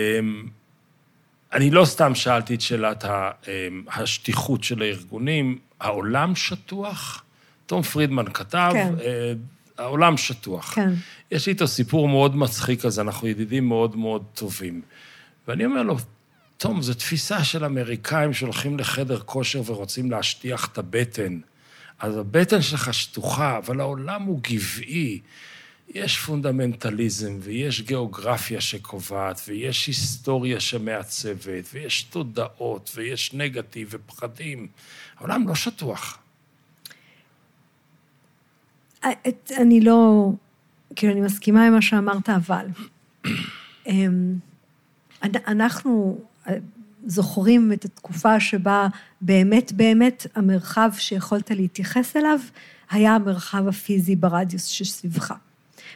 אני 1.52 1.70
לא 1.70 1.84
סתם 1.84 2.14
שאלתי 2.14 2.54
את 2.54 2.60
שאלת 2.60 3.04
אמ, 3.04 3.84
השטיחות 3.92 4.64
של 4.64 4.82
הארגונים, 4.82 5.58
העולם 5.80 6.36
שטוח? 6.36 7.24
תום 7.66 7.82
פרידמן 7.82 8.24
כתב, 8.32 8.70
כן. 8.72 8.94
אה, 9.00 9.32
העולם 9.78 10.16
שטוח. 10.16 10.74
כן. 10.74 10.90
יש 11.30 11.46
לי 11.46 11.52
איתו 11.52 11.68
סיפור 11.68 12.08
מאוד 12.08 12.36
מצחיק 12.36 12.84
אז 12.84 13.00
אנחנו 13.00 13.28
ידידים 13.28 13.68
מאוד 13.68 13.96
מאוד 13.96 14.24
טובים. 14.34 14.82
ואני 15.48 15.64
אומר 15.64 15.82
לו, 15.82 15.96
תום, 16.56 16.82
זו 16.82 16.94
תפיסה 16.94 17.44
של 17.44 17.64
אמריקאים 17.64 18.32
שהולכים 18.32 18.78
לחדר 18.78 19.20
כושר 19.20 19.62
ורוצים 19.66 20.10
להשטיח 20.10 20.68
את 20.72 20.78
הבטן. 20.78 21.38
אז 21.98 22.16
הבטן 22.16 22.62
שלך 22.62 22.94
שטוחה, 22.94 23.58
אבל 23.58 23.80
העולם 23.80 24.22
הוא 24.22 24.40
גבעי. 24.42 25.20
יש 25.94 26.18
פונדמנטליזם, 26.18 27.38
ויש 27.40 27.80
גיאוגרפיה 27.82 28.60
שקובעת, 28.60 29.40
ויש 29.48 29.86
היסטוריה 29.86 30.60
שמעצבת, 30.60 31.64
ויש 31.72 32.02
תודעות, 32.02 32.90
ויש 32.94 33.34
נגטיב 33.34 33.88
ופחדים. 33.90 34.68
העולם 35.16 35.48
לא 35.48 35.54
שטוח. 35.54 36.18
אני 39.56 39.80
לא... 39.80 40.30
כאילו, 40.96 41.12
אני 41.12 41.20
מסכימה 41.20 41.66
עם 41.66 41.72
מה 41.72 41.82
שאמרת, 41.82 42.28
אבל... 42.28 42.66
אמ, 43.86 44.34
אנחנו, 45.22 46.18
זוכרים 47.06 47.72
את 47.72 47.84
התקופה 47.84 48.40
שבה 48.40 48.88
באמת 49.20 49.72
באמת 49.72 50.26
המרחב 50.34 50.90
שיכולת 50.98 51.50
להתייחס 51.50 52.16
אליו 52.16 52.38
היה 52.90 53.14
המרחב 53.14 53.68
הפיזי 53.68 54.16
ברדיוס 54.16 54.64
שסביבך. 54.64 55.34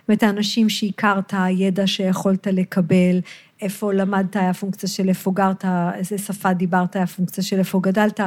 אומרת, 0.08 0.22
האנשים 0.22 0.68
שהכרת, 0.68 1.34
הידע 1.36 1.86
שיכולת 1.86 2.46
לקבל, 2.46 3.20
איפה 3.60 3.92
למדת 3.92 4.36
היה 4.36 4.54
פונקציה 4.54 4.88
של 4.88 5.08
איפה 5.08 5.32
גרת, 5.34 5.64
איזה 5.94 6.18
שפה 6.18 6.52
דיברת 6.52 6.96
היה 6.96 7.06
פונקציה 7.06 7.44
של 7.44 7.58
איפה 7.58 7.80
גדלת, 7.82 8.20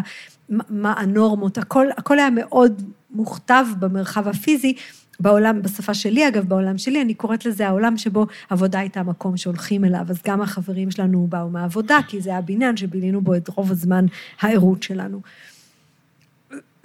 מה 0.49 0.93
הנורמות, 0.97 1.57
הכל, 1.57 1.87
הכל 1.97 2.19
היה 2.19 2.29
מאוד 2.29 2.81
מוכתב 3.11 3.65
במרחב 3.79 4.27
הפיזי, 4.27 4.73
בעולם, 5.19 5.61
בשפה 5.61 5.93
שלי, 5.93 6.27
אגב, 6.27 6.45
בעולם 6.45 6.77
שלי, 6.77 7.01
אני 7.01 7.13
קוראת 7.13 7.45
לזה 7.45 7.67
העולם 7.67 7.97
שבו 7.97 8.25
עבודה 8.49 8.79
הייתה 8.79 8.99
המקום 8.99 9.37
שהולכים 9.37 9.85
אליו. 9.85 10.05
אז 10.09 10.21
גם 10.27 10.41
החברים 10.41 10.91
שלנו 10.91 11.27
באו 11.27 11.49
מהעבודה, 11.49 11.97
כי 12.07 12.21
זה 12.21 12.29
היה 12.29 12.41
בניין 12.41 12.77
שבילינו 12.77 13.21
בו 13.21 13.35
את 13.35 13.47
רוב 13.47 13.71
הזמן 13.71 14.05
הערות 14.39 14.83
שלנו. 14.83 15.21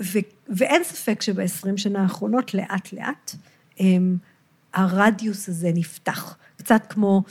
ו- 0.02 0.18
ואין 0.48 0.84
ספק 0.84 1.22
שב-20 1.22 1.76
שנה 1.76 2.02
האחרונות, 2.02 2.54
לאט-לאט, 2.54 3.34
הרדיוס 4.74 5.48
הזה 5.48 5.70
נפתח. 5.74 6.36
קצת 6.56 6.86
כמו 6.88 7.22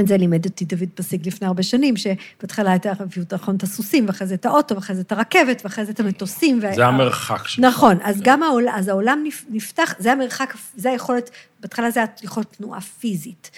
את 0.00 0.08
זה 0.08 0.16
לימד 0.16 0.44
אותי 0.44 0.64
דוד 0.64 0.88
פסיק 0.94 1.26
לפני 1.26 1.46
הרבה 1.46 1.62
שנים, 1.62 1.94
שבהתחלה 1.96 2.70
הייתה 2.70 2.92
נכון 3.32 3.56
את 3.56 3.62
הסוסים, 3.62 4.06
ואחרי 4.06 4.26
זה 4.26 4.34
את 4.34 4.46
האוטו, 4.46 4.74
ואחרי 4.74 4.96
זה 4.96 5.02
את 5.02 5.12
הרכבת, 5.12 5.60
ואחרי 5.64 5.84
זה 5.84 5.92
את 5.92 6.00
המטוסים. 6.00 6.60
זה 6.60 6.72
וה... 6.78 6.86
המרחק 6.86 7.48
שלך. 7.48 7.64
נכון, 7.64 7.98
אז 8.02 8.20
גם 8.22 8.42
העולם, 8.42 8.72
אז 8.74 8.88
העולם 8.88 9.24
נפתח, 9.50 9.94
זה 9.98 10.12
המרחק, 10.12 10.54
זה 10.76 10.90
היכולת, 10.90 11.30
בהתחלה 11.60 11.90
זה 11.90 12.00
יכולת 12.22 12.56
תנועה 12.56 12.80
פיזית. 12.80 13.50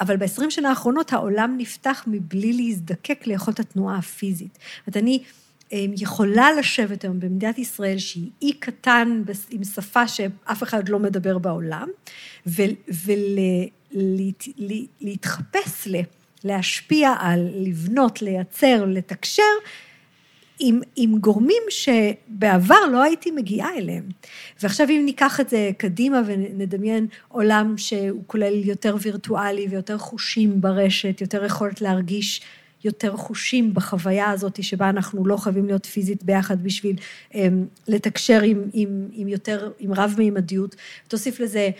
אבל 0.00 0.16
ב-20 0.16 0.50
שנה 0.50 0.68
האחרונות 0.68 1.12
העולם 1.12 1.54
נפתח 1.58 2.04
מבלי 2.06 2.52
להזדקק 2.52 3.26
ליכולת 3.26 3.60
התנועה 3.60 3.98
הפיזית. 3.98 4.52
זאת 4.52 4.86
אומרת, 4.86 4.96
אני 4.96 5.22
יכולה 5.72 6.52
לשבת 6.52 7.04
היום 7.04 7.20
במדינת 7.20 7.58
ישראל, 7.58 7.98
שהיא 7.98 8.30
אי 8.42 8.52
קטן 8.52 9.22
עם 9.50 9.64
שפה 9.64 10.08
שאף 10.08 10.62
אחד 10.62 10.88
לא 10.88 10.98
מדבר 10.98 11.38
בעולם, 11.38 11.88
ול... 12.46 12.70
להתחפש 15.00 15.86
ל, 15.86 15.96
להשפיע 16.44 17.14
על, 17.18 17.48
לבנות, 17.54 18.22
לייצר, 18.22 18.84
לתקשר, 18.84 19.42
עם, 20.58 20.80
עם 20.96 21.18
גורמים 21.18 21.62
שבעבר 21.70 22.86
לא 22.92 23.02
הייתי 23.02 23.30
מגיעה 23.30 23.76
אליהם. 23.76 24.08
ועכשיו 24.62 24.88
אם 24.90 25.02
ניקח 25.04 25.40
את 25.40 25.48
זה 25.48 25.70
קדימה 25.78 26.22
ונדמיין 26.26 27.06
עולם 27.28 27.78
שהוא 27.78 28.22
כולל 28.26 28.64
יותר 28.64 28.96
וירטואלי 29.02 29.66
ויותר 29.70 29.98
חושים 29.98 30.60
ברשת, 30.60 31.20
יותר 31.20 31.44
יכולת 31.44 31.80
להרגיש 31.80 32.40
יותר 32.84 33.16
חושים 33.16 33.74
בחוויה 33.74 34.30
הזאת 34.30 34.62
שבה 34.62 34.88
אנחנו 34.90 35.26
לא 35.26 35.36
חייבים 35.36 35.66
להיות 35.66 35.86
פיזית 35.86 36.22
ביחד 36.22 36.62
בשביל 36.62 36.96
um, 37.32 37.36
לתקשר 37.88 38.42
עם, 38.42 38.62
עם, 38.72 39.08
עם 39.12 39.28
יותר, 39.28 39.70
עם 39.78 39.92
רב-מימדיות. 39.92 40.76
תוסיף 41.08 41.40
לזה 41.40 41.70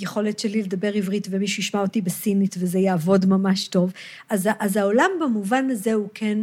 יכולת 0.00 0.38
שלי 0.38 0.62
לדבר 0.62 0.94
עברית 0.94 1.28
ומישהו 1.30 1.60
ישמע 1.60 1.80
אותי 1.80 2.00
בסינית 2.00 2.54
וזה 2.58 2.78
יעבוד 2.78 3.26
ממש 3.26 3.68
טוב. 3.68 3.92
אז, 4.30 4.48
אז 4.58 4.76
העולם 4.76 5.10
במובן 5.20 5.70
הזה 5.70 5.92
הוא 5.92 6.08
כן 6.14 6.38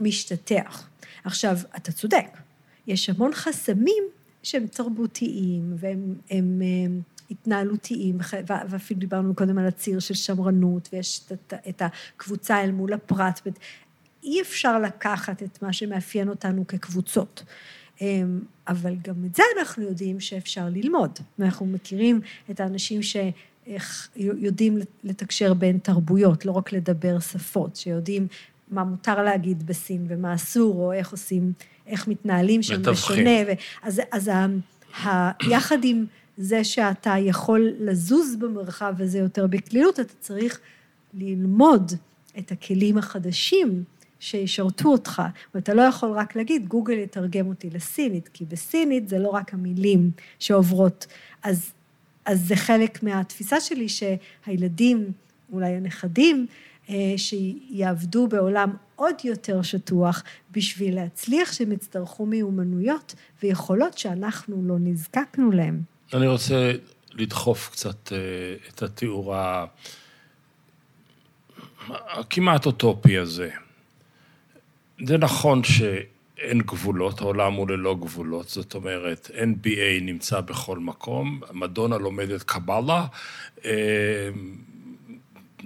משתטח. 0.00 0.88
עכשיו, 1.24 1.58
אתה 1.76 1.92
צודק, 1.92 2.26
יש 2.86 3.10
המון 3.10 3.34
חסמים 3.34 4.04
שהם 4.42 4.66
תרבותיים 4.66 5.74
והם 5.76 6.14
הם, 6.30 6.62
הם, 6.84 7.00
התנהלותיים, 7.30 8.18
ואפילו 8.68 9.00
דיברנו 9.00 9.34
קודם 9.34 9.58
על 9.58 9.66
הציר 9.66 9.98
של 9.98 10.14
שמרנות, 10.14 10.88
ויש 10.92 11.20
את, 11.32 11.54
את 11.68 11.82
הקבוצה 11.82 12.64
אל 12.64 12.70
מול 12.70 12.92
הפרט. 12.92 13.48
אי 14.24 14.40
אפשר 14.40 14.78
לקחת 14.78 15.42
את 15.42 15.62
מה 15.62 15.72
שמאפיין 15.72 16.28
אותנו 16.28 16.66
כקבוצות. 16.66 17.42
אמ, 18.00 18.40
אבל 18.68 18.94
גם 19.02 19.14
את 19.26 19.34
זה 19.34 19.42
אנחנו 19.58 19.82
יודעים 19.82 20.20
שאפשר 20.20 20.68
ללמוד. 20.68 21.18
אנחנו 21.40 21.66
מכירים 21.66 22.20
את 22.50 22.60
האנשים 22.60 23.00
שיודעים 23.02 24.78
לתקשר 25.04 25.54
בין 25.54 25.78
תרבויות, 25.78 26.44
לא 26.44 26.52
רק 26.52 26.72
לדבר 26.72 27.18
שפות, 27.20 27.76
שיודעים 27.76 28.26
מה 28.70 28.84
מותר 28.84 29.22
להגיד 29.22 29.66
בסין 29.66 30.06
ומה 30.08 30.34
אסור, 30.34 30.74
או 30.74 30.92
איך 30.92 31.10
עושים, 31.10 31.52
איך 31.86 32.08
מתנהלים 32.08 32.62
שם 32.62 32.82
בשונה. 32.82 33.30
ו... 33.46 33.50
אז, 33.82 34.00
אז 34.12 34.28
ה, 34.28 34.46
ה, 35.06 35.30
יחד 35.50 35.78
עם 35.82 36.04
זה 36.36 36.64
שאתה 36.64 37.14
יכול 37.18 37.72
לזוז 37.78 38.36
במרחב 38.36 38.94
הזה 38.98 39.18
יותר 39.18 39.46
בקלילות, 39.46 40.00
אתה 40.00 40.14
צריך 40.20 40.60
ללמוד 41.14 41.92
את 42.38 42.52
הכלים 42.52 42.98
החדשים 42.98 43.84
שישרתו 44.20 44.88
אותך. 44.88 45.22
ואתה 45.54 45.74
לא 45.74 45.82
יכול 45.82 46.10
רק 46.10 46.36
להגיד, 46.36 46.68
גוגל 46.68 46.98
יתרגם 46.98 47.46
אותי 47.46 47.70
לסינית, 47.70 48.28
כי 48.32 48.44
בסינית 48.44 49.08
זה 49.08 49.18
לא 49.18 49.28
רק 49.28 49.54
המילים 49.54 50.10
שעוברות. 50.38 51.06
אז, 51.42 51.72
אז 52.24 52.48
זה 52.48 52.56
חלק 52.56 53.02
מהתפיסה 53.02 53.60
שלי 53.60 53.86
שהילדים, 53.88 55.12
אולי 55.52 55.72
הנכדים, 55.72 56.46
אה, 56.88 57.14
שיעבדו 57.16 58.26
בעולם 58.26 58.70
עוד 58.96 59.14
יותר 59.24 59.62
שטוח 59.62 60.22
בשביל 60.50 60.94
להצליח 60.94 61.52
שהם 61.52 61.72
יצטרכו 61.72 62.26
מיומנויות 62.26 63.14
ויכולות 63.42 63.98
שאנחנו 63.98 64.62
לא 64.64 64.76
נזקקנו 64.78 65.50
להם. 65.50 65.95
אני 66.14 66.26
רוצה 66.26 66.72
לדחוף 67.12 67.70
קצת 67.72 68.12
אה, 68.12 68.18
את 68.68 68.82
התיאור 68.82 69.34
הכמעט 71.88 72.66
אוטופי 72.66 73.18
הזה. 73.18 73.50
זה 75.06 75.18
נכון 75.18 75.64
שאין 75.64 76.60
גבולות, 76.60 77.20
העולם 77.20 77.52
הוא 77.52 77.70
ללא 77.70 77.94
גבולות, 77.94 78.48
זאת 78.48 78.74
אומרת, 78.74 79.30
NBA 79.34 80.02
נמצא 80.02 80.40
בכל 80.40 80.78
מקום, 80.78 81.40
מדונה 81.52 81.98
לומדת 81.98 82.42
קבלה, 82.42 83.06
אה, 83.64 84.30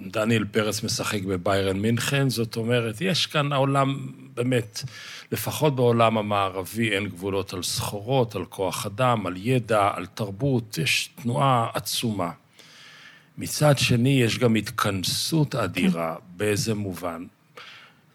דניאל 0.07 0.45
פרס 0.45 0.83
משחק 0.83 1.23
בביירן 1.23 1.79
מינכן, 1.79 2.29
זאת 2.29 2.55
אומרת, 2.55 3.01
יש 3.01 3.25
כאן 3.25 3.51
העולם, 3.51 4.11
באמת, 4.33 4.83
לפחות 5.31 5.75
בעולם 5.75 6.17
המערבי 6.17 6.91
אין 6.91 7.07
גבולות 7.07 7.53
על 7.53 7.63
סחורות, 7.63 8.35
על 8.35 8.45
כוח 8.45 8.85
אדם, 8.85 9.27
על 9.27 9.33
ידע, 9.37 9.89
על 9.93 10.05
תרבות, 10.05 10.77
יש 10.77 11.09
תנועה 11.21 11.69
עצומה. 11.73 12.31
מצד 13.37 13.77
שני, 13.77 14.21
יש 14.23 14.39
גם 14.39 14.55
התכנסות 14.55 15.55
אדירה, 15.55 16.15
באיזה 16.35 16.73
מובן? 16.73 17.25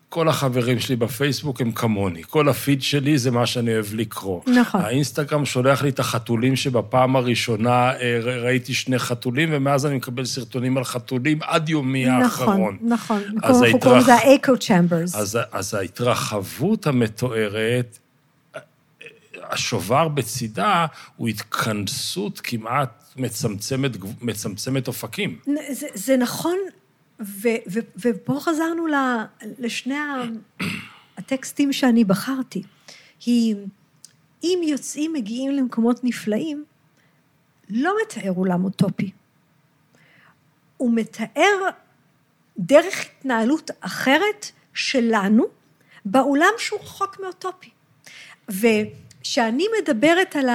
כל 0.08 0.28
החברים 0.28 0.78
שלי 0.78 0.96
בפייסבוק 0.96 1.60
הם 1.60 1.72
כמוני. 1.72 2.22
כל 2.22 2.48
הפיד 2.48 2.82
שלי 2.82 3.18
זה 3.18 3.30
מה 3.30 3.46
שאני 3.46 3.74
אוהב 3.74 3.86
לקרוא. 3.94 4.40
נכון. 4.46 4.80
האינסטגרם 4.80 5.44
שולח 5.44 5.82
לי 5.82 5.88
את 5.88 5.98
החתולים 5.98 6.56
שבפעם 6.56 7.16
הראשונה 7.16 7.92
אה, 7.92 8.18
ראיתי 8.22 8.74
שני 8.74 8.98
חתולים, 8.98 9.48
ומאז 9.52 9.86
אני 9.86 9.96
מקבל 9.96 10.24
סרטונים 10.24 10.76
על 10.78 10.84
חתולים 10.84 11.38
עד 11.42 11.68
יומי 11.68 12.06
נכון, 12.06 12.22
האחרון. 12.22 12.78
נכון, 12.82 13.22
נכון. 13.22 13.22
אנחנו 13.44 13.80
קוראים 13.80 14.00
לזה 14.00 14.14
האקו 14.14 14.58
צ'מברס. 14.58 15.14
אז, 15.14 15.38
אז 15.52 15.74
ההתרחבות 15.74 16.86
המתוארת, 16.86 17.98
השובר 19.50 20.08
בצידה 20.08 20.86
הוא 21.16 21.28
התכנסות 21.28 22.40
כמעט 22.44 23.04
מצמצמת, 23.16 23.90
מצמצמת 24.22 24.88
אופקים. 24.88 25.38
זה, 25.72 25.86
זה 25.94 26.16
נכון 26.16 26.56
ו, 27.20 27.48
ו, 27.72 27.78
ופה 27.96 28.38
חזרנו 28.40 28.86
לשני 29.58 29.98
הטקסטים 31.16 31.72
שאני 31.72 32.04
בחרתי. 32.04 32.62
היא, 33.26 33.56
אם 34.42 34.58
יוצאים, 34.62 35.12
מגיעים 35.12 35.50
למקומות 35.50 36.04
נפלאים, 36.04 36.64
לא 37.70 37.94
מתאר 38.02 38.30
עולם 38.30 38.64
אוטופי. 38.64 39.10
הוא 40.76 40.92
מתאר 40.94 41.68
דרך 42.58 43.06
התנהלות 43.06 43.70
אחרת 43.80 44.50
שלנו 44.74 45.44
בעולם 46.04 46.52
שהוא 46.58 46.80
רחוק 46.80 47.20
מאוטופי. 47.20 47.70
וכשאני 48.48 49.66
מדברת 49.80 50.36
על. 50.36 50.48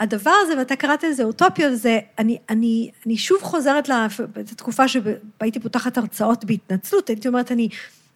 הדבר 0.00 0.32
הזה, 0.42 0.58
ואתה 0.58 0.76
קראת 0.76 1.04
לזה 1.04 1.24
אוטופיה, 1.24 1.76
זה, 1.76 1.98
אני, 2.18 2.38
אני, 2.50 2.90
אני 3.06 3.16
שוב 3.16 3.42
חוזרת 3.42 3.88
לתקופה 4.36 4.88
שבה 4.88 5.10
הייתי 5.40 5.60
פותחת 5.60 5.98
הרצאות 5.98 6.44
בהתנצלות, 6.44 7.08
הייתי 7.08 7.28
אומרת, 7.28 7.52
אני, 7.52 7.68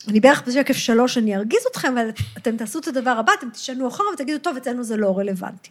אני 0.09 0.21
בערך 0.21 0.43
בשקף 0.47 0.77
שלוש, 0.77 1.19
אני 1.19 1.37
ארגיז 1.37 1.61
אתכם, 1.71 1.99
אבל 1.99 2.11
אתם 2.39 2.57
תעשו 2.57 2.79
את 2.79 2.89
הדבר 2.89 3.11
הבא, 3.11 3.33
אתם 3.39 3.51
תשנו 3.51 3.89
אחורה 3.89 4.09
ותגידו, 4.15 4.39
טוב, 4.39 4.57
אצלנו 4.57 4.85
זה 4.85 4.97
לא 4.97 5.19
רלוונטי. 5.19 5.71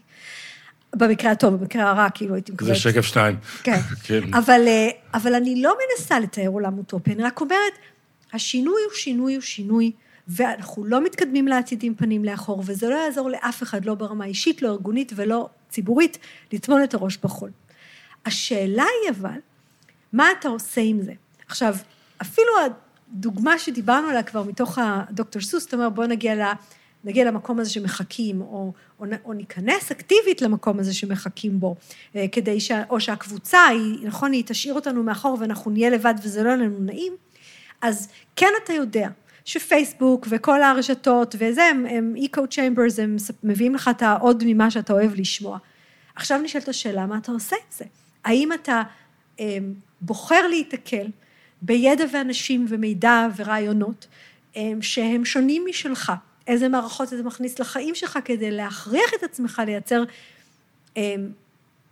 במקרה 0.96 1.32
הטוב, 1.32 1.56
במקרה 1.56 1.90
הרע, 1.90 2.08
כאילו 2.10 2.36
הייתי 2.36 2.52
מקבלת... 2.52 2.74
זה 2.74 2.80
שקף 2.80 3.02
שתיים. 3.02 3.36
כן. 3.64 3.80
כן. 4.04 4.34
אבל, 4.34 4.62
אה, 4.68 4.90
אבל 5.14 5.36
אני 5.36 5.62
לא 5.62 5.76
מנסה 5.80 6.20
לתאר 6.20 6.48
עולם 6.48 6.78
אוטופי, 6.78 7.14
אני 7.14 7.24
רק 7.24 7.42
אומרת, 7.42 7.74
השינוי 8.34 8.82
הוא 8.86 8.94
שינוי 8.94 9.36
הוא 9.36 9.42
שינוי. 9.42 9.92
ואנחנו 10.30 10.86
לא 10.86 11.04
מתקדמים 11.04 11.48
לעתיד 11.48 11.84
עם 11.84 11.96
פנים 11.96 12.26
לאחור, 12.26 12.64
וזה 12.66 12.90
לא 12.90 12.96
יעזור 12.96 13.30
לאף 13.30 13.64
אחד, 13.64 13.86
לא 13.86 13.96
ברמה 13.96 14.26
אישית, 14.26 14.62
לא 14.62 14.70
ארגונית 14.70 15.12
ולא 15.16 15.50
ציבורית, 15.70 16.18
לטמון 16.54 16.84
את 16.84 16.94
הראש 16.94 17.18
בחול. 17.18 17.52
השאלה 18.26 18.84
היא 18.84 19.12
אבל, 19.12 19.40
מה 20.14 20.28
אתה 20.40 20.50
עושה 20.50 20.82
עם 20.82 21.02
זה? 21.02 21.14
עכשיו, 21.48 21.76
אפילו 22.22 22.48
הדוגמה 23.12 23.60
שדיברנו 23.60 24.08
עליה 24.08 24.24
כבר 24.24 24.44
מתוך 24.44 24.78
הדוקטור 24.82 25.42
סוס, 25.42 25.64
זאת 25.64 25.74
אומרת, 25.74 25.94
בואו 25.94 26.08
נגיע, 26.08 26.54
נגיע 27.04 27.26
למקום 27.26 27.60
הזה 27.60 27.70
שמחכים, 27.70 28.42
או, 28.42 28.74
או, 29.00 29.06
או 29.26 29.34
ניכנס 29.34 29.92
אקטיבית 29.92 30.42
למקום 30.42 30.80
הזה 30.80 30.94
שמחכים 30.94 31.60
בו, 31.60 31.76
אה, 32.16 32.26
כדי 32.32 32.60
ש... 32.60 32.72
או 32.90 33.00
שהקבוצה 33.00 33.66
היא, 33.66 34.08
נכון, 34.08 34.32
היא 34.32 34.44
תשאיר 34.46 34.74
אותנו 34.74 35.04
מאחור 35.04 35.38
ואנחנו 35.40 35.72
נהיה 35.72 35.90
לבד 35.90 36.14
וזה 36.24 36.44
לא 36.44 36.48
יהיה 36.48 36.58
לנו 36.58 36.80
נעים, 36.80 37.14
אז 37.82 38.10
כן 38.36 38.50
אתה 38.64 38.74
יודע 38.74 39.10
שפייסבוק 39.50 40.28
וכל 40.30 40.62
הרשתות 40.62 41.36
וזה, 41.40 41.64
הם, 41.64 41.86
הם 41.86 42.16
eco 42.18 42.40
chambers, 42.40 43.02
הם 43.02 43.16
מביאים 43.44 43.76
לך 43.76 43.90
את 43.98 44.02
העוד 44.02 44.44
ממה 44.46 44.72
שאתה 44.72 44.94
אוהב 44.94 45.16
לשמוע. 45.16 45.58
עכשיו 46.16 46.42
נשאלת 46.42 46.68
השאלה, 46.68 47.06
מה 47.06 47.18
אתה 47.18 47.32
עושה 47.32 47.56
עם 47.56 47.72
זה? 47.72 47.86
האם 48.24 48.54
אתה 48.54 48.82
אה, 49.40 49.58
בוחר 50.02 50.48
להיתקל 50.48 51.08
בידע 51.62 52.04
ואנשים 52.14 52.66
ומידע 52.70 53.28
ורעיונות 53.36 54.08
אה, 54.56 54.72
שהם 54.82 55.26
שונים 55.26 55.66
משלך? 55.70 56.12
איזה 56.48 56.70
מערכות 56.70 57.14
אתה 57.14 57.24
מכניס 57.24 57.60
לחיים 57.60 57.96
שלך 57.96 58.20
כדי 58.26 58.52
להכריח 58.52 59.14
את 59.18 59.24
עצמך 59.24 59.62
לייצר 59.66 60.04
אה, 60.98 61.16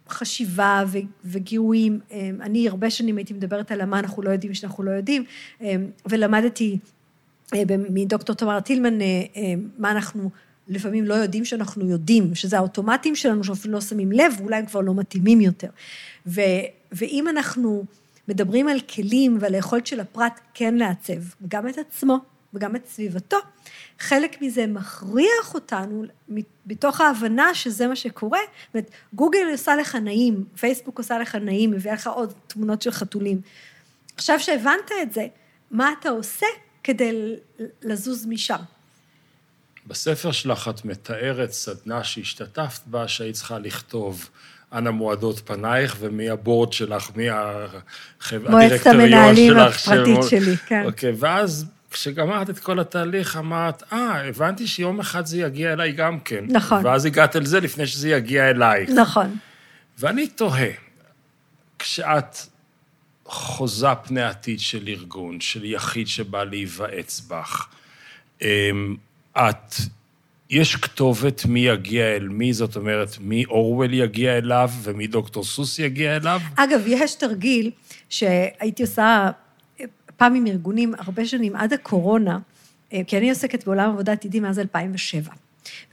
חשיבה 0.10 0.84
וגירויים. 1.26 1.99
אני 2.41 2.70
הרבה 2.70 2.89
שנים 2.89 3.18
הייתי 3.18 3.34
מדברת 3.34 3.72
על 3.72 3.86
מה 3.86 3.99
אנחנו 3.99 4.22
לא 4.22 4.30
יודעים 4.30 4.53
שאנחנו 4.53 4.84
לא 4.84 4.91
יודעים, 4.91 5.24
ולמדתי 6.05 6.78
מדוקטור 7.89 8.36
תמר 8.36 8.60
טילמן, 8.60 9.02
אה, 9.02 9.06
אה, 9.36 9.54
מה 9.78 9.91
אנחנו 9.91 10.30
לפעמים 10.68 11.06
לא 11.06 11.14
יודעים 11.14 11.45
שאנחנו 11.45 11.89
יודעים, 11.89 12.36
שזה 12.36 12.58
האוטומטים 12.58 13.16
שלנו 13.16 13.43
שאפילו 13.43 13.74
לא 13.74 13.82
שמים 13.82 14.12
לב, 14.12 14.34
ואולי 14.38 14.56
הם 14.56 14.66
כבר 14.66 14.82
לא 14.82 14.93
מתאימים 14.93 15.41
יותר. 15.41 15.70
ו, 16.28 16.41
ואם 16.91 17.28
אנחנו 17.28 17.86
מדברים 18.28 18.68
על 18.68 18.80
כלים 18.80 19.38
ועל 19.39 19.54
היכולת 19.54 19.88
של 19.88 20.00
הפרט 20.00 20.39
כן 20.54 20.76
לעצב, 20.76 21.14
גם 21.48 21.68
את 21.68 21.78
עצמו 21.78 22.18
וגם 22.54 22.76
את 22.76 22.88
סביבתו, 22.88 23.38
חלק 24.00 24.41
מזה 24.41 24.68
מכריח 24.68 25.54
אותנו, 25.54 26.04
בתוך 26.66 27.02
ההבנה 27.02 27.54
שזה 27.56 27.88
מה 27.88 27.95
שקורה, 27.95 28.39
זאת 28.66 28.76
אומרת, 28.76 28.91
גוגל 29.14 29.39
עושה 29.52 29.76
לך 29.76 29.95
נעים, 29.95 30.45
פייסבוק 30.60 30.98
עושה 30.98 31.20
לך 31.20 31.36
נעים, 31.36 31.72
מביאה 31.72 31.93
לך 31.93 32.08
עוד 32.08 32.34
תמונות 32.48 32.82
של 32.82 32.91
חתולים. 32.91 33.41
עכשיו 34.16 34.39
שהבנת 34.39 34.91
את 35.02 35.14
זה, 35.14 35.28
מה 35.72 35.93
אתה 36.00 36.10
עושה 36.10 36.45
כדי 36.88 37.35
לזוז 37.83 38.25
משם. 38.25 38.57
בספר 39.88 40.31
שלך 40.31 40.67
את 40.67 40.85
מתארת 40.85 41.51
סדנה 41.51 42.03
שהשתתפת 42.03 42.81
בה, 42.85 43.07
שהיית 43.07 43.35
צריכה 43.35 43.59
לכתוב 43.59 44.29
אנה 44.73 44.91
מועדות 44.91 45.41
פנייך 45.45 45.95
ומי 45.99 46.29
הבורד 46.29 46.73
שלך, 46.73 47.09
מי 47.15 47.29
הדירקטוריון 47.29 47.81
שלך. 48.19 48.49
מועצת 48.49 48.88
המנהלים 48.88 49.57
הפרטית 49.57 50.29
שלי, 50.29 50.57
כן. 50.57 50.85
אוקיי, 50.85 51.13
ואז 51.19 51.65
כשגמרת 51.91 52.49
את 52.49 52.59
כל 52.59 52.79
התהליך, 52.79 53.38
אמרת, 53.38 53.83
אה, 53.93 54.27
הבנתי 54.27 54.67
שיום 54.67 54.99
אחד 54.99 55.25
זה 55.25 55.38
יגיע 55.38 55.73
אליי 55.73 55.91
גם 55.91 56.19
כן. 56.19 56.45
נכון. 56.49 56.85
ואז 56.85 57.05
הגעת 57.05 57.35
אל 57.35 57.45
זה 57.45 57.59
לפני 57.59 57.88
שזה 57.88 58.09
יגיע 58.09 58.49
אלייך. 58.49 58.89
נכון. 58.89 59.38
ואני 59.99 60.27
תוהה, 60.27 60.69
כשאת 61.79 62.38
חוזה 63.28 63.95
פני 63.95 64.21
עתיד 64.21 64.59
של 64.59 64.88
ארגון, 64.88 65.41
של 65.41 65.65
יחיד 65.65 66.07
שבא 66.07 66.43
להיוועץ 66.43 67.19
בך, 67.19 67.67
אמ, 68.41 68.95
את, 69.38 69.75
יש 70.49 70.75
כתובת 70.75 71.45
מי 71.45 71.59
יגיע 71.59 72.15
אל 72.15 72.28
מי, 72.28 72.53
זאת 72.53 72.75
אומרת, 72.75 73.17
מי 73.19 73.45
אורוול 73.45 73.93
יגיע 73.93 74.38
אליו 74.38 74.71
ומי 74.84 75.07
דוקטור 75.07 75.43
סוס 75.43 75.80
יגיע 75.80 76.15
אליו? 76.15 76.41
אגב, 76.55 76.82
יש 76.88 77.15
תרגיל 77.15 77.71
שהייתי 78.09 78.84
עושה 78.84 79.32
פעם 80.17 80.36
עם 80.36 80.47
ארגונים 80.47 80.93
הרבה 80.97 81.25
שנים 81.25 81.55
עד 81.55 81.73
הקורונה, 81.73 82.39
אה, 82.93 83.01
כי 83.07 83.17
אני 83.17 83.30
עוסקת 83.30 83.65
בעולם 83.65 83.89
עבודה 83.89 84.11
עתידי 84.11 84.39
מאז 84.39 84.59
2007. 84.59 85.34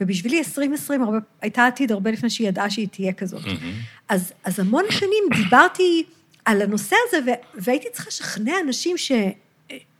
ובשבילי 0.01 0.37
2020 0.37 1.03
הרבה, 1.03 1.17
הייתה 1.41 1.67
עתיד 1.67 1.91
הרבה 1.91 2.11
לפני 2.11 2.29
שהיא 2.29 2.47
ידעה 2.47 2.69
שהיא 2.69 2.87
תהיה 2.87 3.13
כזאת. 3.13 3.43
Mm-hmm. 3.43 4.03
אז, 4.09 4.33
אז 4.43 4.59
המון 4.59 4.83
שנים 4.89 5.23
דיברתי 5.35 6.03
על 6.45 6.61
הנושא 6.61 6.95
הזה, 7.07 7.33
והייתי 7.55 7.87
צריכה 7.91 8.07
לשכנע 8.07 8.53
אנשים 8.63 8.97
ש... 8.97 9.11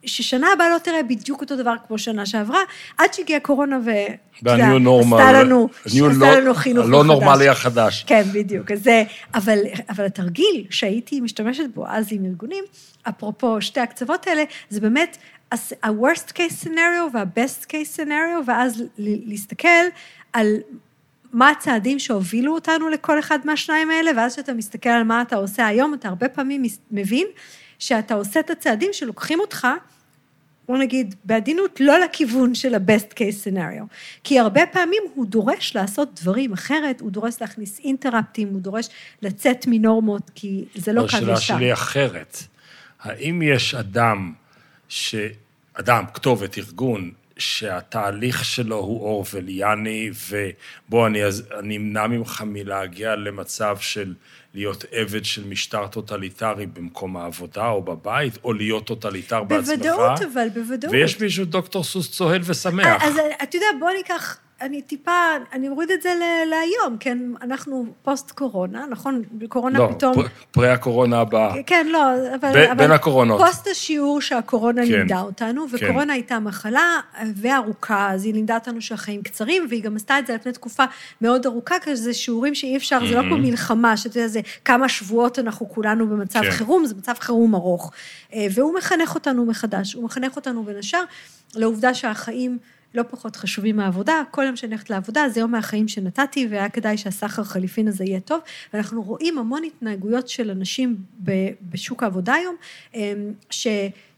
ששנה 0.06 0.48
הבאה 0.54 0.70
לא 0.70 0.78
תראה 0.78 1.04
בדיוק 1.04 1.42
אותו 1.42 1.56
דבר 1.56 1.74
כמו 1.88 1.98
שנה 1.98 2.26
שעברה, 2.26 2.60
עד 2.98 3.14
שהגיעה 3.14 3.40
קורונה 3.40 3.80
ו... 3.86 3.90
והניו 4.44 4.80
נורמל. 4.80 5.18
עשתה 5.18 5.32
לנו, 5.44 5.70
עשתה 5.86 6.00
לא, 6.00 6.36
לנו 6.40 6.54
חינוך 6.54 6.86
מחדש. 6.86 6.96
הלא 6.96 7.04
נורמלי 7.04 7.50
החדש. 7.50 8.04
כן, 8.08 8.24
בדיוק. 8.34 8.72
אז 8.72 8.84
זה, 8.84 9.04
אבל, 9.34 9.60
אבל 9.90 10.06
התרגיל 10.06 10.66
שהייתי 10.70 11.22
משתמשת 11.22 11.64
בו 11.74 11.88
אז 11.88 12.08
עם 12.12 12.26
ארגונים, 12.26 12.64
אפרופו 13.10 13.62
שתי 13.62 13.80
הקצוות 13.80 14.28
האלה, 14.28 14.44
זה 14.70 14.82
באמת 14.82 15.18
ה-worst 15.52 16.32
case 16.32 16.66
scenario 16.66 17.14
וה-best 17.14 17.66
case 17.66 18.00
scenario, 18.00 18.44
ואז 18.46 18.84
להסתכל 18.98 19.70
על 20.34 20.48
מה 21.36 21.50
הצעדים 21.50 22.00
שהובילו 22.00 22.54
אותנו 22.54 22.90
לכל 22.90 23.20
אחד 23.20 23.40
מהשניים 23.44 23.92
האלה, 23.92 24.12
ואז 24.18 24.34
כשאתה 24.34 24.54
מסתכל 24.54 24.90
על 24.90 25.04
מה 25.04 25.22
אתה 25.22 25.36
עושה 25.36 25.68
היום, 25.68 25.94
אתה 25.94 26.08
הרבה 26.08 26.30
פעמים 26.30 26.64
מבין 26.92 27.28
שאתה 27.80 28.14
עושה 28.14 28.40
את 28.40 28.50
הצעדים 28.50 28.90
שלוקחים 28.94 29.40
אותך, 29.40 29.68
בוא 30.68 30.78
נגיד, 30.78 31.16
בעדינות, 31.24 31.80
לא 31.80 32.00
לכיוון 32.00 32.56
של 32.56 32.76
ה-best 32.76 33.14
case 33.14 33.48
scenario. 33.48 33.84
כי 34.24 34.40
הרבה 34.40 34.66
פעמים 34.66 35.04
הוא 35.14 35.26
דורש 35.26 35.76
לעשות 35.76 36.20
דברים 36.22 36.54
אחרת, 36.54 37.02
הוא 37.02 37.12
דורש 37.12 37.36
להכניס 37.42 37.80
אינטראפטים, 37.80 38.48
הוא 38.48 38.62
דורש 38.62 38.90
לצאת 39.22 39.66
מנורמות, 39.68 40.32
כי 40.36 40.66
זה 40.76 40.94
לא 40.94 41.08
כאן 41.08 41.24
ושם. 41.24 41.32
השאלה 41.34 41.60
שלי 41.60 41.74
אחרת. 41.74 42.38
האם 43.02 43.42
יש 43.42 43.76
אדם, 43.76 44.34
ש... 44.90 45.16
אדם, 45.74 46.04
כתובת, 46.14 46.58
ארגון, 46.58 47.12
שהתהליך 47.38 48.46
שלו 48.46 48.76
הוא 48.76 49.02
אורווליאני, 49.02 50.12
ובוא, 50.30 51.08
אני, 51.08 51.22
אני 51.60 51.78
אמנע 51.78 52.08
ממך 52.08 52.44
מלהגיע 52.46 53.16
למצב 53.16 53.78
של 53.80 54.14
להיות 54.54 54.86
עבד 54.92 55.26
של 55.26 55.48
משטר 55.48 55.88
טוטליטרי 55.88 56.66
במקום 56.66 57.18
העבודה 57.18 57.68
או 57.68 57.82
בבית, 57.82 58.38
או 58.44 58.54
להיות 58.54 58.88
טוטליטר 58.88 59.44
בעצמך. 59.44 59.68
בוודאות, 59.68 60.22
אבל, 60.22 60.48
בוודאות. 60.54 60.94
ויש 60.94 61.22
מישהו 61.22 61.46
דוקטור 61.46 61.84
סוס 61.84 62.12
צוהל 62.12 62.42
ושמח. 62.46 63.04
אז 63.04 63.20
אתה 63.44 63.58
יודע, 63.58 63.68
בוא 63.80 63.90
ניקח 63.98 64.38
אני 64.62 64.82
טיפה, 64.82 65.12
אני 65.54 65.70
אוריד 65.70 65.92
את 65.92 66.02
זה 66.02 66.10
להיום, 66.50 66.98
כן, 67.00 67.18
אנחנו 67.42 67.86
פוסט-קורונה, 68.04 68.86
נכון? 68.90 69.22
קורונה 69.50 69.80
לא, 69.80 69.90
פתאום... 69.96 70.20
לא, 70.20 70.24
פרי 70.52 70.70
הקורונה 70.70 71.20
הבאה. 71.20 71.64
כן, 71.66 71.88
לא, 71.90 72.00
אבל... 72.36 72.54
ב, 72.54 72.58
אבל 72.58 72.78
בין 72.78 72.92
הקורונות. 72.92 73.42
פוסט 73.42 73.68
השיעור 73.68 74.22
שהקורונה 74.22 74.82
כן, 74.86 74.92
לימדה 74.92 75.22
אותנו, 75.22 75.66
כן. 75.68 75.76
וקורונה 75.76 76.04
כן. 76.04 76.10
הייתה 76.10 76.40
מחלה 76.40 77.00
וארוכה, 77.36 78.12
אז 78.12 78.26
היא 78.26 78.34
לימדה 78.34 78.56
אותנו 78.56 78.82
שהחיים 78.82 79.22
קצרים, 79.22 79.66
והיא 79.70 79.84
גם 79.84 79.96
עשתה 79.96 80.20
את 80.20 80.28
זה 80.28 80.34
על 80.34 80.40
פני 80.40 80.52
תקופה 80.52 80.84
מאוד 81.22 81.46
ארוכה, 81.46 81.76
כי 81.84 81.96
זה 81.96 82.14
שיעורים 82.14 82.56
שאי 82.56 82.78
אפשר, 82.78 83.00
mm-hmm. 83.02 83.08
זה 83.08 83.16
לא 83.16 83.22
כמו 83.22 83.38
מלחמה, 83.38 83.98
שאתה 83.98 84.18
יודע, 84.18 84.28
זה 84.28 84.42
כמה 84.66 84.90
שבועות 84.90 85.40
אנחנו 85.40 85.70
כולנו 85.70 86.08
במצב 86.08 86.42
כן. 86.42 86.52
חירום, 86.52 86.86
זה 86.86 86.96
מצב 86.96 87.14
חירום 87.20 87.56
ארוך. 87.56 87.92
אה, 88.34 88.48
והוא 88.54 88.78
מחנך 88.78 89.16
אותנו 89.16 89.46
מחדש, 89.46 89.94
הוא 89.94 90.04
מחנך 90.04 90.36
אותנו 90.36 90.64
בין 90.64 90.78
השאר 90.78 91.04
לעובדה 91.56 91.94
שהחיים... 91.94 92.58
לא 92.96 93.04
פחות 93.10 93.36
חשובים 93.36 93.76
מהעבודה, 93.76 94.22
כל 94.32 94.44
יום 94.44 94.56
שאני 94.56 94.72
הולכת 94.74 94.90
לעבודה 94.90 95.30
זה 95.30 95.40
יום 95.40 95.52
מהחיים 95.52 95.88
שנתתי, 95.88 96.48
והיה 96.50 96.70
כדאי 96.70 96.98
שהסחר 96.98 97.44
חליפין 97.44 97.88
הזה 97.88 98.04
יהיה 98.04 98.20
טוב, 98.20 98.40
ואנחנו 98.74 99.02
רואים 99.02 99.38
המון 99.38 99.64
התנהגויות 99.64 100.28
של 100.28 100.52
אנשים 100.52 100.96
בשוק 101.72 102.04
העבודה 102.04 102.34
היום, 102.34 102.56
אמ, 102.94 103.34
ש... 103.50 103.68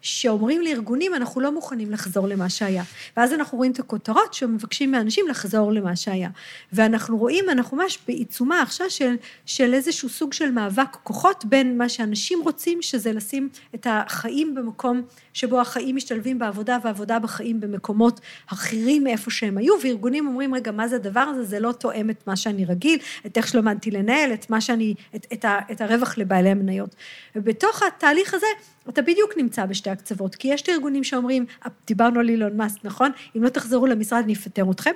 שאומרים 0.07 0.61
לארגונים, 0.61 1.15
אנחנו 1.15 1.41
לא 1.41 1.51
מוכנים 1.51 1.91
לחזור 1.91 2.27
למה 2.27 2.49
שהיה. 2.49 2.83
ואז 3.17 3.33
אנחנו 3.33 3.57
רואים 3.57 3.71
את 3.71 3.79
הכותרות 3.79 4.33
שמבקשים 4.33 4.91
מאנשים 4.91 5.27
לחזור 5.27 5.71
למה 5.71 5.95
שהיה. 5.95 6.29
ואנחנו 6.73 7.17
רואים, 7.17 7.49
אנחנו 7.49 7.77
ממש 7.77 7.99
בעיצומה 8.07 8.61
עכשיו 8.61 8.89
של, 8.89 9.15
של 9.45 9.73
איזשהו 9.73 10.09
סוג 10.09 10.33
של 10.33 10.51
מאבק 10.51 10.97
כוחות 11.03 11.45
בין 11.45 11.77
מה 11.77 11.89
שאנשים 11.89 12.39
רוצים, 12.43 12.81
שזה 12.81 13.11
לשים 13.11 13.49
את 13.75 13.87
החיים 13.89 14.55
במקום 14.55 15.01
שבו 15.33 15.61
החיים 15.61 15.95
משתלבים 15.95 16.39
בעבודה, 16.39 16.77
ועבודה 16.83 17.19
בחיים 17.19 17.59
במקומות 17.59 18.19
אחרים 18.53 19.03
מאיפה 19.03 19.31
שהם 19.31 19.57
היו, 19.57 19.73
וארגונים 19.83 20.27
אומרים, 20.27 20.55
רגע, 20.55 20.71
מה 20.71 20.87
זה 20.87 20.95
הדבר 20.95 21.19
הזה? 21.19 21.43
זה 21.43 21.59
לא 21.59 21.71
תואם 21.71 22.09
את 22.09 22.27
מה 22.27 22.35
שאני 22.35 22.65
רגיל, 22.65 22.99
את 23.25 23.37
איך 23.37 23.47
שלמדתי 23.47 23.91
לנהל, 23.91 24.33
את 24.33 24.49
מה 24.49 24.61
שאני, 24.61 24.93
את, 25.15 25.25
את, 25.33 25.45
את 25.71 25.81
הרווח 25.81 26.17
לבעלי 26.17 26.49
המניות. 26.49 26.95
ובתוך 27.35 27.83
התהליך 27.83 28.33
הזה, 28.33 28.47
אתה 28.89 29.01
בדיוק 29.01 29.31
נמצא 29.37 29.65
בשתי 29.65 29.89
הקצוות, 29.89 30.35
כי 30.35 30.47
יש 30.47 30.61
את 30.61 30.69
הארגונים 30.69 31.03
שאומרים, 31.03 31.45
דיברנו 31.87 32.19
על 32.19 32.29
אילון 32.29 32.57
מאסק, 32.57 32.85
נכון? 32.85 33.11
אם 33.37 33.43
לא 33.43 33.49
תחזרו 33.49 33.85
למשרד, 33.85 34.23
אני 34.23 34.33
אפטר 34.33 34.71
אתכם. 34.71 34.91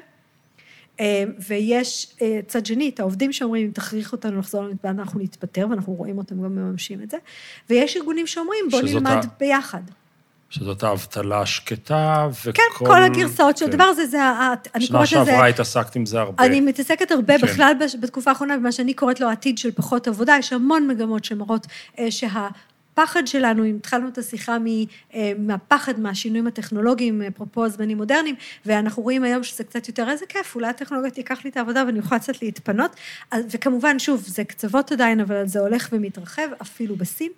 אה, 1.00 1.24
ויש 1.48 2.16
אה, 2.22 2.39
צד 2.48 2.66
שני, 2.66 2.89
את 2.89 3.00
העובדים 3.00 3.34
שאומרים, 3.34 3.66
אם 3.66 3.72
תכריחו 3.72 4.16
אותנו 4.16 4.39
לחזור 4.39 4.64
למשרד, 4.64 5.00
אנחנו 5.00 5.20
נתפטר, 5.20 5.68
ואנחנו 5.70 5.94
רואים 5.94 6.18
אותם 6.18 6.44
גם 6.44 6.56
מממשים 6.56 7.02
את 7.04 7.10
זה. 7.12 7.18
ויש 7.70 7.98
ארגונים 7.98 8.28
שאומרים, 8.28 8.66
בואו 8.72 8.82
נלמד 8.82 9.12
ה... 9.12 9.28
ביחד. 9.39 9.82
שזאת 10.50 10.84
האבטלה 10.84 11.42
השקטה, 11.42 12.28
וכל... 12.46 12.52
כן, 12.52 12.86
כל 12.86 13.04
הגרסאות 13.04 13.58
של 13.58 13.66
כן. 13.66 13.72
הדבר 13.72 13.84
הזה, 13.84 14.06
זה, 14.06 14.18
אני 14.76 14.88
קוראת 14.88 15.02
לזה... 15.02 15.08
שנה 15.08 15.26
שעברה 15.26 15.48
התעסקת 15.48 15.96
עם 15.96 16.06
זה 16.06 16.20
הרבה. 16.20 16.46
אני 16.46 16.62
מתעסקת 16.62 17.12
הרבה 17.12 17.39
כן. 17.39 17.48
בכלל 17.48 17.74
בתקופה 18.00 18.32
האחרונה, 18.32 18.58
במה 18.58 18.72
שאני 18.72 18.94
קוראת 18.94 19.20
לו 19.20 19.30
עתיד 19.30 19.58
של 19.58 19.72
פחות 19.72 20.08
עבודה, 20.08 20.36
יש 20.39 20.54
המון 20.54 20.88
מגמות 20.88 21.26
שמראות 21.26 21.68
אה, 22.00 22.12
שה... 22.12 22.48
הפחד 22.94 23.28
שלנו, 23.28 23.66
אם 23.66 23.76
התחלנו 23.76 24.08
את 24.08 24.18
השיחה 24.18 24.58
אה, 25.14 25.32
מהפחד 25.38 26.00
מהשינויים 26.00 26.48
הטכנולוגיים, 26.48 27.22
אפרופו 27.22 27.66
הזמנים 27.66 27.98
מודרניים, 27.98 28.36
ואנחנו 28.66 29.04
רואים 29.04 29.24
היום 29.24 29.44
שזה 29.44 29.64
קצת 29.64 29.88
יותר, 29.88 30.10
איזה 30.10 30.26
כיף, 30.26 30.56
אולי 30.56 30.68
הטכנולוגיה 30.68 31.12
תיקח 31.12 31.44
לי 31.44 31.50
את 31.50 31.58
העבודה 31.58 31.84
ואני 31.88 32.00
אוכל 32.00 32.20
קצת 32.20 32.42
להתפנות. 32.42 32.96
וכמובן, 33.34 34.00
שוב, 34.00 34.24
זה 34.28 34.44
קצוות 34.44 34.92
עדיין, 34.92 35.20
אבל 35.20 35.48
זה 35.48 35.60
הולך 35.60 35.89
ומתרחב, 35.92 36.48
אפילו 36.62 36.96
בסין. 36.96 37.32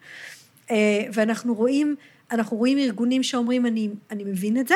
אה, 0.72 0.76
ואנחנו 1.14 1.54
רואים, 1.54 1.95
אנחנו 2.32 2.58
רואים 2.58 2.78
ארגונים 2.78 3.24
שאומרים, 3.24 3.66
אני, 3.66 3.89
אני 4.12 4.24
מבין 4.24 4.58
את 4.58 4.68
זה, 4.68 4.76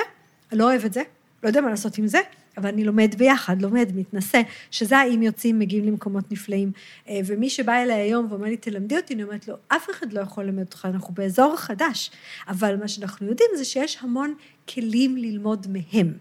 לא 0.51 0.63
אוהב 0.63 0.85
את 0.85 0.93
זה, 0.93 1.01
לא 1.43 1.47
יודע 1.47 1.61
מה 1.61 1.69
לעשות 1.69 1.97
עם 1.97 2.07
זה, 2.07 2.19
אבל 2.57 2.69
אני 2.69 2.83
לומד 2.83 3.15
ביחד, 3.17 3.61
לומד, 3.61 3.89
מתנסה, 3.95 4.41
שזה 4.71 4.97
האם 4.97 5.21
יוצאים, 5.21 5.59
מגיעים 5.59 5.85
למקומות 5.85 6.31
נפלאים. 6.31 6.71
אה, 7.09 7.19
ומי 7.25 7.49
שבא 7.49 7.73
אליי 7.73 8.01
היום 8.01 8.27
ואומר 8.29 8.47
לי, 8.47 8.57
תלמדי 8.57 8.97
אותי, 8.97 9.13
אני 9.13 9.23
אומרת 9.23 9.47
לו, 9.47 9.55
אף 9.67 9.89
אחד 9.89 10.13
לא 10.13 10.21
יכול 10.21 10.43
ללמד 10.43 10.59
אותך, 10.59 10.87
אנחנו 10.93 11.13
באזור 11.13 11.57
חדש. 11.57 12.11
אבל 12.47 12.75
מה 12.75 12.87
שאנחנו 12.87 13.27
יודעים 13.27 13.49
זה 13.57 13.65
שיש 13.65 13.97
המון 14.01 14.33
כלים 14.73 15.17
ללמוד 15.17 15.67
מהם, 15.69 16.13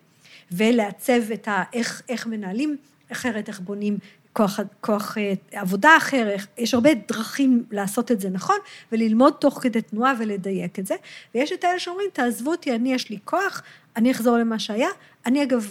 ולעצב 0.53 1.31
את 1.35 1.49
ה... 1.49 1.63
איך, 1.73 2.03
איך 2.09 2.27
מנהלים 2.27 2.77
אחרת, 3.13 3.49
איך 3.49 3.61
בונים 3.61 3.99
כוח, 4.33 4.61
כוח 4.81 5.19
אה, 5.19 5.33
עבודה 5.53 5.97
אחר, 5.97 6.37
יש 6.59 6.75
הרבה 6.75 6.91
דרכים 7.09 7.65
לעשות 7.71 8.13
את 8.13 8.21
זה 8.21 8.31
נכון, 8.31 8.57
וללמוד 8.93 9.33
תוך 9.33 9.59
כדי 9.63 9.83
תנועה 9.83 10.13
ולדייק 10.19 10.79
את 10.79 10.87
זה. 10.87 10.95
ויש 11.35 11.53
את 11.53 11.65
אלה 11.65 11.79
שאומרים, 11.79 12.07
תעזבו 12.13 12.51
אותי, 12.51 12.75
אני 12.75 12.95
יש 12.95 13.11
לי 13.11 13.19
כוח, 13.25 13.63
אני 13.97 14.11
אחזור 14.11 14.37
למה 14.37 14.59
שהיה. 14.59 14.89
אני 15.27 15.43
אגב 15.43 15.71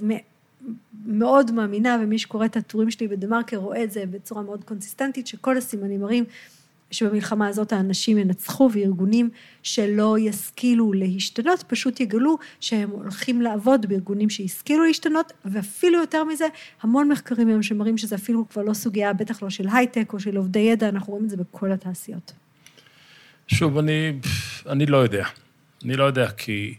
מאוד 1.06 1.52
מאמינה, 1.52 1.98
ומי 2.04 2.18
שקורא 2.20 2.46
את 2.46 2.58
הטורים 2.58 2.92
שלי 2.92 3.08
בדה-מרקר 3.08 3.58
רואה 3.58 3.84
את 3.84 3.92
זה 3.92 4.06
בצורה 4.06 4.42
מאוד 4.42 4.64
קונסיסטנטית, 4.64 5.28
שכל 5.28 5.58
הסימנים 5.58 6.02
מראים 6.02 6.24
שבמלחמה 6.92 7.48
הזאת 7.48 7.74
האנשים 7.74 8.18
ינצחו, 8.18 8.70
וארגונים 8.74 9.30
שלא 9.64 10.20
ישכילו 10.20 10.94
להשתנות, 10.94 11.64
פשוט 11.68 12.00
יגלו 12.00 12.38
שהם 12.60 12.90
הולכים 12.90 13.42
לעבוד 13.42 13.86
בארגונים 13.86 14.30
שהשכילו 14.30 14.86
להשתנות, 14.86 15.34
ואפילו 15.46 16.00
יותר 16.00 16.24
מזה, 16.24 16.46
המון 16.82 17.12
מחקרים 17.12 17.48
היום 17.48 17.64
שמראים 17.64 17.98
שזה 17.98 18.16
אפילו 18.16 18.50
כבר 18.50 18.62
לא 18.62 18.74
סוגיה, 18.74 19.14
בטח 19.14 19.44
לא 19.44 19.50
של 19.50 19.68
הייטק 19.74 20.14
או 20.14 20.20
של 20.20 20.38
עובדי 20.38 20.60
ידע, 20.60 20.90
אנחנו 20.90 21.14
רואים 21.14 21.26
את 21.26 21.30
זה 21.30 21.38
בכל 21.38 21.72
התעשיות. 21.72 22.34
שוב, 23.48 23.78
אני, 23.78 24.20
אני 24.70 24.86
לא 24.86 24.98
יודע. 24.98 25.26
אני 25.86 25.96
לא 25.96 26.04
יודע, 26.04 26.32
כי 26.32 26.76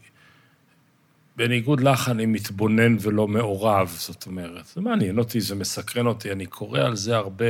בניגוד 1.36 1.80
לך, 1.80 2.08
אני 2.08 2.26
מתבונן 2.26 2.96
ולא 3.00 3.28
מעורב, 3.28 3.94
זאת 3.98 4.26
אומרת. 4.26 4.66
זה 4.66 4.80
מעניין 4.80 5.18
אותי, 5.18 5.40
זה 5.40 5.54
מסקרן 5.54 6.06
אותי, 6.06 6.32
אני 6.32 6.46
קורא 6.46 6.80
על 6.80 6.96
זה 6.96 7.16
הרבה. 7.16 7.44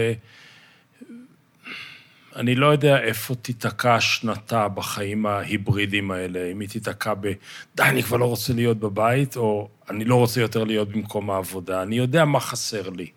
אני 2.37 2.55
לא 2.55 2.67
יודע 2.67 3.01
איפה 3.01 3.35
תיתקע 3.35 4.01
שנתה 4.01 4.69
בחיים 4.69 5.27
ההיברידיים 5.27 6.11
האלה, 6.11 6.51
אם 6.53 6.61
היא 6.61 6.69
תיתקע 6.69 7.15
ב... 7.21 7.33
די, 7.77 7.83
אני 7.83 8.03
כבר 8.03 8.17
לא 8.17 8.25
רוצה 8.25 8.53
להיות 8.53 8.79
בבית, 8.79 9.37
או 9.37 9.69
אני 9.91 10.05
לא 10.05 10.15
רוצה 10.15 10.41
יותר 10.41 10.65
להיות 10.65 10.89
במקום 10.89 11.31
העבודה. 11.31 11.83
אני 11.83 11.97
יודע 11.97 12.25
מה 12.25 12.41
חסר 12.41 12.91
לי. 12.91 13.11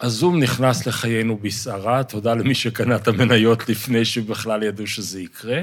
הזום 0.00 0.42
נכנס 0.42 0.86
לחיינו 0.86 1.36
בסערה, 1.36 2.04
תודה 2.04 2.34
למי 2.34 2.54
שקנה 2.54 2.96
את 2.96 3.08
המניות 3.08 3.68
לפני 3.68 4.04
שבכלל 4.04 4.62
ידעו 4.62 4.86
שזה 4.86 5.20
יקרה. 5.20 5.60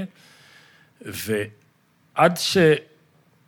ועד 1.01 2.37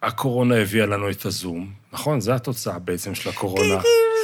שהקורונה 0.03 0.55
הביאה 0.55 0.85
לנו 0.85 1.09
את 1.09 1.25
הזום, 1.25 1.67
נכון? 1.93 2.19
זו 2.21 2.33
התוצאה 2.33 2.79
בעצם 2.79 3.15
של 3.15 3.29
הקורונה. 3.29 3.81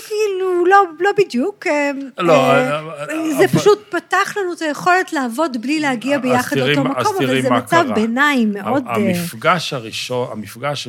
כאילו, 0.07 0.65
לא, 0.65 0.83
לא 0.99 1.09
בדיוק. 1.17 1.67
אה, 1.67 1.91
לא, 2.17 2.33
אה, 2.51 2.79
אבל- 2.79 2.95
זה 3.37 3.45
אבל- 3.45 3.47
פשוט 3.59 3.79
פתח 3.95 4.33
לנו 4.37 4.53
את 4.53 4.61
היכולת 4.61 5.13
לעבוד 5.13 5.57
בלי 5.61 5.79
להגיע 5.79 6.17
ביחד 6.19 6.57
לאותו 6.57 6.83
מקום, 6.83 7.15
אבל 7.17 7.41
זה 7.41 7.49
מצב 7.49 7.83
קרה. 7.85 7.95
ביניים 7.95 8.53
מאוד... 8.53 8.83
אה, 8.87 8.95
המפגש 8.95 9.73
הראשון, 9.73 10.27
המפגש 10.31 10.87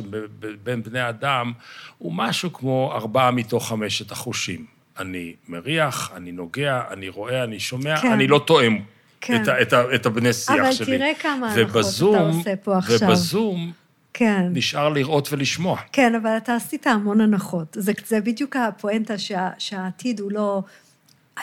בין 0.63 0.83
בני 0.83 1.09
אדם, 1.09 1.51
הוא 1.97 2.13
משהו 2.15 2.53
כמו 2.53 2.91
ארבעה 2.95 3.31
מתוך 3.31 3.69
חמשת 3.69 4.11
החושים. 4.11 4.65
אני 4.99 5.33
מריח, 5.49 6.11
אני 6.15 6.31
נוגע, 6.31 6.81
אני 6.91 7.09
רואה, 7.09 7.43
אני 7.43 7.59
שומע, 7.59 7.97
כן. 7.97 8.11
אני 8.11 8.27
לא 8.27 8.41
תואם 8.47 8.79
כן. 9.21 9.43
את, 9.43 9.49
את, 9.49 9.73
את 9.95 10.05
הבני 10.05 10.33
שיח 10.33 10.55
אבל 10.59 10.71
שלי. 10.71 10.97
תראה 10.97 11.11
כמה 11.21 11.51
הנחות 11.53 11.85
אתה 12.09 12.19
עושה 12.19 12.55
פה 12.63 12.77
עכשיו. 12.77 12.97
ובזום 13.01 13.71
כן. 14.13 14.49
נשאר 14.51 14.89
לראות 14.89 15.33
ולשמוע. 15.33 15.77
כן, 15.91 16.15
אבל 16.15 16.37
אתה 16.37 16.55
עשית 16.55 16.87
המון 16.87 17.21
הנחות. 17.21 17.77
זה, 17.79 17.91
זה 18.07 18.21
בדיוק 18.21 18.55
הפואנטה 18.55 19.17
שה, 19.17 19.49
שהעתיד 19.57 20.19
הוא 20.19 20.31
לא 20.31 20.63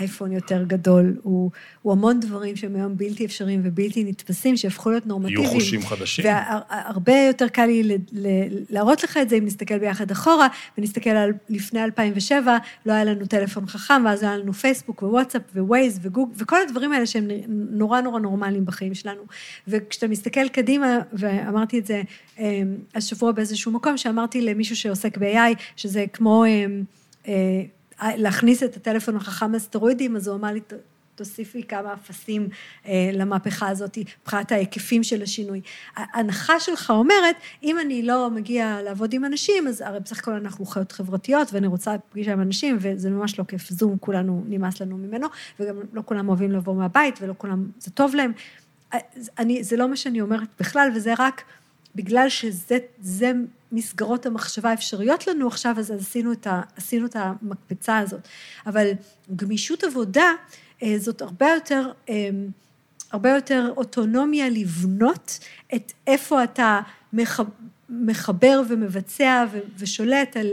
אייפון 0.01 0.33
יותר 0.33 0.65
גדול, 0.65 1.17
הוא, 1.23 1.51
הוא 1.83 1.93
המון 1.93 2.21
דברים 2.21 2.57
שהם 2.57 2.77
היום 2.77 2.97
בלתי 2.97 3.25
אפשריים 3.25 3.61
ובלתי 3.65 4.05
נתפסים, 4.05 4.57
שהפכו 4.57 4.91
להיות 4.91 5.07
נורמטיביים. 5.07 5.45
יהיו 5.45 5.61
חושים 5.61 5.83
חדשים. 5.83 6.25
והרבה 6.25 7.27
יותר 7.27 7.49
קל 7.49 7.67
לי 7.67 7.83
ל, 7.83 7.93
ל, 8.13 8.27
להראות 8.71 9.03
לך 9.03 9.17
את 9.17 9.29
זה 9.29 9.37
אם 9.37 9.45
נסתכל 9.45 9.79
ביחד 9.79 10.11
אחורה, 10.11 10.49
ונסתכל 10.79 11.11
על 11.11 11.33
לפני 11.49 11.85
2007, 11.85 12.59
לא 12.87 12.93
היה 12.93 13.05
לנו 13.05 13.27
טלפון 13.27 13.67
חכם, 13.67 14.03
ואז 14.05 14.23
היה 14.23 14.37
לנו 14.37 14.53
פייסבוק 14.53 15.03
ווואטסאפ 15.03 15.43
ווייז 15.57 15.99
וגוג, 16.03 16.33
וכל 16.37 16.63
הדברים 16.63 16.93
האלה 16.93 17.07
שהם 17.07 17.29
נורא 17.71 18.01
נורא 18.01 18.21
נורמליים 18.21 18.65
בחיים 18.65 18.95
שלנו. 18.95 19.23
וכשאתה 19.69 20.09
מסתכל 20.09 20.49
קדימה, 20.49 20.99
ואמרתי 21.13 21.79
את 21.79 21.87
זה 21.87 22.03
אה, 22.39 22.63
השבוע 22.95 23.33
באיזשהו 23.33 23.73
מקום, 23.73 23.97
שאמרתי 23.97 24.41
למישהו 24.41 24.77
שעוסק 24.77 25.19
ב-AI, 25.19 25.63
שזה 25.77 26.05
כמו... 26.13 26.45
להכניס 28.17 28.63
את 28.63 28.77
הטלפון 28.77 29.17
החכם 29.17 29.53
לסטרואידים, 29.53 30.17
אז 30.17 30.29
הוא 30.29 30.37
אמר 30.37 30.53
לי, 30.53 30.61
"ת- 30.61 30.73
תוסיפי 31.15 31.63
כמה 31.63 31.95
אפסים 31.95 32.49
אה, 32.87 33.11
למהפכה 33.13 33.69
הזאת, 33.69 33.99
מבחינת 34.23 34.53
ההיקפים 34.53 35.03
של 35.03 35.23
השינוי. 35.23 35.61
ההנחה 35.97 36.61
שלך 36.61 36.91
אומרת, 36.91 37.37
אם 37.63 37.79
אני 37.79 38.03
לא 38.03 38.31
מגיע 38.31 38.79
לעבוד 38.85 39.13
עם 39.13 39.25
אנשים, 39.25 39.69
אז 39.69 39.81
הרי 39.81 40.01
בסך 40.01 40.19
הכל 40.19 40.33
אנחנו 40.33 40.67
חיות 40.67 40.93
חברתיות, 40.93 41.53
ואני 41.53 41.67
רוצה 41.67 41.95
פגישה 42.11 42.33
עם 42.33 42.41
אנשים, 42.41 42.77
וזה 42.81 43.11
ממש 43.11 43.39
לא 43.39 43.45
כיף. 43.45 43.71
זום, 43.71 43.97
כולנו, 44.01 44.45
נמאס 44.49 44.81
לנו 44.81 44.97
ממנו, 44.97 45.29
וגם 45.61 45.77
לא 45.93 46.03
כולם 46.05 46.29
אוהבים 46.29 46.53
לבוא 46.53 46.75
מהבית, 46.75 47.19
ולא 47.23 47.35
כולם, 47.39 47.67
זה 47.79 47.91
טוב 47.91 48.15
להם. 48.15 48.33
אני, 49.39 49.65
זה 49.65 49.77
לא 49.77 49.89
מה 49.89 49.97
שאני 49.97 50.21
אומרת 50.21 50.49
בכלל, 50.61 50.89
וזה 50.95 51.15
רק 51.19 51.43
בגלל 51.95 52.29
שזה 52.29 52.79
זה 53.01 53.33
מסגרות 53.73 54.27
המחשבה 54.27 54.71
האפשריות 54.71 55.27
לנו 55.27 55.47
עכשיו, 55.47 55.75
אז 55.79 55.91
עשינו 55.91 56.33
את, 56.33 56.47
ה, 56.47 56.61
עשינו 56.77 57.07
את 57.07 57.17
המקפצה 57.17 57.99
הזאת. 57.99 58.29
אבל 58.67 58.91
גמישות 59.37 59.85
עבודה 59.85 60.27
אה, 60.83 60.95
זאת 60.99 61.23
הרבה 61.23 61.47
יותר, 61.55 61.93
אה, 62.09 62.31
הרבה 63.13 63.31
יותר 63.31 63.73
אוטונומיה 63.77 64.49
לבנות 64.49 65.39
את 65.75 65.93
איפה 66.07 66.45
אתה 66.45 66.81
מח, 67.13 67.41
מחבר 67.91 68.63
ומבצע 68.69 69.45
ו- 69.53 69.59
ושולט 69.79 70.37
על 70.37 70.47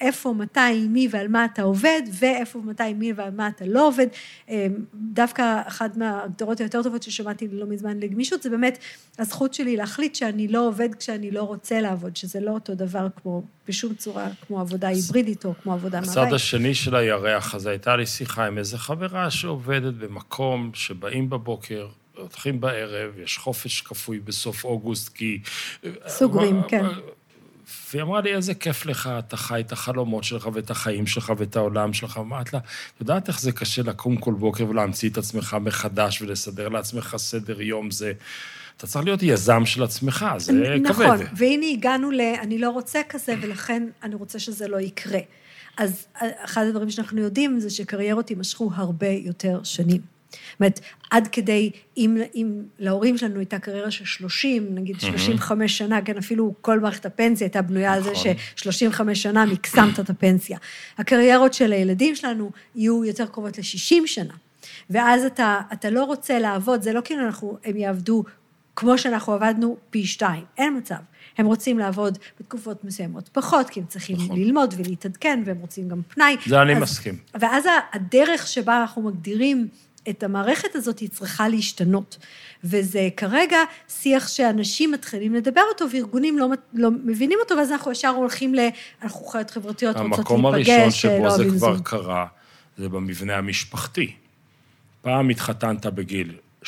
איפה, 0.00 0.32
מתי, 0.32 0.60
עם 0.60 0.92
מי 0.92 1.08
ועל 1.10 1.28
מה 1.28 1.44
אתה 1.44 1.62
עובד, 1.62 2.02
ואיפה, 2.12 2.58
מתי, 2.64 2.82
עם 2.82 2.98
מי 2.98 3.12
ועל 3.12 3.30
מה 3.30 3.48
אתה 3.48 3.64
לא 3.66 3.88
עובד. 3.88 4.06
אה, 4.50 4.66
דווקא 4.94 5.62
אחת 5.66 5.96
מההגדרות 5.96 6.60
היותר 6.60 6.82
טובות 6.82 7.02
ששמעתי 7.02 7.48
לא 7.52 7.66
מזמן 7.66 8.00
לגמישות, 8.00 8.42
זה 8.42 8.50
באמת 8.50 8.78
הזכות 9.18 9.54
שלי 9.54 9.76
להחליט 9.76 10.14
שאני 10.14 10.48
לא 10.48 10.68
עובד 10.68 10.94
כשאני 10.94 11.30
לא 11.30 11.42
רוצה 11.42 11.80
לעבוד, 11.80 12.16
שזה 12.16 12.40
לא 12.40 12.50
אותו 12.50 12.74
דבר 12.74 13.06
כמו, 13.22 13.42
בשום 13.68 13.94
צורה, 13.94 14.28
כמו 14.46 14.60
עבודה 14.60 14.88
היברידית 14.88 15.44
או 15.44 15.54
כמו 15.62 15.72
עבודה 15.72 15.98
הצד 15.98 16.20
מהבית. 16.20 16.32
השני 16.32 16.74
של 16.74 16.96
הירח 16.96 17.54
הזה, 17.54 17.70
הייתה 17.70 17.96
לי 17.96 18.06
שיחה 18.06 18.46
עם 18.46 18.58
איזה 18.58 18.78
חברה 18.78 19.30
שעובדת 19.30 19.94
במקום 19.94 20.70
שבאים 20.74 21.30
בבוקר, 21.30 21.88
הולכים 22.20 22.60
בערב, 22.60 23.18
יש 23.18 23.38
חופש 23.38 23.80
כפוי 23.80 24.20
בסוף 24.20 24.64
אוגוסט, 24.64 25.08
כי... 25.08 25.40
סוגרים, 26.08 26.60
כן. 26.68 26.84
והיא 27.90 28.02
אמרה 28.02 28.20
לי, 28.20 28.34
איזה 28.34 28.54
כיף 28.54 28.86
לך, 28.86 29.10
אתה 29.18 29.36
חי 29.36 29.60
את 29.60 29.72
החלומות 29.72 30.24
שלך 30.24 30.48
ואת 30.52 30.70
החיים 30.70 31.06
שלך 31.06 31.32
ואת 31.38 31.56
העולם 31.56 31.92
שלך. 31.92 32.18
אמרת 32.18 32.52
לה, 32.52 32.58
את 32.58 33.00
יודעת 33.00 33.28
איך 33.28 33.40
זה 33.40 33.52
קשה 33.52 33.82
לקום 33.82 34.16
כל 34.16 34.34
בוקר 34.34 34.68
ולהמציא 34.68 35.10
את 35.10 35.18
עצמך 35.18 35.56
מחדש 35.60 36.22
ולסדר 36.22 36.68
לעצמך 36.68 37.14
סדר 37.18 37.60
יום? 37.60 37.90
זה... 37.90 38.12
אתה 38.76 38.86
צריך 38.86 39.04
להיות 39.04 39.22
יזם 39.22 39.66
של 39.66 39.82
עצמך, 39.82 40.26
זה 40.38 40.52
כבד. 40.52 40.90
נכון, 40.90 41.16
והנה 41.36 41.66
הגענו 41.66 42.10
ל... 42.10 42.20
אני 42.20 42.58
לא 42.58 42.70
רוצה 42.70 43.00
כזה, 43.08 43.34
ולכן 43.40 43.88
אני 44.02 44.14
רוצה 44.14 44.38
שזה 44.38 44.68
לא 44.68 44.80
יקרה. 44.80 45.20
אז 45.76 46.06
אחד 46.44 46.66
הדברים 46.66 46.90
שאנחנו 46.90 47.20
יודעים 47.20 47.60
זה 47.60 47.70
שקריירות 47.70 48.30
יימשכו 48.30 48.70
הרבה 48.74 49.08
יותר 49.08 49.60
שנים. 49.64 50.19
זאת 50.30 50.60
אומרת, 50.60 50.80
עד 51.10 51.28
כדי, 51.32 51.70
אם, 51.96 52.16
אם 52.34 52.62
להורים 52.78 53.18
שלנו 53.18 53.38
הייתה 53.38 53.58
קריירה 53.58 53.90
של 53.90 54.04
30, 54.04 54.66
נגיד 54.74 55.00
35 55.00 55.78
שנה, 55.78 56.02
כן, 56.02 56.18
אפילו 56.18 56.54
כל 56.60 56.80
מערכת 56.80 57.06
הפנסיה 57.06 57.44
הייתה 57.46 57.62
בנויה 57.62 57.92
על 57.92 58.02
זה 58.02 58.10
נכון. 58.10 58.32
ש-35 58.56 59.14
שנה 59.14 59.46
מקסמת 59.46 60.00
את 60.00 60.10
הפנסיה. 60.10 60.58
הקריירות 60.98 61.54
של 61.54 61.72
הילדים 61.72 62.14
שלנו 62.14 62.50
יהיו 62.74 63.04
יותר 63.04 63.26
קרובות 63.26 63.58
ל-60 63.58 64.06
שנה. 64.06 64.34
ואז 64.90 65.24
אתה, 65.24 65.60
אתה 65.72 65.90
לא 65.90 66.04
רוצה 66.04 66.38
לעבוד, 66.38 66.82
זה 66.82 66.92
לא 66.92 67.00
כאילו 67.04 67.26
אנחנו, 67.26 67.58
הם 67.64 67.76
יעבדו 67.76 68.24
כמו 68.76 68.98
שאנחנו 68.98 69.32
עבדנו 69.32 69.76
פי 69.90 70.06
שתיים, 70.06 70.44
אין 70.58 70.76
מצב. 70.78 70.94
הם 71.38 71.46
רוצים 71.46 71.78
לעבוד 71.78 72.18
בתקופות 72.40 72.84
מסוימות 72.84 73.28
פחות, 73.32 73.70
כי 73.70 73.80
הם 73.80 73.86
צריכים 73.86 74.16
נכון. 74.16 74.38
ללמוד 74.38 74.74
ולהתעדכן, 74.78 75.42
והם 75.46 75.58
רוצים 75.58 75.88
גם 75.88 76.00
פנאי. 76.08 76.36
זה 76.46 76.62
אני 76.62 76.76
אז- 76.76 76.82
מסכים. 76.82 77.18
ואז 77.40 77.64
הדרך 77.92 78.46
שבה 78.46 78.80
אנחנו 78.80 79.02
מגדירים 79.02 79.68
את 80.08 80.22
המערכת 80.22 80.74
הזאת, 80.74 80.98
היא 80.98 81.08
צריכה 81.08 81.48
להשתנות. 81.48 82.18
וזה 82.64 83.08
כרגע 83.16 83.58
שיח 83.88 84.28
שאנשים 84.28 84.92
מתחילים 84.92 85.34
לדבר 85.34 85.62
אותו, 85.72 85.84
וארגונים 85.92 86.38
לא, 86.38 86.46
לא 86.74 86.90
מבינים 86.90 87.38
אותו, 87.42 87.54
ואז 87.56 87.72
אנחנו 87.72 87.92
ישר 87.92 88.08
הולכים 88.08 88.54
ל... 88.54 88.58
אנחנו 89.02 89.26
חיות 89.26 89.50
חברתיות, 89.50 89.96
רוצות 89.96 90.10
להיפגש, 90.10 90.18
המקום 90.18 90.46
הראשון 90.46 90.90
שבו 90.90 91.24
לא 91.24 91.30
זה 91.30 91.42
אוהבים 91.42 91.58
כבר. 91.58 91.78
קרה, 91.78 92.26
זה 92.78 92.88
במבנה 92.88 93.36
המשפחתי. 93.36 94.12
פעם 95.02 95.28
התחתנת 95.28 95.86
בגיל 95.86 96.36
13-14, 96.64 96.66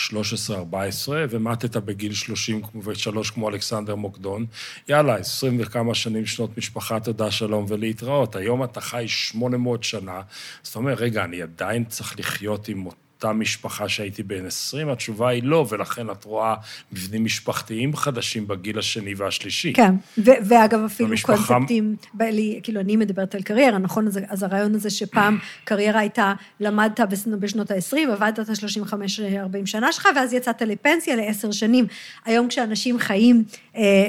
ומטת 1.30 1.76
בגיל 1.76 2.12
33 2.14 3.30
כמו 3.30 3.48
אלכסנדר 3.48 3.94
מוקדון. 3.94 4.46
יאללה, 4.88 5.16
20 5.16 5.56
וכמה 5.60 5.94
שנים 5.94 6.26
שנות 6.26 6.58
משפחה, 6.58 7.00
תודה, 7.00 7.30
שלום 7.30 7.64
ולהתראות. 7.68 8.36
היום 8.36 8.64
אתה 8.64 8.80
חי 8.80 9.04
800 9.08 9.84
שנה, 9.84 10.20
אז 10.64 10.68
אתה 10.68 10.78
אומר, 10.78 10.92
רגע, 10.94 11.24
אני 11.24 11.42
עדיין 11.42 11.84
צריך 11.84 12.18
לחיות 12.18 12.68
עם 12.68 12.86
אותה 13.24 13.32
משפחה 13.32 13.88
שהייתי 13.88 14.22
בן 14.22 14.46
20? 14.46 14.88
התשובה 14.88 15.28
היא 15.28 15.42
לא, 15.44 15.66
ולכן 15.68 16.10
את 16.10 16.24
רואה 16.24 16.54
מבנים 16.92 17.24
משפחתיים 17.24 17.96
חדשים 17.96 18.46
בגיל 18.48 18.78
השני 18.78 19.14
והשלישי. 19.14 19.72
כן, 19.72 19.94
ו- 20.18 20.30
ואגב, 20.44 20.80
אפילו 20.86 21.08
המשפחה- 21.08 21.36
קונספטים, 21.46 21.96
ב- 22.14 22.22
לי- 22.22 22.60
כאילו, 22.62 22.80
אני 22.80 22.96
מדברת 22.96 23.34
על 23.34 23.42
קריירה, 23.42 23.78
נכון? 23.78 24.06
אז, 24.06 24.20
אז 24.28 24.42
הרעיון 24.42 24.74
הזה 24.74 24.90
שפעם 24.90 25.38
קריירה 25.64 26.00
הייתה, 26.00 26.32
למדת 26.60 27.00
בשנות 27.40 27.70
ה-20, 27.70 27.96
עבדת 28.12 28.40
את 28.40 28.48
ה-35-40 28.48 29.66
שנה 29.66 29.92
שלך, 29.92 30.08
ואז 30.16 30.32
יצאת 30.32 30.62
לפנסיה 30.62 31.16
לעשר 31.16 31.50
שנים. 31.52 31.86
היום 32.24 32.48
כשאנשים 32.48 32.98
חיים 32.98 33.44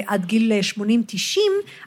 עד 0.06 0.24
גיל 0.26 0.52
80-90, 0.78 0.80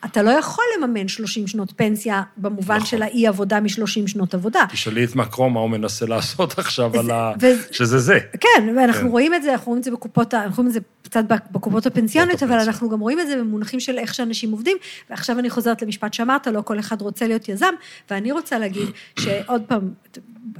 אתה 0.05 0.21
לא 0.23 0.29
יכול 0.31 0.63
לממן 0.77 1.07
30 1.07 1.47
שנות 1.47 1.73
פנסיה, 1.75 2.21
במובן 2.37 2.75
נכון. 2.75 2.87
של 2.87 3.01
האי-עבודה 3.01 3.59
מ-30 3.59 4.07
שנות 4.07 4.33
עבודה. 4.33 4.59
תשאלי 4.69 5.03
את 5.03 5.15
מקרום 5.15 5.53
מה 5.53 5.59
הוא 5.59 5.69
מנסה 5.69 6.05
לעשות 6.05 6.59
עכשיו 6.59 6.99
על 6.99 7.11
ה... 7.11 7.33
וזה- 7.39 7.67
שזה 7.71 7.97
זה. 7.99 8.19
כן, 8.39 8.73
ואנחנו 8.77 9.01
כן. 9.01 9.07
רואים 9.07 9.33
את 9.33 9.43
זה, 9.43 9.51
אנחנו 9.51 9.65
רואים 9.67 9.79
את 9.79 9.83
זה 9.83 9.91
בקופות, 9.91 10.33
אנחנו 10.33 10.55
רואים 10.55 10.67
את 10.67 10.73
זה 10.73 10.79
קצת 11.09 11.23
בקופות 11.51 11.85
הפנסיוניות, 11.85 12.43
אבל 12.43 12.51
הפנסיה. 12.51 12.71
אנחנו 12.71 12.89
גם 12.89 12.99
רואים 12.99 13.19
את 13.19 13.27
זה 13.27 13.35
במונחים 13.37 13.79
של 13.79 13.97
איך 13.97 14.13
שאנשים 14.13 14.51
עובדים, 14.51 14.77
ועכשיו 15.09 15.39
אני 15.39 15.49
חוזרת 15.49 15.81
למשפט 15.81 16.13
שאמרת, 16.13 16.47
לא 16.47 16.61
כל 16.61 16.79
אחד 16.79 17.01
רוצה 17.01 17.27
להיות 17.27 17.49
יזם, 17.49 17.73
ואני 18.09 18.31
רוצה 18.31 18.59
להגיד 18.59 18.87
שעוד 19.19 19.61
פעם, 19.67 19.89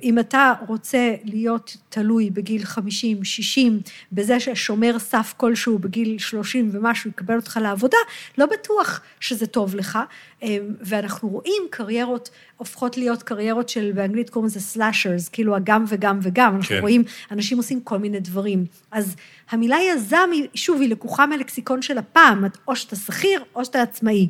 אם 0.03 0.19
אתה 0.19 0.53
רוצה 0.67 1.15
להיות 1.23 1.77
תלוי 1.89 2.29
בגיל 2.29 2.65
50, 2.65 3.23
60, 3.23 3.79
בזה 4.11 4.39
ששומר 4.39 4.99
סף 4.99 5.33
כלשהו 5.37 5.79
בגיל 5.79 6.17
30 6.17 6.69
ומשהו 6.73 7.09
יקבל 7.09 7.35
אותך 7.35 7.59
לעבודה, 7.61 7.97
לא 8.37 8.45
בטוח 8.45 9.01
שזה 9.19 9.47
טוב 9.47 9.75
לך, 9.75 9.99
אמ, 10.41 10.49
ואנחנו 10.81 11.29
רואים 11.29 11.63
קריירות 11.69 12.29
הופכות 12.57 12.97
להיות 12.97 13.23
קריירות 13.23 13.69
של, 13.69 13.91
באנגלית 13.95 14.29
קוראים 14.29 14.47
לזה 14.47 14.59
סלאשרס, 14.59 15.29
כאילו 15.29 15.55
הגם 15.55 15.85
וגם 15.87 16.19
וגם, 16.21 16.55
אנחנו 16.55 16.75
כן. 16.75 16.81
רואים 16.81 17.03
אנשים 17.31 17.57
עושים 17.57 17.81
כל 17.81 17.97
מיני 17.97 18.19
דברים. 18.19 18.65
אז 18.91 19.15
המילה 19.49 19.77
יזם, 19.89 20.29
היא, 20.31 20.47
שוב, 20.55 20.81
היא 20.81 20.89
לקוחה 20.89 21.25
מהלקסיקון 21.25 21.81
של 21.81 21.97
הפעם, 21.97 22.45
או 22.67 22.75
שאתה 22.75 22.95
שכיר 22.95 23.43
או 23.55 23.65
שאתה 23.65 23.81
עצמאי. 23.81 24.29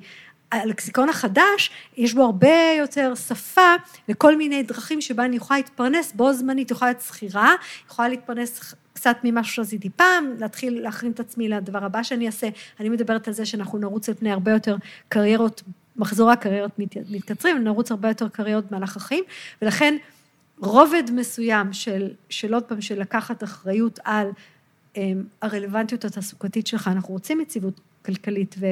הלקסיקון 0.51 1.09
החדש, 1.09 1.69
יש 1.97 2.13
בו 2.13 2.23
הרבה 2.23 2.73
יותר 2.77 3.15
שפה 3.15 3.75
לכל 4.07 4.37
מיני 4.37 4.63
דרכים 4.63 5.01
שבה 5.01 5.25
אני 5.25 5.35
יכולה 5.35 5.59
להתפרנס 5.59 6.13
בו 6.15 6.33
זמנית, 6.33 6.71
יכולה 6.71 6.91
להיות 6.91 7.01
שכירה, 7.01 7.55
יכולה 7.87 8.07
להתפרנס 8.07 8.75
קצת 8.93 9.17
ממשהו 9.23 9.55
שעשיתי 9.55 9.89
פעם, 9.89 10.33
להתחיל 10.39 10.81
להכין 10.81 11.11
את 11.11 11.19
עצמי 11.19 11.49
לדבר 11.49 11.85
הבא 11.85 12.03
שאני 12.03 12.25
אעשה. 12.25 12.49
אני 12.79 12.89
מדברת 12.89 13.27
על 13.27 13.33
זה 13.33 13.45
שאנחנו 13.45 13.77
נרוץ 13.77 14.09
על 14.09 14.15
פני 14.15 14.31
הרבה 14.31 14.51
יותר 14.51 14.75
קריירות, 15.09 15.63
מחזורי 15.95 16.33
הקריירות 16.33 16.71
מתקצרים, 17.09 17.63
נרוץ 17.63 17.91
הרבה 17.91 18.07
יותר 18.07 18.29
קריירות 18.29 18.71
במהלך 18.71 18.97
החיים, 18.97 19.23
ולכן 19.61 19.95
רובד 20.59 21.03
מסוים 21.11 21.73
של, 21.73 22.09
של 22.29 22.53
עוד 22.53 22.63
פעם, 22.63 22.81
של 22.81 22.99
לקחת 22.99 23.43
אחריות 23.43 23.99
על 24.03 24.29
הרלוונטיות 25.41 26.05
התעסוקתית 26.05 26.67
שלך, 26.67 26.87
אנחנו 26.87 27.13
רוצים 27.13 27.41
יציבות 27.41 27.79
כלכלית 28.05 28.55
ו, 28.59 28.65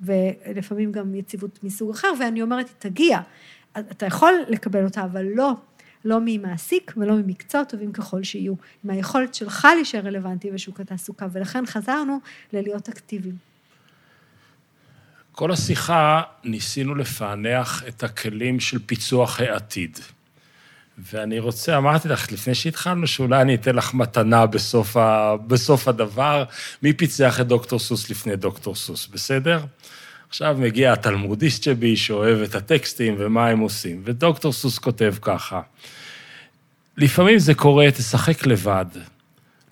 ולפעמים 0.00 0.92
גם 0.92 1.14
יציבות 1.14 1.64
מסוג 1.64 1.90
אחר, 1.90 2.08
ואני 2.20 2.42
אומרת, 2.42 2.70
תגיע, 2.78 3.20
אתה 3.78 4.06
יכול 4.06 4.34
לקבל 4.48 4.84
אותה, 4.84 5.04
אבל 5.04 5.26
לא, 5.34 5.52
לא 6.04 6.18
ממעסיק 6.24 6.92
ולא 6.96 7.14
ממקצועות 7.14 7.68
טובים 7.68 7.92
ככל 7.92 8.22
שיהיו, 8.22 8.54
עם 8.84 8.90
היכולת 8.90 9.34
שלך 9.34 9.68
להישאר 9.76 10.00
רלוונטי 10.00 10.50
בשוק 10.50 10.80
התעסוקה, 10.80 11.26
ולכן 11.32 11.66
חזרנו 11.66 12.18
ללהיות 12.52 12.88
אקטיביים. 12.88 13.36
כל 15.32 15.52
השיחה 15.52 16.22
ניסינו 16.44 16.94
לפענח 16.94 17.82
את 17.88 18.02
הכלים 18.02 18.60
של 18.60 18.78
פיצוח 18.86 19.40
העתיד. 19.40 19.98
ואני 20.98 21.38
רוצה, 21.38 21.76
אמרתי 21.76 22.08
לך 22.08 22.32
לפני 22.32 22.54
שהתחלנו, 22.54 23.06
שאולי 23.06 23.42
אני 23.42 23.54
אתן 23.54 23.74
לך 23.74 23.94
מתנה 23.94 24.46
בסוף, 24.46 24.96
ה, 24.96 25.36
בסוף 25.46 25.88
הדבר, 25.88 26.44
מי 26.82 26.92
פיצח 26.92 27.40
את 27.40 27.46
דוקטור 27.46 27.78
סוס 27.78 28.10
לפני 28.10 28.36
דוקטור 28.36 28.74
סוס, 28.74 29.06
בסדר? 29.06 29.60
עכשיו 30.28 30.56
מגיע 30.58 30.92
התלמודיסט 30.92 31.62
שבי, 31.62 31.96
שאוהב 31.96 32.42
את 32.42 32.54
הטקסטים 32.54 33.14
ומה 33.18 33.48
הם 33.48 33.58
עושים, 33.58 34.02
ודוקטור 34.04 34.52
סוס 34.52 34.78
כותב 34.78 35.14
ככה, 35.22 35.60
לפעמים 36.96 37.38
זה 37.38 37.54
קורה, 37.54 37.90
תשחק 37.90 38.46
לבד. 38.46 38.86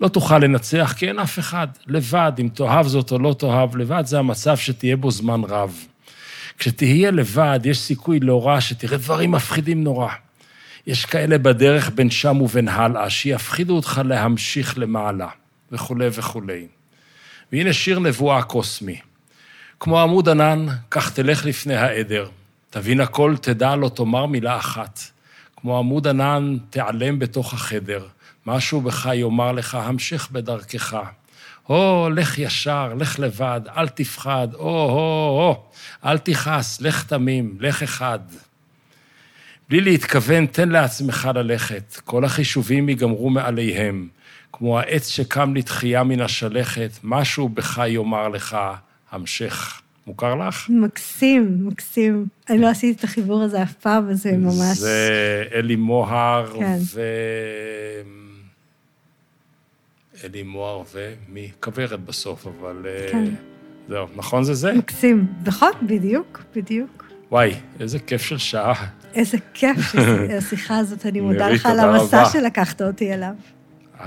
לא 0.01 0.09
תוכל 0.09 0.39
לנצח 0.39 0.95
כי 0.99 1.09
אין 1.09 1.19
אף 1.19 1.39
אחד. 1.39 1.69
לבד, 1.87 2.33
אם 2.39 2.49
תאהב 2.55 2.87
זאת 2.87 3.13
או 3.13 3.19
לא 3.19 3.35
תאהב, 3.39 3.77
לבד 3.77 4.03
זה 4.07 4.19
המצב 4.19 4.57
שתהיה 4.57 4.97
בו 4.97 5.11
זמן 5.11 5.41
רב. 5.49 5.87
כשתהיה 6.59 7.11
לבד, 7.11 7.61
יש 7.65 7.79
סיכוי 7.79 8.21
לא 8.21 8.47
רע 8.47 8.61
שתראה 8.61 8.99
דברים 8.99 9.31
מפחידים 9.31 9.85
נורא. 9.85 10.09
יש 10.87 11.05
כאלה 11.05 11.39
בדרך 11.39 11.91
בין 11.95 12.11
שם 12.11 12.43
ובין 12.43 12.69
הלאה, 12.69 13.11
שיפחידו 13.11 13.77
אותך 13.77 14.01
להמשיך 14.05 14.79
למעלה, 14.79 15.29
וכולי 15.73 16.09
וכולי. 16.13 16.67
והנה 17.53 17.73
שיר 17.73 17.99
נבואה 17.99 18.43
קוסמי. 18.43 19.01
כמו 19.81 20.01
עמוד 20.01 20.29
ענן, 20.29 20.67
כך 20.91 21.13
תלך 21.13 21.45
לפני 21.45 21.75
העדר. 21.75 22.29
תבין 22.71 23.01
הכל, 23.01 23.35
תדע, 23.41 23.77
לא 23.77 23.89
תאמר 23.89 24.27
מילה 24.27 24.57
אחת. 24.57 25.01
כמו 25.57 25.79
עמוד 25.79 26.07
ענן, 26.07 26.57
תיעלם 26.71 27.19
בתוך 27.19 27.55
החדר. 27.55 28.07
משהו 28.47 28.81
בך 28.81 29.09
יאמר 29.15 29.53
לך, 29.53 29.75
המשך 29.75 30.29
בדרכך. 30.33 30.97
הו, 31.67 32.11
לך 32.11 32.39
ישר, 32.39 32.95
לך 32.99 33.19
לבד, 33.19 33.61
אל 33.77 33.89
תפחד, 33.89 34.49
או, 34.55 34.91
הו, 34.91 35.41
הו, 35.41 35.63
אל 36.05 36.19
תכעס, 36.19 36.81
לך 36.81 37.05
תמים, 37.05 37.57
לך 37.61 37.83
אחד. 37.83 38.19
בלי 39.69 39.81
להתכוון, 39.81 40.47
תן 40.47 40.69
לעצמך 40.69 41.29
ללכת. 41.35 41.97
כל 42.05 42.25
החישובים 42.25 42.89
ייגמרו 42.89 43.31
מעליהם. 43.31 44.09
כמו 44.53 44.79
העץ 44.79 45.09
שקם 45.09 45.55
לתחייה 45.55 46.05
מן 46.05 46.21
השלכת, 46.21 46.91
משהו 47.03 47.49
בך 47.49 47.83
יאמר 47.87 48.29
לך, 48.29 48.57
המשך. 49.11 49.81
מוכר 50.07 50.35
לך? 50.35 50.67
מקסים, 50.71 51.59
מקסים. 51.61 52.27
אני 52.51 52.59
לא 52.59 52.69
עשיתי 52.69 52.99
את 52.99 53.05
החיבור 53.05 53.43
הזה 53.43 53.63
אף 53.63 53.73
פעם, 53.73 54.11
אז 54.11 54.23
זה 54.23 54.33
ממש... 54.33 54.79
זה 54.79 55.45
אלי 55.55 55.77
מוהר 55.77 56.53
כן. 56.59 56.79
ו... 56.95 57.01
אלי 60.25 60.43
מוהר 60.43 60.83
ומי? 60.95 61.51
כוורת 61.61 62.01
בסוף, 62.01 62.47
אבל... 62.47 62.87
אה, 62.87 63.09
כן. 63.13 63.25
זהו, 63.89 64.07
נכון 64.17 64.45
זה 64.45 64.55
זה? 64.55 64.73
מקסים. 64.73 65.27
נכון, 65.45 65.73
בדיוק, 65.83 66.43
בדיוק. 66.57 67.05
וואי, 67.31 67.55
איזה 67.81 67.99
כיף 67.99 68.23
של 68.23 68.39
שעה. 68.39 68.87
איזה 69.15 69.39
כיף 69.55 69.95
השיחה 70.39 70.79
הזאת, 70.79 71.07
אני 71.07 71.21
מודה 71.21 71.49
לך 71.51 71.67
על 71.67 71.81
המסע 71.81 72.25
שלקחת 72.25 72.83
אותי 72.83 73.15
אליו. 73.15 73.35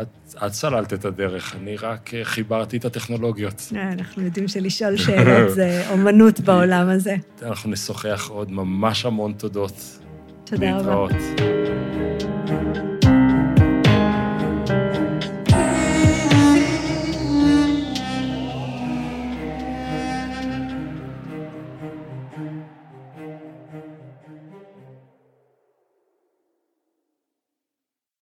את, 0.02 0.08
את 0.46 0.54
סללת 0.54 0.94
את 0.94 1.06
הדרך, 1.06 1.56
אני 1.56 1.78
רק 1.78 2.14
אה, 2.14 2.26
חיברתי 2.26 2.78
את 2.78 2.86
הטכנולוגיות. 2.86 3.62
אה, 3.76 3.92
אנחנו 3.92 4.24
יודעים 4.24 4.48
שלשאול 4.48 4.98
שאלות 4.98 5.56
זה 5.56 5.84
אומנות 5.92 6.40
בעולם 6.40 6.90
הזה. 6.90 7.16
אנחנו 7.42 7.72
נשוחח 7.72 8.30
עוד 8.30 8.52
ממש 8.52 9.06
המון 9.06 9.34
תודות. 9.38 10.00
תודה 10.44 10.78
רבה. 10.78 10.78
להתראות. 10.78 11.67